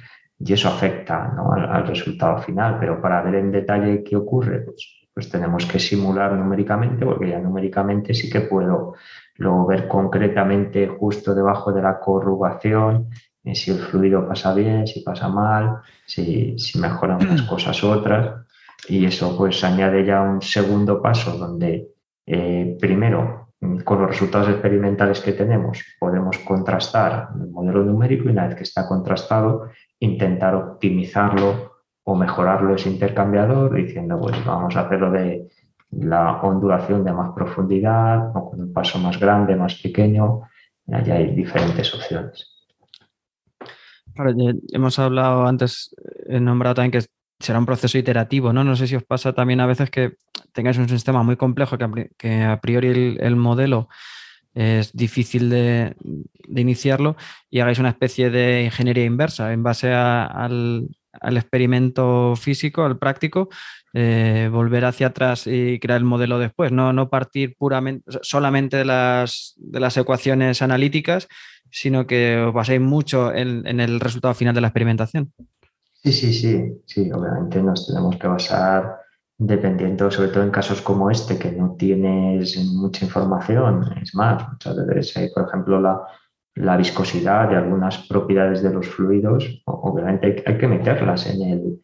y 0.45 0.53
eso 0.53 0.67
afecta 0.69 1.33
al, 1.55 1.65
al, 1.65 1.87
resultado 1.87 2.37
final. 2.39 2.77
Pero 2.79 3.01
para 3.01 3.21
ver 3.21 3.35
en 3.35 3.51
detalle 3.51 4.03
qué 4.03 4.15
ocurre, 4.15 4.61
pues, 4.61 5.07
pues 5.13 5.29
tenemos 5.29 5.65
que 5.65 5.79
simular 5.79 6.33
numéricamente, 6.33 7.05
porque 7.05 7.29
ya 7.29 7.39
numéricamente 7.39 8.13
sí 8.13 8.29
que 8.29 8.41
puedo 8.41 8.95
luego 9.35 9.65
ver 9.65 9.87
concretamente 9.87 10.87
justo 10.87 11.33
debajo 11.33 11.71
de 11.71 11.81
la 11.81 11.99
corrugación 11.99 13.09
si 13.53 13.71
el 13.71 13.79
fluido 13.79 14.27
pasa 14.27 14.53
bien, 14.53 14.87
si 14.87 15.01
pasa 15.01 15.27
mal, 15.27 15.81
si, 16.05 16.57
si 16.57 16.79
mejoran 16.79 17.21
unas 17.21 17.41
cosas 17.49 17.81
u 17.83 17.89
otras. 17.89 18.45
Y 18.87 19.05
eso 19.05 19.37
pues 19.37 19.63
añade 19.63 20.05
ya 20.05 20.21
un 20.21 20.41
segundo 20.41 21.01
paso 21.01 21.37
donde 21.37 21.89
eh, 22.25 22.77
primero 22.79 23.42
con 23.83 24.01
los 24.01 24.09
resultados 24.09 24.49
experimentales 24.49 25.21
que 25.21 25.33
tenemos 25.33 25.83
podemos 25.99 26.37
contrastar 26.39 27.29
el 27.39 27.49
modelo 27.49 27.83
numérico 27.83 28.25
y 28.25 28.31
una 28.31 28.47
vez 28.47 28.55
que 28.55 28.63
está 28.63 28.87
contrastado 28.87 29.69
intentar 29.99 30.55
optimizarlo 30.55 31.73
o 32.03 32.15
mejorarlo 32.15 32.75
ese 32.75 32.89
intercambiador 32.89 33.73
diciendo 33.73 34.19
pues 34.19 34.43
vamos 34.45 34.75
a 34.75 34.81
hacerlo 34.81 35.11
de 35.11 35.49
la 35.91 36.41
ondulación 36.41 37.03
de 37.03 37.13
más 37.13 37.31
profundidad 37.33 38.35
o 38.35 38.49
con 38.49 38.61
un 38.61 38.73
paso 38.73 38.97
más 38.97 39.19
grande, 39.19 39.55
más 39.55 39.75
pequeño. 39.75 40.41
Allá 40.91 41.15
hay 41.15 41.35
diferentes 41.35 41.93
opciones 41.93 42.53
hemos 44.71 44.99
hablado 44.99 45.45
antes, 45.45 45.95
he 46.27 46.39
nombrado 46.39 46.75
también 46.75 46.91
que 46.91 47.07
será 47.43 47.59
un 47.59 47.65
proceso 47.65 47.97
iterativo, 47.97 48.53
¿no? 48.53 48.63
No 48.63 48.75
sé 48.75 48.87
si 48.87 48.95
os 48.95 49.03
pasa 49.03 49.33
también 49.33 49.59
a 49.59 49.65
veces 49.65 49.89
que 49.89 50.13
tengáis 50.53 50.77
un 50.77 50.89
sistema 50.89 51.23
muy 51.23 51.35
complejo 51.35 51.77
que, 52.17 52.43
a 52.43 52.59
priori 52.61 53.17
el, 53.19 53.35
modelo 53.35 53.89
es 54.53 54.93
difícil 54.93 55.49
de, 55.49 55.95
iniciarlo 56.47 57.15
y 57.49 57.59
hagáis 57.59 57.79
una 57.79 57.89
especie 57.89 58.29
de 58.29 58.63
ingeniería 58.63 59.05
inversa 59.05 59.51
en 59.51 59.63
base 59.63 59.91
al, 59.91 60.87
experimento 61.21 62.35
físico, 62.35 62.83
al 62.83 62.97
práctico, 62.97 63.49
eh, 63.93 64.49
volver 64.51 64.85
hacia 64.85 65.07
atrás 65.07 65.45
y 65.45 65.79
crear 65.79 65.99
el 65.99 66.05
modelo 66.05 66.39
después, 66.39 66.71
no, 66.71 66.93
no 66.93 67.09
partir 67.09 67.55
puramente, 67.57 68.19
solamente 68.21 68.77
de 68.77 68.85
las, 68.85 69.53
de 69.57 69.79
las 69.79 69.97
ecuaciones 69.97 70.61
analíticas, 70.61 71.27
sino 71.73 72.05
que 72.05 72.37
os 72.37 72.53
baséis 72.53 72.79
mucho 72.79 73.33
en, 73.33 73.79
el 73.79 73.99
resultado 73.99 74.33
final 74.35 74.53
de 74.53 74.61
la 74.61 74.67
experimentación. 74.67 75.33
Sí, 76.03 76.11
sí, 76.11 76.33
sí, 76.33 76.81
sí, 76.85 77.11
obviamente 77.11 77.63
nos 77.63 77.87
tenemos 77.87 78.17
que 78.17 78.27
basar 78.27 78.99
dependiendo, 79.37 80.11
sobre 80.11 80.29
todo 80.29 80.43
en 80.43 80.51
casos 80.51 80.81
como 80.81 81.09
este, 81.09 81.39
que 81.39 81.51
no 81.51 81.75
tienes 81.77 82.57
mucha 82.73 83.05
información. 83.05 83.85
Es 84.01 84.13
más, 84.13 84.47
muchas 84.51 84.85
veces 84.85 85.15
hay, 85.15 85.29
por 85.29 85.47
ejemplo, 85.47 85.79
la, 85.79 86.77
viscosidad 86.77 87.49
de 87.49 87.55
algunas 87.55 87.99
propiedades 88.07 88.61
de 88.61 88.73
los 88.73 88.87
fluidos, 88.87 89.63
obviamente 89.65 90.43
hay, 90.45 90.57
que 90.57 90.67
meterlas 90.67 91.25
en, 91.27 91.41
el, 91.41 91.81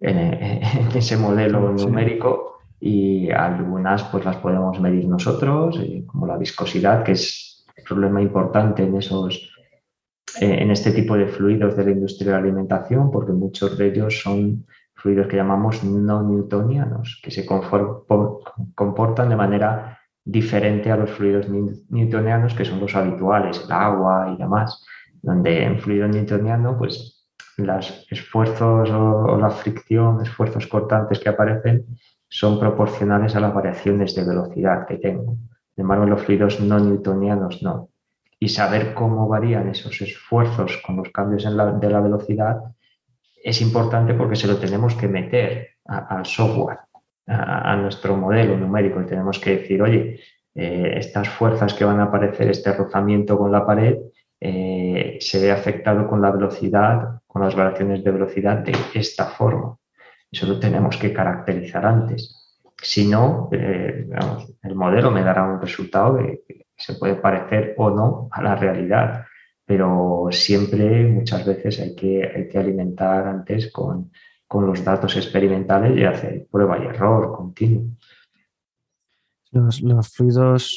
en, 0.00 0.92
ese 0.96 1.16
modelo 1.18 1.72
numérico 1.72 2.58
y 2.80 3.30
algunas 3.30 4.02
pues 4.04 4.24
las 4.24 4.36
podemos 4.36 4.80
medir 4.80 5.06
nosotros, 5.06 5.78
como 6.06 6.26
la 6.26 6.38
viscosidad, 6.38 7.04
que 7.04 7.12
es 7.12 7.66
problema 7.86 8.22
importante 8.22 8.84
en 8.84 8.96
esos 8.96 9.51
eh, 10.40 10.62
en 10.62 10.70
este 10.70 10.92
tipo 10.92 11.16
de 11.16 11.26
fluidos 11.26 11.76
de 11.76 11.84
la 11.84 11.90
industria 11.90 12.26
de 12.26 12.32
la 12.32 12.42
alimentación, 12.42 13.10
porque 13.10 13.32
muchos 13.32 13.76
de 13.76 13.88
ellos 13.88 14.20
son 14.20 14.66
fluidos 14.94 15.26
que 15.26 15.36
llamamos 15.36 15.82
no 15.82 16.22
newtonianos, 16.22 17.20
que 17.22 17.30
se 17.30 17.44
comportan 17.44 19.28
de 19.28 19.36
manera 19.36 19.98
diferente 20.24 20.90
a 20.90 20.96
los 20.96 21.10
fluidos 21.10 21.48
newtonianos, 21.88 22.54
que 22.54 22.64
son 22.64 22.80
los 22.80 22.94
habituales, 22.94 23.62
el 23.64 23.72
agua 23.72 24.32
y 24.32 24.40
demás, 24.40 24.84
donde 25.20 25.64
en 25.64 25.80
fluido 25.80 26.06
newtoniano, 26.06 26.78
pues 26.78 27.26
los 27.56 28.06
esfuerzos 28.10 28.90
o, 28.90 29.36
la 29.38 29.50
fricción, 29.50 30.22
esfuerzos 30.22 30.66
cortantes 30.66 31.18
que 31.18 31.28
aparecen, 31.28 31.84
son 32.28 32.58
proporcionales 32.58 33.36
a 33.36 33.40
las 33.40 33.52
variaciones 33.52 34.14
de 34.14 34.24
velocidad 34.24 34.86
que 34.86 34.96
tengo. 34.96 35.36
Sin 35.74 35.82
embargo, 35.82 36.06
los 36.06 36.22
fluidos 36.22 36.60
no 36.60 36.78
newtonianos 36.78 37.62
no. 37.62 37.90
Y 38.42 38.48
saber 38.48 38.92
cómo 38.92 39.28
varían 39.28 39.68
esos 39.68 40.00
esfuerzos 40.00 40.82
con 40.84 40.96
los 40.96 41.10
cambios 41.10 41.44
de 41.44 41.90
la 41.90 42.00
velocidad 42.00 42.60
es 43.40 43.62
importante 43.62 44.14
porque 44.14 44.34
se 44.34 44.48
lo 44.48 44.56
tenemos 44.58 44.96
que 44.96 45.06
meter 45.06 45.76
al 45.84 46.26
software, 46.26 46.78
a, 47.28 47.76
nuestro 47.76 48.16
modelo 48.16 48.56
numérico 48.56 49.00
y 49.00 49.06
tenemos 49.06 49.38
que 49.38 49.58
decir, 49.58 49.80
oye, 49.80 50.18
eh, 50.56 50.94
estas 50.96 51.28
fuerzas 51.28 51.72
que 51.72 51.84
van 51.84 52.00
a 52.00 52.06
aparecer, 52.06 52.50
este 52.50 52.72
rozamiento 52.72 53.38
con 53.38 53.52
la 53.52 53.64
pared, 53.64 53.96
eh, 54.40 55.18
se 55.20 55.40
ve 55.40 55.52
afectado 55.52 56.08
con 56.08 56.20
la 56.20 56.32
velocidad, 56.32 57.20
con 57.28 57.42
las 57.42 57.54
variaciones 57.54 58.02
de 58.02 58.10
velocidad 58.10 58.56
de 58.58 58.72
esta 58.92 59.26
forma. 59.26 59.76
Eso 60.32 60.48
lo 60.48 60.58
tenemos 60.58 60.96
que 60.96 61.12
caracterizar 61.12 61.86
antes. 61.86 62.60
Si 62.82 63.06
no, 63.06 63.48
eh, 63.52 64.04
el 64.64 64.74
modelo 64.74 65.12
me 65.12 65.22
dará 65.22 65.44
un 65.44 65.60
resultado 65.60 66.18
que 66.18 66.62
se 66.82 66.94
puede 66.94 67.14
parecer 67.14 67.74
o 67.78 67.90
no 67.90 68.28
a 68.32 68.42
la 68.42 68.56
realidad, 68.56 69.24
pero 69.64 70.28
siempre, 70.30 71.06
muchas 71.06 71.46
veces, 71.46 71.80
hay 71.80 71.94
que, 71.94 72.24
hay 72.24 72.48
que 72.48 72.58
alimentar 72.58 73.26
antes 73.26 73.70
con, 73.72 74.10
los 74.54 74.84
datos 74.84 75.16
experimentales 75.16 75.96
y 75.96 76.04
hacer 76.04 76.46
prueba 76.50 76.78
y 76.78 76.86
error 76.86 77.34
continuo. 77.34 77.84
Los, 79.50 79.80
fluidos 80.10 80.76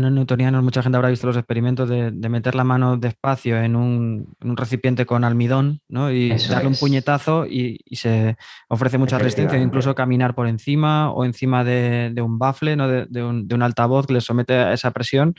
no 0.00 0.10
newtonianos, 0.10 0.62
mucha 0.62 0.82
gente 0.82 0.96
habrá 0.96 1.08
visto 1.08 1.26
los 1.26 1.36
experimentos 1.36 1.88
de, 1.88 2.10
meter 2.28 2.54
la 2.54 2.64
mano 2.64 2.96
despacio 2.96 3.58
en 3.58 3.76
un, 3.76 4.34
recipiente 4.40 5.06
con 5.06 5.24
almidón 5.24 5.80
¿no? 5.88 6.10
y 6.10 6.30
darle 6.48 6.68
un 6.68 6.74
puñetazo 6.74 7.46
y, 7.46 7.80
se 7.92 8.36
ofrece 8.68 8.98
mucha 8.98 9.18
resistencia, 9.18 9.58
incluso 9.58 9.94
caminar 9.94 10.34
por 10.34 10.46
encima 10.46 11.10
o 11.10 11.24
encima 11.24 11.64
de, 11.64 12.12
un 12.22 12.38
bafle, 12.38 12.76
¿no? 12.76 12.88
de, 12.88 13.24
un, 13.24 13.62
altavoz 13.62 14.06
que 14.06 14.14
le 14.14 14.20
somete 14.20 14.54
a 14.54 14.72
esa 14.72 14.90
presión 14.90 15.34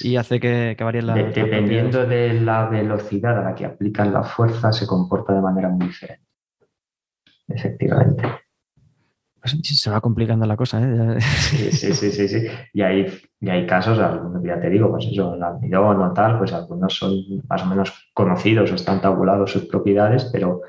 y 0.00 0.16
hace 0.16 0.40
que, 0.40 0.74
que 0.78 0.84
varíe 0.84 1.02
la... 1.02 1.14
dependiendo 1.14 2.06
de 2.06 2.40
la 2.40 2.68
velocidad 2.68 3.38
a 3.38 3.42
la 3.42 3.54
que 3.54 3.66
aplican 3.66 4.12
la 4.12 4.22
fuerza, 4.22 4.72
se 4.72 4.86
comporta 4.86 5.32
de 5.32 5.40
manera 5.40 5.68
muy 5.68 5.88
diferente. 5.88 6.24
Efectivamente. 7.48 8.47
Pues 9.40 9.56
se 9.62 9.90
va 9.90 10.00
complicando 10.00 10.46
la 10.46 10.56
cosa, 10.56 10.80
¿eh? 10.82 11.20
Sí, 11.20 11.70
sí, 11.70 12.10
sí, 12.10 12.28
sí, 12.28 12.46
Y 12.72 12.82
hay, 12.82 13.06
y 13.40 13.48
hay 13.48 13.66
casos, 13.66 13.98
ya 13.98 14.60
te 14.60 14.68
digo, 14.68 14.90
pues 14.90 15.06
eso, 15.06 15.34
el 15.34 15.42
almidón 15.42 16.02
o 16.02 16.12
tal, 16.12 16.38
pues 16.38 16.52
algunos 16.52 16.96
son 16.96 17.12
más 17.48 17.62
o 17.62 17.66
menos 17.66 18.10
conocidos 18.12 18.72
o 18.72 18.74
están 18.74 19.00
tabulados 19.00 19.52
sus 19.52 19.66
propiedades, 19.66 20.24
pero, 20.32 20.62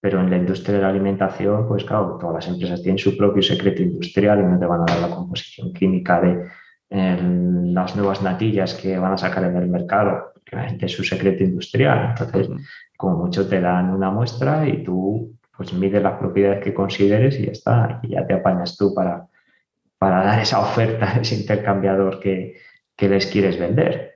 pero 0.00 0.20
en 0.20 0.30
la 0.30 0.36
industria 0.36 0.76
de 0.76 0.82
la 0.82 0.90
alimentación, 0.90 1.66
pues 1.66 1.84
claro, 1.84 2.16
todas 2.20 2.36
las 2.36 2.48
empresas 2.48 2.82
tienen 2.82 2.98
su 2.98 3.16
propio 3.16 3.42
secreto 3.42 3.82
industrial 3.82 4.40
y 4.40 4.44
no 4.44 4.58
te 4.58 4.66
van 4.66 4.82
a 4.82 4.84
dar 4.84 5.00
la 5.00 5.14
composición 5.14 5.72
química 5.72 6.20
de 6.20 6.44
las 6.90 7.96
nuevas 7.96 8.22
natillas 8.22 8.74
que 8.74 8.96
van 8.96 9.14
a 9.14 9.18
sacar 9.18 9.42
en 9.44 9.56
el 9.56 9.68
mercado, 9.68 10.32
que 10.44 10.86
es 10.86 10.92
su 10.92 11.02
secreto 11.02 11.42
industrial. 11.42 12.10
Entonces, 12.10 12.48
como 12.96 13.24
mucho 13.24 13.48
te 13.48 13.60
dan 13.60 13.90
una 13.90 14.10
muestra 14.10 14.68
y 14.68 14.84
tú 14.84 15.34
pues 15.56 15.72
mide 15.72 16.00
las 16.00 16.18
propiedades 16.18 16.62
que 16.62 16.74
consideres 16.74 17.38
y 17.38 17.46
ya 17.46 17.52
está, 17.52 18.00
y 18.02 18.10
ya 18.10 18.26
te 18.26 18.34
apañas 18.34 18.76
tú 18.76 18.94
para, 18.94 19.26
para 19.98 20.24
dar 20.24 20.40
esa 20.40 20.60
oferta, 20.60 21.14
ese 21.20 21.36
intercambiador 21.36 22.20
que, 22.20 22.56
les 22.98 23.26
quieres 23.26 23.58
vender. 23.58 24.14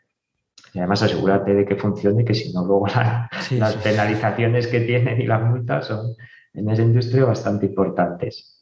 Y 0.73 0.79
además 0.79 1.03
asegúrate 1.03 1.55
de 1.55 1.65
que 1.65 1.77
funcione, 1.77 2.25
que 2.25 2.35
si 2.35 2.53
no 2.53 2.65
luego 2.65 2.87
las 2.87 3.77
penalizaciones 3.77 4.67
que 4.67 4.81
tienen 4.81 5.21
y 5.21 5.27
las 5.27 5.43
multas 5.43 5.87
son 5.87 6.15
en 6.55 6.71
esa 6.71 6.83
industria 6.83 7.25
bastante 7.25 7.67
importantes. 7.67 8.58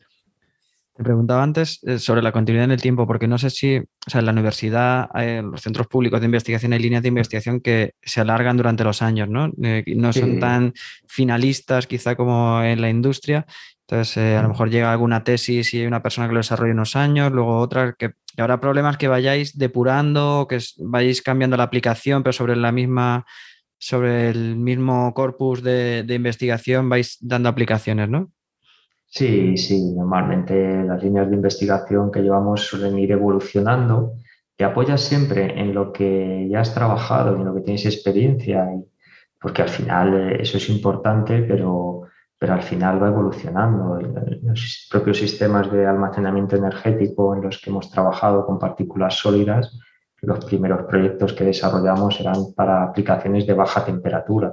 Te 0.96 1.04
preguntaba 1.04 1.42
antes 1.42 1.80
eh, 1.82 1.98
sobre 1.98 2.22
la 2.22 2.32
continuidad 2.32 2.64
en 2.64 2.70
el 2.70 2.80
tiempo, 2.80 3.06
porque 3.06 3.28
no 3.28 3.36
sé 3.36 3.50
si, 3.50 3.76
o 3.76 4.10
sea, 4.10 4.20
en 4.20 4.26
la 4.26 4.32
universidad, 4.32 5.10
en 5.14 5.50
los 5.50 5.60
centros 5.60 5.88
públicos 5.88 6.20
de 6.20 6.24
investigación 6.26 6.72
hay 6.72 6.78
líneas 6.78 7.02
de 7.02 7.08
investigación 7.08 7.60
que 7.60 7.92
se 8.02 8.22
alargan 8.22 8.56
durante 8.56 8.82
los 8.82 9.02
años, 9.02 9.28
¿no? 9.28 9.52
Eh, 9.62 9.84
no 9.94 10.14
son 10.14 10.40
tan 10.40 10.72
finalistas 11.06 11.86
quizá 11.86 12.16
como 12.16 12.62
en 12.62 12.80
la 12.80 12.88
industria. 12.88 13.44
Entonces, 13.86 14.16
eh, 14.16 14.36
a 14.36 14.42
lo 14.42 14.48
mejor 14.48 14.70
llega 14.70 14.90
alguna 14.90 15.22
tesis 15.22 15.74
y 15.74 15.80
hay 15.80 15.86
una 15.86 16.02
persona 16.02 16.28
que 16.28 16.32
lo 16.32 16.40
desarrolla 16.40 16.72
unos 16.72 16.96
años, 16.96 17.30
luego 17.30 17.58
otra 17.58 17.92
que 17.92 18.12
habrá 18.38 18.58
problemas 18.58 18.96
que 18.96 19.08
vayáis 19.08 19.58
depurando, 19.58 20.46
que 20.48 20.58
vayáis 20.78 21.20
cambiando 21.20 21.58
la 21.58 21.64
aplicación, 21.64 22.22
pero 22.22 22.32
sobre 22.32 22.56
la 22.56 22.72
misma, 22.72 23.26
sobre 23.78 24.30
el 24.30 24.56
mismo 24.56 25.12
corpus 25.12 25.62
de, 25.62 26.04
de 26.04 26.14
investigación 26.14 26.88
vais 26.88 27.18
dando 27.20 27.50
aplicaciones, 27.50 28.08
¿no? 28.08 28.32
Sí, 29.16 29.56
sí, 29.56 29.94
normalmente 29.94 30.84
las 30.84 31.02
líneas 31.02 31.30
de 31.30 31.36
investigación 31.36 32.12
que 32.12 32.20
llevamos 32.20 32.66
suelen 32.66 32.98
ir 32.98 33.12
evolucionando. 33.12 34.12
Te 34.54 34.64
apoyas 34.64 35.00
siempre 35.00 35.58
en 35.58 35.72
lo 35.72 35.90
que 35.90 36.46
ya 36.50 36.60
has 36.60 36.74
trabajado, 36.74 37.34
en 37.34 37.46
lo 37.46 37.54
que 37.54 37.62
tienes 37.62 37.86
experiencia, 37.86 38.68
porque 39.40 39.62
al 39.62 39.70
final 39.70 40.32
eh, 40.32 40.42
eso 40.42 40.58
es 40.58 40.68
importante, 40.68 41.40
pero, 41.44 42.02
pero 42.38 42.52
al 42.52 42.62
final 42.62 43.02
va 43.02 43.08
evolucionando. 43.08 43.98
Los 44.42 44.86
propios 44.90 45.16
sistemas 45.16 45.72
de 45.72 45.86
almacenamiento 45.86 46.56
energético 46.56 47.34
en 47.34 47.40
los 47.40 47.58
que 47.58 47.70
hemos 47.70 47.90
trabajado 47.90 48.44
con 48.44 48.58
partículas 48.58 49.14
sólidas, 49.14 49.80
los 50.20 50.44
primeros 50.44 50.84
proyectos 50.84 51.32
que 51.32 51.44
desarrollamos 51.44 52.20
eran 52.20 52.52
para 52.54 52.82
aplicaciones 52.82 53.46
de 53.46 53.54
baja 53.54 53.82
temperatura, 53.82 54.52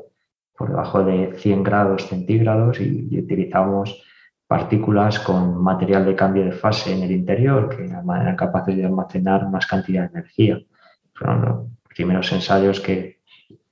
por 0.58 0.70
debajo 0.70 1.04
de 1.04 1.34
100 1.36 1.64
grados 1.64 2.08
centígrados 2.08 2.80
y, 2.80 3.10
y 3.12 3.20
utilizamos 3.20 4.02
partículas 4.54 5.18
con 5.18 5.64
material 5.64 6.06
de 6.06 6.16
cambio 6.16 6.46
de 6.46 6.52
fase 6.52 6.94
en 6.94 7.02
el 7.02 7.12
interior 7.12 7.76
que 7.76 7.86
eran 7.86 8.36
capaces 8.36 8.78
de 8.78 8.86
almacenar 8.86 9.50
más 9.50 9.66
cantidad 9.66 10.04
de 10.04 10.20
energía. 10.20 10.60
Fueron 11.16 11.42
los 11.42 11.56
primeros 11.90 12.32
ensayos 12.32 12.80
que, 12.80 13.22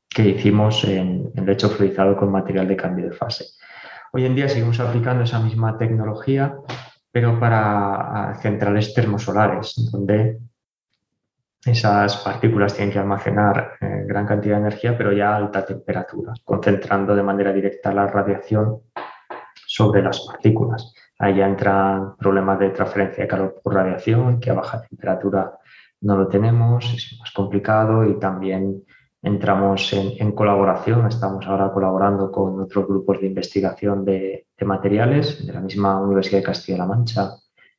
que 0.10 0.30
hicimos 0.30 0.84
en, 0.86 1.32
el 1.36 1.46
lecho 1.46 1.70
fluidizado 1.70 2.18
con 2.18 2.32
material 2.32 2.68
de 2.68 2.76
cambio 2.76 3.06
de 3.06 3.12
fase. 3.12 3.46
Hoy 4.12 4.26
en 4.26 4.34
día 4.34 4.50
seguimos 4.50 4.80
aplicando 4.80 5.24
esa 5.24 5.40
misma 5.40 5.78
tecnología, 5.78 6.56
pero 7.12 7.40
para 7.40 8.34
centrales 8.42 8.92
termosolares, 8.96 9.76
donde 9.92 10.40
esas 11.64 12.18
partículas 12.18 12.74
tienen 12.74 12.92
que 12.92 12.98
almacenar 12.98 13.74
eh, 13.82 14.04
gran 14.08 14.26
cantidad 14.26 14.56
de 14.56 14.62
energía, 14.62 14.98
pero 14.98 15.12
ya 15.14 15.30
a 15.30 15.36
alta 15.36 15.64
temperatura, 15.64 16.34
concentrando 16.44 17.16
de 17.16 17.22
manera 17.22 17.54
directa 17.54 17.94
la 17.94 18.08
radiación 18.08 18.80
sobre 19.74 20.04
las 20.04 20.20
partículas. 20.28 20.94
Ahí 21.18 21.40
entran 21.40 22.18
problemas 22.18 22.60
de 22.60 22.72
transferencia 22.72 23.24
de 23.24 23.28
calor 23.30 23.62
por 23.64 23.74
radiación, 23.74 24.40
que 24.40 24.50
a 24.50 24.54
baja 24.54 24.82
temperatura 24.82 25.54
no 26.02 26.18
lo 26.18 26.28
tenemos, 26.28 26.94
es 26.94 27.18
más 27.20 27.32
complicado 27.32 28.04
y 28.04 28.20
también 28.20 28.84
entramos 29.22 29.94
en, 29.94 30.32
colaboración, 30.34 31.08
estamos 31.08 31.46
ahora 31.48 31.72
colaborando 31.72 32.32
con 32.32 32.60
otros 32.60 32.86
grupos 32.86 33.22
de 33.22 33.28
investigación 33.28 34.04
de, 34.04 34.48
materiales 34.66 35.46
de 35.46 35.54
la 35.54 35.62
misma 35.62 36.02
Universidad 36.02 36.40
de 36.40 36.46
Castilla-La 36.46 36.86
Mancha 36.86 37.30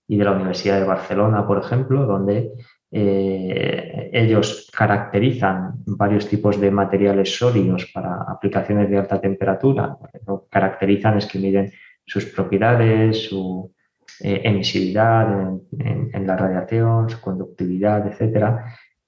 y 0.08 0.16
de 0.16 0.24
la 0.24 0.32
Universidad 0.32 0.80
de 0.80 0.86
Barcelona, 0.86 1.46
por 1.46 1.58
ejemplo, 1.58 2.06
donde 2.06 2.52
eh, 2.90 4.10
ellos 4.12 4.70
caracterizan 4.72 5.82
varios 5.86 6.26
tipos 6.28 6.60
de 6.60 6.70
materiales 6.70 7.36
sólidos 7.36 7.90
para 7.92 8.22
aplicaciones 8.22 8.88
de 8.88 8.98
alta 8.98 9.20
temperatura. 9.20 9.96
Lo 10.26 10.42
que 10.42 10.48
caracterizan 10.48 11.18
es 11.18 11.26
que 11.26 11.38
miden 11.38 11.72
sus 12.12 12.26
propiedades, 12.26 13.28
su 13.28 13.72
eh, 14.20 14.42
emisividad 14.44 15.56
en, 15.78 16.26
la 16.26 16.36
radiación, 16.36 17.08
su 17.08 17.20
conductividad, 17.20 18.06
etc. 18.06 18.60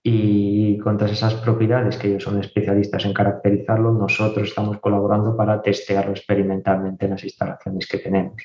Y 0.02 0.78
con 0.78 0.96
todas 0.96 1.12
esas 1.12 1.34
propiedades 1.34 1.98
que 1.98 2.08
ellos 2.08 2.22
son 2.22 2.40
especialistas 2.40 3.04
en 3.04 3.12
caracterizarlo, 3.12 3.92
nosotros 3.92 4.48
estamos 4.48 4.78
colaborando 4.80 5.36
para 5.36 5.60
testearlo 5.60 6.12
experimentalmente 6.12 7.04
en 7.04 7.12
las 7.12 7.24
instalaciones 7.24 7.86
que 7.86 7.98
tenemos. 7.98 8.42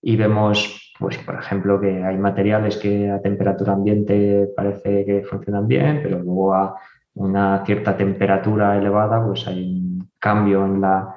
Y 0.00 0.16
vemos 0.16 0.92
pues 0.98 1.18
por 1.18 1.34
ejemplo, 1.34 1.80
que 1.80 2.04
hay 2.04 2.16
materiales 2.16 2.76
que 2.76 3.10
a 3.10 3.20
temperatura 3.20 3.72
ambiente 3.72 4.48
parece 4.56 5.04
que 5.04 5.24
funcionan 5.24 5.66
bien, 5.66 6.00
pero 6.00 6.20
luego 6.20 6.54
a 6.54 6.76
una 7.14 7.64
cierta 7.66 7.96
temperatura 7.96 8.78
elevada, 8.78 9.24
pues 9.24 9.46
hay 9.48 9.64
un 9.64 10.10
cambio 10.18 10.64
en 10.64 10.80
la, 10.80 11.14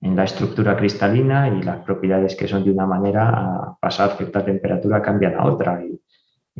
en 0.00 0.14
la 0.14 0.24
estructura 0.24 0.76
cristalina 0.76 1.48
y 1.48 1.62
las 1.62 1.78
propiedades 1.84 2.36
que 2.36 2.46
son 2.46 2.64
de 2.64 2.70
una 2.70 2.86
manera 2.86 3.28
a 3.28 3.78
pasar 3.80 4.16
cierta 4.16 4.44
temperatura 4.44 5.02
cambian 5.02 5.34
a 5.34 5.46
otra 5.46 5.82
y, 5.84 5.98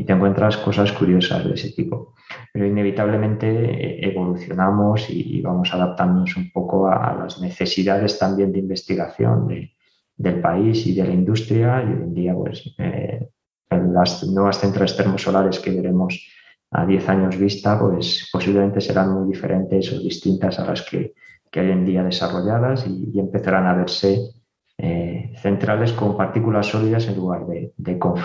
te 0.04 0.12
encuentras 0.12 0.56
cosas 0.58 0.92
curiosas 0.92 1.44
de 1.44 1.54
ese 1.54 1.72
tipo. 1.72 2.14
Pero 2.52 2.66
inevitablemente 2.66 3.48
eh, 3.48 4.08
evolucionamos 4.08 5.10
y, 5.10 5.40
vamos 5.42 5.74
adaptándonos 5.74 6.36
un 6.36 6.52
poco 6.52 6.88
a, 6.88 7.16
las 7.16 7.40
necesidades 7.40 8.16
también 8.16 8.52
de 8.52 8.60
investigación 8.60 9.48
de, 9.48 9.72
del 10.16 10.40
país 10.40 10.86
y 10.86 10.94
de 10.94 11.04
la 11.04 11.12
industria 11.12 11.82
y 11.82 11.92
hoy 11.92 12.02
en 12.02 12.14
día 12.14 12.34
pues 12.34 12.74
eh, 12.78 13.28
las 13.70 14.24
nuevas 14.24 14.60
centrales 14.60 14.96
termosolares 14.96 15.58
que 15.58 15.70
veremos 15.70 16.28
a 16.70 16.86
10 16.86 17.08
años 17.08 17.38
vista 17.38 17.78
pues 17.78 18.28
posiblemente 18.32 18.80
serán 18.80 19.12
muy 19.12 19.32
diferentes 19.32 19.92
o 19.92 20.00
distintas 20.00 20.58
a 20.58 20.66
las 20.66 20.82
que, 20.82 21.14
que 21.50 21.60
hay 21.60 21.70
en 21.70 21.84
día 21.84 22.02
desarrolladas 22.02 22.86
y, 22.86 23.18
empezarán 23.18 23.66
a 23.66 23.74
verse 23.74 24.30
eh, 24.76 25.32
centrales 25.40 25.92
con 25.92 26.16
partículas 26.16 26.66
sólidas 26.66 27.06
en 27.08 27.16
lugar 27.16 27.46
de, 27.46 27.72
de 27.76 27.98
con 27.98 28.16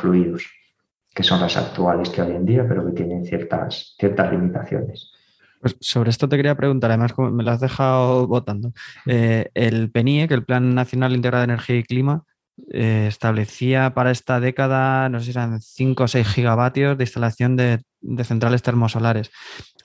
que 1.13 1.24
son 1.24 1.39
las 1.39 1.57
actuales 1.57 2.09
que 2.09 2.21
hay 2.21 2.32
en 2.32 2.45
día 2.45 2.65
pero 2.67 2.86
que 2.86 2.91
tienen 2.91 3.26
ciertas, 3.26 3.95
ciertas 3.97 4.32
limitaciones. 4.32 5.11
Pues 5.61 5.78
sobre 5.80 6.09
esto 6.09 6.28
te 6.28 6.36
quería 6.36 6.55
preguntar, 6.55 6.91
además 6.91 7.13
me 7.17 7.41
lo 7.41 7.51
has 7.51 7.61
dejado 7.61 8.28
votando. 8.28 8.74
Eh, 9.05 9.49
el 9.53 9.91
que 10.28 10.34
el 10.34 10.43
Plan 10.43 10.76
Nacional 10.76 11.13
Integrado 11.13 11.39
de 11.41 11.53
Energía 11.53 11.78
y 11.78 11.84
Clima, 11.84 12.26
eh, 12.71 13.05
establecía 13.07 13.93
para 13.93 14.11
esta 14.11 14.41
década, 14.41 15.07
no 15.07 15.19
sé 15.19 15.28
si 15.28 15.32
eran 15.32 15.61
5 15.61 16.03
o 16.03 16.07
6 16.07 16.28
gigavatios 16.28 16.97
de 16.97 17.05
instalación 17.05 17.55
de, 17.55 17.82
centrales 18.23 18.61
termosolares. 18.61 19.31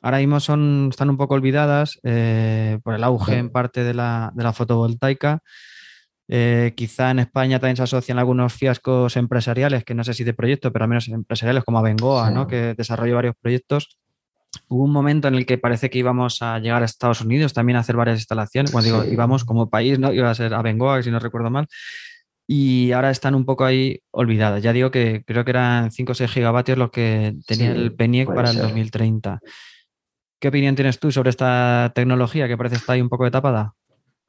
Ahora 0.02 0.18
mismo 0.18 0.40
son, 0.40 0.88
están 0.90 1.10
un 1.10 1.16
poco 1.16 1.34
olvidadas 1.34 1.98
eh, 2.02 2.78
por 2.82 2.94
el 2.94 3.04
auge 3.04 3.38
en 3.38 3.50
parte 3.50 3.84
de 3.84 3.94
la, 3.94 4.52
fotovoltaica. 4.54 5.40
quizá 6.28 7.10
en 7.10 7.18
España 7.20 7.58
también 7.58 7.76
se 7.76 7.82
asocian 7.82 8.18
algunos 8.18 8.52
fiascos 8.52 9.16
empresariales, 9.16 9.84
que 9.84 9.94
no 9.94 10.04
sé 10.04 10.14
si 10.14 10.24
de 10.24 10.34
proyecto, 10.34 10.72
pero 10.72 10.84
al 10.84 10.88
menos 10.88 11.08
empresariales 11.08 11.64
como 11.64 11.78
Abengoa, 11.78 12.30
¿no? 12.30 12.46
que 12.46 12.74
desarrolló 12.74 13.16
varios 13.16 13.34
proyectos 13.40 13.98
hubo 14.68 14.84
un 14.84 14.92
momento 14.92 15.28
en 15.28 15.34
el 15.34 15.46
que 15.46 15.58
parece 15.58 15.90
que 15.90 15.98
íbamos 15.98 16.42
a 16.42 16.58
llegar 16.58 16.82
a 16.82 16.84
Estados 16.84 17.20
Unidos 17.20 17.52
también 17.52 17.76
a 17.76 17.80
hacer 17.80 17.96
varias 17.96 18.18
instalaciones. 18.18 18.70
Cuando 18.70 18.90
digo 18.90 19.04
íbamos 19.04 19.44
como 19.44 19.70
país, 19.70 19.98
¿no? 19.98 20.12
Iba 20.12 20.30
a 20.30 20.34
ser 20.34 20.54
a 20.54 20.62
Bengoa, 20.62 21.02
si 21.02 21.10
no 21.10 21.18
recuerdo 21.18 21.50
mal. 21.50 21.66
Y 22.50 22.92
ahora 22.92 23.10
están 23.10 23.34
un 23.34 23.44
poco 23.44 23.66
ahí 23.66 24.00
olvidadas. 24.10 24.62
Ya 24.62 24.72
digo 24.72 24.90
que 24.90 25.22
creo 25.26 25.44
que 25.44 25.50
eran 25.50 25.92
5 25.92 26.12
o 26.12 26.14
6 26.14 26.30
gigavatios 26.30 26.78
lo 26.78 26.90
que 26.90 27.36
tenía 27.46 27.72
el 27.72 27.94
PENIEC 27.94 28.34
para 28.34 28.50
el 28.50 28.56
2030. 28.56 29.38
¿Qué 30.40 30.48
opinión 30.48 30.74
tienes 30.74 30.98
tú 30.98 31.12
sobre 31.12 31.28
esta 31.28 31.92
tecnología 31.94 32.48
que 32.48 32.56
parece 32.56 32.76
estar 32.76 32.94
ahí 32.94 33.02
un 33.02 33.10
poco 33.10 33.24
de 33.24 33.32
tapada? 33.32 33.74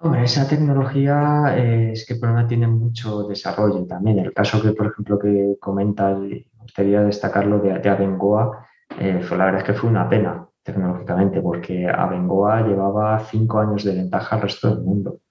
Hombre, 0.02 0.24
esa 0.24 0.48
tecnología 0.50 1.56
eh, 1.58 1.92
es 1.94 2.06
que 2.06 2.16
el 2.16 2.20
problema 2.20 2.46
tiene 2.46 2.68
mucho 2.68 3.24
desarrollo 3.24 3.86
también. 3.86 4.20
El 4.20 4.34
caso 4.34 4.62
que, 4.62 4.74
por 4.74 4.88
ejemplo, 4.88 5.18
que 5.18 5.56
comenta, 5.60 6.10
me 6.14 6.46
gustaría 6.58 7.02
destacarlo 7.02 7.60
de, 7.60 7.80
de 7.80 7.90
Abengoa, 7.90 8.68
eh, 9.00 9.22
fue, 9.22 9.38
la 9.38 9.46
verdad 9.46 9.62
es 9.62 9.68
que 9.68 9.74
fue 9.74 9.90
una 9.90 10.10
pena 10.10 10.46
tecnológicamente, 10.62 11.42
porque 11.42 11.88
Abengoa 11.88 12.68
llevaba 12.68 13.20
cinco 13.20 13.60
años 13.60 13.86
de 13.86 13.96
ventaja 13.96 14.36
al 14.36 14.42
resto 14.42 14.76
del 14.76 14.84
mundo 14.84 15.22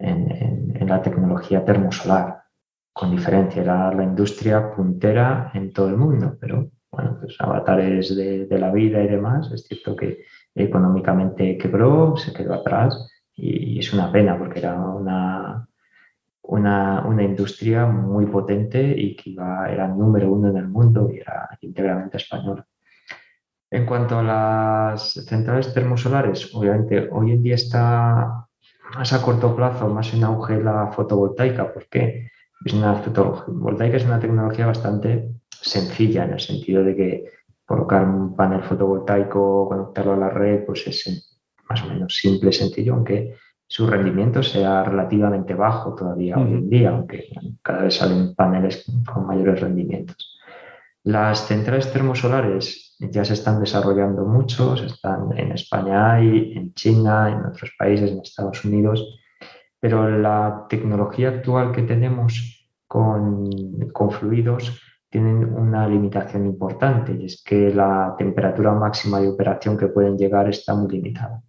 en, 0.00 0.86
la 0.88 1.02
tecnología 1.02 1.64
termosolar. 1.64 2.42
Con 2.92 3.12
diferencia, 3.12 3.62
era 3.62 3.92
la 3.92 4.02
industria 4.02 4.72
puntera 4.72 5.52
en 5.54 5.72
todo 5.72 5.88
el 5.88 5.96
mundo, 5.96 6.36
pero 6.40 6.68
bueno, 6.90 7.16
pues 7.20 7.36
avatares 7.38 8.16
de, 8.16 8.46
de 8.46 8.58
la 8.58 8.72
vida 8.72 9.00
y 9.00 9.06
demás, 9.06 9.52
es 9.52 9.68
cierto 9.68 9.94
que 9.94 10.24
económicamente 10.54 11.56
quebró, 11.56 12.16
se 12.16 12.32
quedó 12.32 12.54
atrás 12.54 13.08
y, 13.34 13.78
es 13.78 13.92
una 13.92 14.10
pena 14.10 14.38
porque 14.38 14.58
era 14.58 14.74
una, 14.74 15.68
una, 16.42 17.06
una, 17.06 17.22
industria 17.22 17.86
muy 17.86 18.26
potente 18.26 18.94
y 18.96 19.16
que 19.16 19.30
iba, 19.30 19.70
era 19.70 19.88
número 19.88 20.32
uno 20.32 20.48
en 20.48 20.56
el 20.56 20.68
mundo 20.68 21.10
y 21.12 21.18
era 21.18 21.48
íntegramente 21.60 22.16
española. 22.16 22.66
En 23.70 23.86
cuanto 23.86 24.18
a 24.18 24.22
las 24.22 25.12
centrales 25.12 25.72
termosolares, 25.72 26.52
obviamente 26.54 27.08
hoy 27.12 27.32
en 27.32 27.42
día 27.42 27.54
está 27.54 28.48
más 28.94 29.12
a 29.12 29.22
corto 29.22 29.54
plazo, 29.54 29.88
más 29.88 30.12
en 30.14 30.24
auge 30.24 30.62
la 30.62 30.88
fotovoltaica, 30.88 31.72
porque 31.72 32.30
es 32.64 32.72
una 32.74 32.94
fotovoltaica 32.94 33.96
es 33.96 34.04
una 34.04 34.20
tecnología 34.20 34.66
bastante 34.66 35.30
sencilla 35.48 36.24
en 36.24 36.32
el 36.32 36.40
sentido 36.40 36.84
de 36.84 36.96
que 36.96 37.24
colocar 37.64 38.04
un 38.04 38.34
panel 38.34 38.62
fotovoltaico, 38.62 39.68
conectarlo 39.68 40.14
a 40.14 40.16
la 40.16 40.30
red, 40.30 40.64
pues 40.64 40.86
es 40.86 41.34
más 41.68 41.82
o 41.84 41.86
menos 41.86 42.16
simple, 42.16 42.52
sencillo, 42.52 42.94
aunque 42.94 43.36
su 43.66 43.86
rendimiento 43.86 44.42
sea 44.42 44.82
relativamente 44.82 45.54
bajo 45.54 45.94
todavía 45.94 46.36
hoy 46.36 46.52
en 46.54 46.68
día, 46.68 46.90
aunque 46.90 47.28
cada 47.62 47.84
vez 47.84 47.94
salen 47.94 48.34
paneles 48.34 48.84
con 49.06 49.26
mayores 49.26 49.60
rendimientos. 49.60 50.40
Las 51.04 51.46
centrales 51.46 51.92
termosolares 51.92 52.89
ya 53.00 53.24
se 53.24 53.32
están 53.32 53.60
desarrollando 53.60 54.24
mucho, 54.26 54.74
están 54.74 55.36
en 55.36 55.52
España 55.52 56.12
hay, 56.14 56.52
en 56.54 56.74
China, 56.74 57.30
en 57.30 57.46
otros 57.46 57.72
países, 57.78 58.10
en 58.10 58.20
Estados 58.20 58.64
Unidos, 58.64 59.18
pero 59.78 60.18
la 60.18 60.66
tecnología 60.68 61.30
actual 61.30 61.72
que 61.72 61.82
tenemos 61.82 62.68
con, 62.86 63.48
con 63.92 64.10
fluidos 64.10 64.82
tiene 65.08 65.44
una 65.44 65.88
limitación 65.88 66.44
importante 66.46 67.12
y 67.12 67.24
es 67.24 67.42
que 67.42 67.74
la 67.74 68.14
temperatura 68.18 68.72
máxima 68.72 69.20
de 69.20 69.28
operación 69.28 69.76
que 69.78 69.88
pueden 69.88 70.18
llegar 70.18 70.48
está 70.48 70.74
muy 70.74 70.90
limitada. 70.92 71.42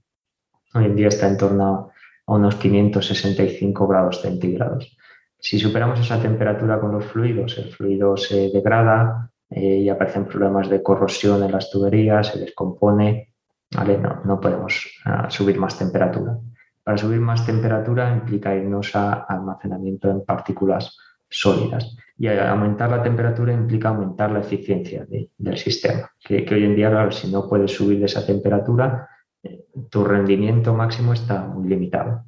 Hoy 0.73 0.85
en 0.85 0.95
día 0.95 1.09
está 1.09 1.27
en 1.27 1.37
torno 1.37 1.91
a 2.25 2.33
unos 2.33 2.55
565 2.55 3.87
grados 3.87 4.21
centígrados. 4.21 4.97
Si 5.37 5.59
superamos 5.59 5.99
esa 5.99 6.21
temperatura 6.21 6.79
con 6.79 6.93
los 6.93 7.05
fluidos, 7.05 7.57
el 7.57 7.71
fluido 7.71 8.15
se 8.15 8.49
degrada, 8.49 9.30
eh, 9.51 9.79
y 9.79 9.89
aparecen 9.89 10.25
problemas 10.25 10.69
de 10.69 10.81
corrosión 10.81 11.43
en 11.43 11.51
las 11.51 11.69
tuberías, 11.69 12.27
se 12.27 12.39
descompone, 12.39 13.33
¿vale? 13.75 13.97
No, 13.97 14.21
no 14.23 14.39
podemos 14.39 14.89
ah, 15.03 15.29
subir 15.29 15.59
más 15.59 15.77
temperatura. 15.77 16.37
Para 16.83 16.97
subir 16.97 17.19
más 17.19 17.45
temperatura 17.45 18.11
implica 18.11 18.55
irnos 18.55 18.95
a 18.95 19.25
almacenamiento 19.27 20.09
en 20.09 20.23
partículas 20.23 20.97
sólidas. 21.29 21.95
Y 22.17 22.27
aumentar 22.27 22.89
la 22.89 23.03
temperatura 23.03 23.51
implica 23.51 23.89
aumentar 23.89 24.31
la 24.31 24.39
eficiencia 24.39 25.05
del 25.37 25.57
sistema, 25.57 26.09
que, 26.19 26.45
hoy 26.49 26.63
en 26.63 26.75
día, 26.75 27.11
si 27.11 27.31
no 27.31 27.47
puedes 27.47 27.71
subir 27.71 27.99
de 27.99 28.05
esa 28.05 28.25
temperatura, 28.25 29.09
eh, 29.43 29.65
tu 29.89 30.03
rendimiento 30.03 30.73
máximo 30.73 31.13
está 31.13 31.45
muy 31.45 31.67
limitado. 31.67 32.25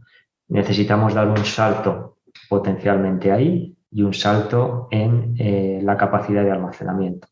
Necesitamos 0.50 1.14
dar 1.14 1.28
un 1.28 1.46
salto 1.46 2.18
potencialmente 2.50 3.32
ahí 3.32 3.73
y 3.94 4.02
un 4.02 4.14
salto 4.14 4.88
en 4.90 5.36
eh, 5.38 5.80
la 5.84 5.96
capacidad 5.96 6.44
de 6.44 6.52
almacenamiento. 6.52 7.28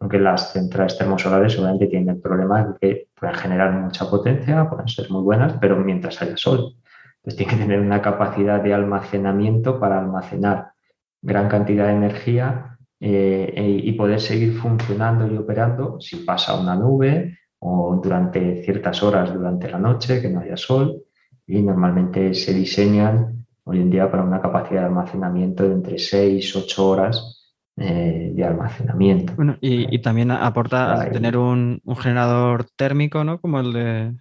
Aunque 0.00 0.18
las 0.18 0.52
centrales 0.52 0.96
termosolares 0.98 1.58
obviamente 1.58 1.86
tienen 1.86 2.16
el 2.16 2.20
problema 2.20 2.64
de 2.64 2.74
que 2.80 3.08
pueden 3.14 3.36
generar 3.36 3.72
mucha 3.74 4.08
potencia, 4.08 4.68
pueden 4.68 4.88
ser 4.88 5.10
muy 5.10 5.22
buenas, 5.22 5.54
pero 5.60 5.76
mientras 5.76 6.20
haya 6.22 6.36
sol. 6.36 6.74
Entonces 7.16 7.36
tienen 7.36 7.56
que 7.56 7.62
tener 7.62 7.80
una 7.80 8.00
capacidad 8.00 8.62
de 8.62 8.74
almacenamiento 8.74 9.78
para 9.78 9.98
almacenar 9.98 10.72
gran 11.20 11.48
cantidad 11.48 11.86
de 11.86 11.92
energía 11.92 12.78
eh, 12.98 13.82
y 13.84 13.92
poder 13.92 14.20
seguir 14.20 14.54
funcionando 14.54 15.30
y 15.30 15.36
operando 15.36 16.00
si 16.00 16.16
pasa 16.16 16.58
una 16.58 16.74
nube 16.74 17.38
o 17.58 18.00
durante 18.02 18.62
ciertas 18.64 19.02
horas 19.02 19.32
durante 19.32 19.70
la 19.70 19.78
noche 19.78 20.20
que 20.20 20.30
no 20.30 20.40
haya 20.40 20.56
sol. 20.56 21.02
Y 21.46 21.60
normalmente 21.60 22.32
se 22.32 22.54
diseñan 22.54 23.39
hoy 23.70 23.80
en 23.80 23.90
día 23.90 24.10
para 24.10 24.24
una 24.24 24.40
capacidad 24.40 24.80
de 24.80 24.86
almacenamiento 24.86 25.62
de 25.62 25.74
entre 25.74 25.98
6 25.98 26.56
8 26.56 26.88
horas 26.88 27.52
eh, 27.76 28.32
de 28.34 28.44
almacenamiento. 28.44 29.34
Bueno, 29.36 29.56
y, 29.60 29.98
también 30.00 30.32
aporta 30.32 31.08
tener 31.10 31.36
un, 31.36 31.80
generador 31.98 32.64
térmico, 32.76 33.22
¿no? 33.22 33.40
Como 33.40 33.60
el 33.60 33.72
de, 33.72 34.14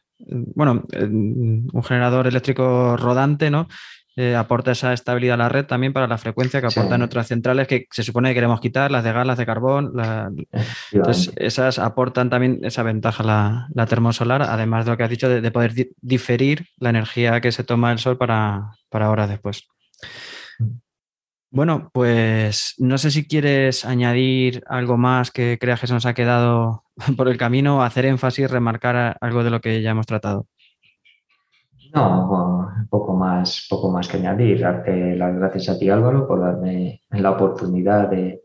bueno, 0.55 0.83
un 0.93 1.83
generador 1.83 2.27
eléctrico 2.27 2.95
rodante, 2.95 3.49
¿no? 3.49 3.67
Eh, 4.21 4.35
aporta 4.35 4.73
esa 4.73 4.91
estabilidad 4.91 5.35
a 5.35 5.37
la 5.37 5.47
red 5.47 5.65
también 5.65 5.93
para 5.93 6.05
la 6.05 6.17
frecuencia 6.17 6.59
que 6.59 6.67
aportan 6.67 7.01
otras 7.01 7.29
centrales 7.29 7.69
que 7.69 7.87
se 7.89 8.03
supone 8.03 8.27
que 8.27 8.33
queremos 8.33 8.59
quitar, 8.59 8.91
las 8.91 9.01
de 9.05 9.13
gas, 9.13 9.25
las 9.25 9.37
de 9.37 9.45
carbón. 9.45 9.93
Entonces, 10.91 11.31
esas 11.37 11.79
aportan 11.79 12.29
también 12.29 12.59
esa 12.63 12.83
ventaja 12.83 13.23
la, 13.23 13.69
la 13.73 13.85
termosolar, 13.85 14.41
además 14.41 14.83
de 14.83 14.91
lo 14.91 14.97
que 14.97 15.03
has 15.03 15.09
dicho, 15.09 15.29
de, 15.29 15.51
poder 15.51 15.73
diferir 16.01 16.65
la 16.79 16.89
energía 16.89 17.39
que 17.39 17.53
se 17.53 17.63
toma 17.63 17.93
el 17.93 17.99
sol 17.99 18.17
para, 18.17 18.73
para 18.89 19.09
horas 19.09 19.29
después. 19.29 19.69
Bueno, 21.49 21.89
pues 21.93 22.75
no 22.77 22.97
sé 22.97 23.11
si 23.11 23.25
quieres 23.25 23.85
añadir 23.85 24.63
algo 24.67 24.97
más 24.97 25.31
que 25.31 25.57
creas 25.61 25.79
que 25.79 25.87
se 25.87 25.93
nos 25.93 26.05
ha 26.05 26.13
quedado 26.13 26.83
por 27.15 27.29
el 27.29 27.37
camino, 27.37 27.83
hacer 27.83 28.05
énfasis, 28.05 28.51
remarcar 28.51 29.15
algo 29.21 29.45
de 29.45 29.49
lo 29.49 29.61
que 29.61 29.81
ya 29.81 29.91
hemos 29.91 30.07
tratado. 30.07 30.45
No, 31.93 32.87
poco 32.89 33.15
más, 33.15 33.65
poco 33.69 33.91
más 33.91 34.07
que 34.07 34.17
añadir. 34.17 34.59
Darte 34.61 35.15
las 35.15 35.35
gracias 35.35 35.69
a 35.69 35.79
ti, 35.79 35.89
Álvaro, 35.89 36.27
por 36.27 36.39
darme 36.39 37.01
la 37.09 37.31
oportunidad 37.31 38.09
de, 38.09 38.41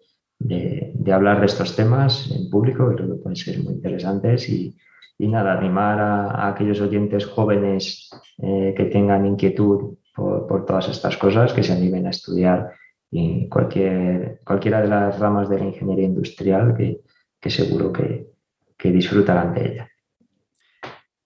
hablar 1.13 1.41
de 1.41 1.47
estos 1.47 1.77
temas 1.77 2.31
en 2.31 2.49
público, 2.49 2.93
creo 2.95 3.09
que 3.09 3.23
pueden 3.23 3.37
ser 3.37 3.63
muy 3.63 3.75
interesantes. 3.75 4.49
Y, 4.49 4.75
nada, 5.19 5.59
animar 5.59 6.01
a, 6.01 6.49
aquellos 6.49 6.81
oyentes 6.81 7.27
jóvenes 7.27 8.11
eh, 8.39 8.75
que 8.77 8.85
tengan 8.87 9.27
inquietud 9.27 9.97
por, 10.15 10.65
todas 10.65 10.89
estas 10.89 11.17
cosas, 11.17 11.53
que 11.53 11.63
se 11.63 11.73
animen 11.73 12.07
a 12.07 12.11
estudiar 12.11 12.73
y 13.11 13.49
cualquier, 13.49 14.41
cualquiera 14.45 14.81
de 14.81 14.89
las 14.89 15.19
ramas 15.19 15.49
de 15.49 15.59
la 15.59 15.67
ingeniería 15.67 16.07
industrial, 16.07 16.75
que, 16.77 17.51
seguro 17.51 17.93
que, 17.93 18.31
que 18.77 18.91
disfrutarán 18.91 19.55
de 19.55 19.73
ella. 19.73 19.89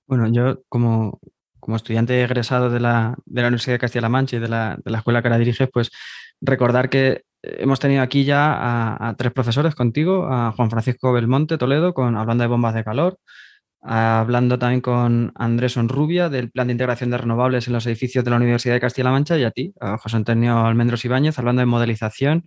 Bueno, 0.06 0.26
yo 0.28 0.62
como, 0.68 1.20
como 1.68 1.76
estudiante 1.76 2.22
egresado 2.22 2.70
de 2.70 2.80
la, 2.80 3.14
Universidad 3.26 3.74
de 3.74 3.78
Castilla-La 3.78 4.08
Mancha 4.08 4.36
y 4.36 4.38
de 4.38 4.48
la, 4.48 4.78
escuela 4.86 5.22
que 5.22 5.28
la 5.28 5.36
diriges, 5.36 5.68
pues 5.70 5.90
recordar 6.40 6.88
que 6.88 7.24
hemos 7.42 7.78
tenido 7.78 8.00
aquí 8.00 8.24
ya 8.24 8.56
a, 9.06 9.14
tres 9.18 9.32
profesores 9.32 9.74
contigo, 9.74 10.26
a 10.32 10.52
Juan 10.52 10.70
Francisco 10.70 11.12
Belmonte 11.12 11.58
Toledo, 11.58 11.92
con, 11.92 12.16
hablando 12.16 12.40
de 12.40 12.48
bombas 12.48 12.74
de 12.74 12.84
calor, 12.84 13.18
hablando 13.82 14.58
también 14.58 14.80
con 14.80 15.30
Andrés 15.34 15.76
Onrubia 15.76 16.30
del 16.30 16.50
Plan 16.50 16.68
de 16.68 16.72
Integración 16.72 17.10
de 17.10 17.18
Renovables 17.18 17.66
en 17.66 17.74
los 17.74 17.84
edificios 17.84 18.24
de 18.24 18.30
la 18.30 18.38
Universidad 18.38 18.72
de 18.72 18.80
Castilla-La 18.80 19.10
Mancha 19.10 19.36
y 19.36 19.44
a 19.44 19.50
ti, 19.50 19.74
a 19.78 19.98
José 19.98 20.16
Antonio 20.16 20.64
Almendros 20.64 21.04
Ibáñez, 21.04 21.38
hablando 21.38 21.60
de 21.60 21.66
modelización 21.66 22.46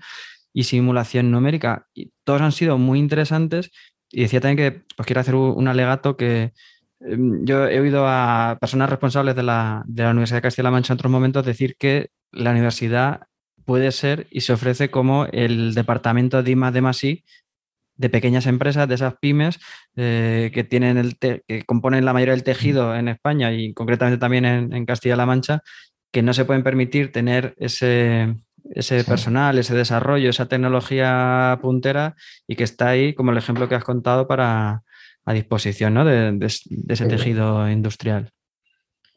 y 0.52 0.64
simulación 0.64 1.30
numérica. 1.30 1.86
Y 1.94 2.12
todos 2.24 2.42
han 2.42 2.54
sido 2.54 2.80
muy 2.80 2.98
interesantes 2.98 3.70
y 4.10 4.24
decía 4.24 4.42
también 4.42 4.58
que 4.72 4.84
pues, 4.98 5.06
quiero 5.06 5.22
hacer 5.22 5.36
un 5.36 5.68
alegato 5.68 6.18
que 6.18 6.54
yo 7.04 7.68
he 7.68 7.80
oído 7.80 8.06
a 8.08 8.58
personas 8.60 8.89
responsables 8.89 9.36
de 9.36 9.43
la, 9.43 9.84
Universidad 9.88 10.38
de 10.38 10.41
Castilla-La 10.41 10.72
Mancha 10.72 10.93
en 10.93 10.95
otros 10.95 11.12
momentos 11.12 11.45
decir 11.45 11.76
que 11.78 12.10
la 12.32 12.52
universidad 12.52 13.28
puede 13.66 13.91
ser 13.91 14.28
y 14.30 14.41
se 14.41 14.54
ofrece 14.54 14.91
como 14.91 15.26
el 15.26 15.74
departamento 15.74 16.43
de 16.43 16.52
I 16.52 16.56
de 16.56 17.24
de 17.95 18.10
pequeñas 18.10 18.47
empresas, 18.47 18.88
de 18.88 18.95
esas 18.95 19.16
pymes 19.22 19.60
eh, 19.95 20.49
que 20.54 20.64
tienen 20.64 20.97
el 20.97 21.18
que 21.20 21.43
componen 21.66 22.06
la 22.06 22.14
mayoría 22.14 22.34
del 22.34 22.43
tejido 22.43 22.95
en 22.95 23.08
España 23.08 23.54
y 23.54 23.74
concretamente 23.74 24.18
también 24.18 24.45
en, 24.45 24.86
Castilla-La 24.86 25.28
Mancha, 25.28 25.62
que 26.12 26.24
no 26.24 26.34
se 26.34 26.45
pueden 26.45 26.64
permitir 26.64 27.12
tener 27.12 27.54
ese, 27.58 28.36
ese 28.72 29.04
personal, 29.04 29.58
ese 29.60 29.76
desarrollo, 29.76 30.30
esa 30.30 30.47
tecnología 30.47 31.60
puntera 31.62 32.16
y 32.47 32.56
que 32.56 32.64
está 32.64 32.89
ahí 32.89 33.14
como 33.14 33.32
el 33.32 33.38
ejemplo 33.38 33.70
que 33.70 33.76
has 33.76 33.84
contado 33.84 34.28
para, 34.28 34.84
a 35.26 35.34
disposición 35.34 35.94
¿no? 35.94 36.06
de, 36.06 36.38
ese 36.46 37.06
tejido 37.06 37.70
industrial. 37.70 38.32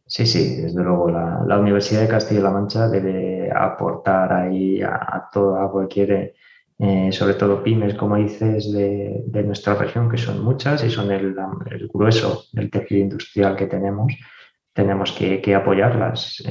Sí, 0.06 0.26
sí, 0.26 0.56
desde 0.60 0.82
luego 0.82 1.10
la, 1.10 1.58
Universidad 1.58 2.02
de 2.02 2.08
Castilla-La 2.08 2.50
Mancha 2.50 2.88
debe 2.88 3.50
aportar 3.50 4.32
ahí 4.32 4.82
a, 4.82 5.28
toda 5.32 5.70
cualquier, 5.70 6.34
eh, 6.78 7.10
sobre 7.10 7.34
todo 7.34 7.62
pymes, 7.62 7.94
como 7.94 8.16
dices, 8.16 8.70
de, 8.72 9.42
nuestra 9.44 9.74
región, 9.74 10.10
que 10.10 10.18
son 10.18 10.44
muchas 10.44 10.84
y 10.84 10.90
son 10.90 11.10
el, 11.10 11.34
grueso 11.92 12.44
del 12.52 12.70
tejido 12.70 13.00
industrial 13.00 13.56
que 13.56 13.66
tenemos. 13.66 14.12
Tenemos 14.74 15.12
que, 15.12 15.54
apoyarlas 15.54 16.42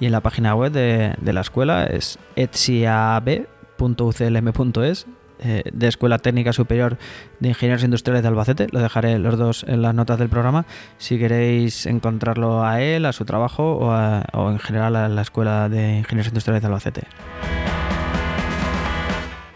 y 0.00 0.06
en 0.06 0.12
la 0.12 0.22
página 0.22 0.54
web 0.54 0.72
de, 0.72 1.14
la 1.22 1.40
escuela 1.40 1.84
es 1.84 2.18
etsiab.uclm.es 2.34 5.06
eh, 5.42 5.62
de 5.72 5.88
Escuela 5.88 6.18
Técnica 6.18 6.52
Superior 6.52 6.98
de 7.38 7.48
Ingenieros 7.48 7.82
Industriales 7.82 8.22
de 8.22 8.28
Albacete. 8.28 8.66
Lo 8.72 8.80
dejaré 8.80 9.18
los 9.18 9.38
dos 9.38 9.64
en 9.66 9.82
las 9.82 9.94
notas 9.94 10.18
del 10.18 10.28
programa. 10.28 10.66
Si 10.98 11.18
queréis 11.18 11.86
encontrarlo 11.86 12.64
a 12.64 12.82
él, 12.82 13.06
a 13.06 13.12
su 13.12 13.24
trabajo 13.24 13.78
o, 13.78 14.50
en 14.50 14.58
general 14.58 14.96
a 14.96 15.08
la 15.08 15.22
Escuela 15.22 15.68
de 15.68 15.98
Ingenieros 15.98 16.28
Industriales 16.28 16.62
de 16.62 16.66
Albacete. 16.66 17.02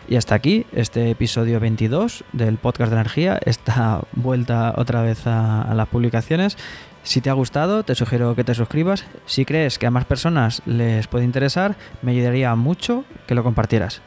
Y 0.09 0.17
hasta 0.17 0.35
aquí 0.35 0.67
este 0.73 1.11
episodio 1.11 1.61
22 1.61 2.25
del 2.33 2.59
podcast 2.59 2.91
de 2.91 2.97
energía, 2.97 3.39
esta 3.45 4.03
vuelta 4.13 4.75
otra 4.77 5.03
vez 5.03 5.27
a, 5.27 5.73
las 5.75 5.89
publicaciones. 5.89 6.59
Si 7.03 7.21
te 7.21 7.31
ha 7.31 7.35
gustado, 7.35 7.85
te 7.85 7.95
sugiero 7.95 8.35
que 8.35 8.45
te 8.45 8.55
suscribas. 8.55 9.05
Si 9.27 9.45
crees 9.45 9.79
que 9.79 9.87
a 9.87 9.91
más 9.91 10.05
personas 10.05 10.63
les 10.67 11.07
puede 11.07 11.25
interesar, 11.25 11.77
me 12.03 12.13
ayudaría 12.13 12.55
mucho 12.55 13.05
que 13.27 13.35
lo 13.35 13.43
compartieras. 13.43 14.03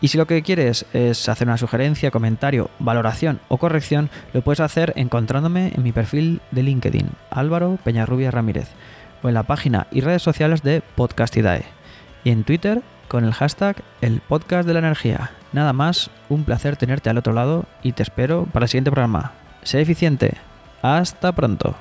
Y 0.00 0.08
si 0.08 0.18
lo 0.18 0.26
que 0.26 0.42
quieres 0.42 0.86
es 0.92 1.28
hacer 1.28 1.46
una 1.46 1.56
sugerencia, 1.56 2.10
comentario, 2.10 2.70
valoración 2.78 3.40
o 3.48 3.58
corrección, 3.58 4.10
lo 4.32 4.42
puedes 4.42 4.60
hacer 4.60 4.92
encontrándome 4.96 5.72
en 5.74 5.82
mi 5.82 5.92
perfil 5.92 6.40
de 6.50 6.62
LinkedIn, 6.62 7.08
Álvaro 7.30 7.78
Peñarrubia 7.84 8.30
Ramírez, 8.30 8.68
o 9.22 9.28
en 9.28 9.34
la 9.34 9.44
página 9.44 9.86
y 9.90 10.00
redes 10.00 10.22
sociales 10.22 10.62
de 10.62 10.82
Podcastidae, 10.94 11.64
y 12.24 12.30
en 12.30 12.44
Twitter 12.44 12.82
con 13.08 13.24
el 13.24 13.32
hashtag 13.32 13.76
El 14.00 14.20
Podcast 14.20 14.66
de 14.66 14.74
la 14.74 14.80
Energía. 14.80 15.30
Nada 15.52 15.72
más, 15.72 16.10
un 16.28 16.44
placer 16.44 16.76
tenerte 16.76 17.10
al 17.10 17.18
otro 17.18 17.32
lado 17.32 17.64
y 17.82 17.92
te 17.92 18.02
espero 18.02 18.46
para 18.52 18.64
el 18.64 18.68
siguiente 18.68 18.90
programa. 18.90 19.32
Sé 19.62 19.80
eficiente. 19.80 20.34
Hasta 20.82 21.32
pronto. 21.32 21.74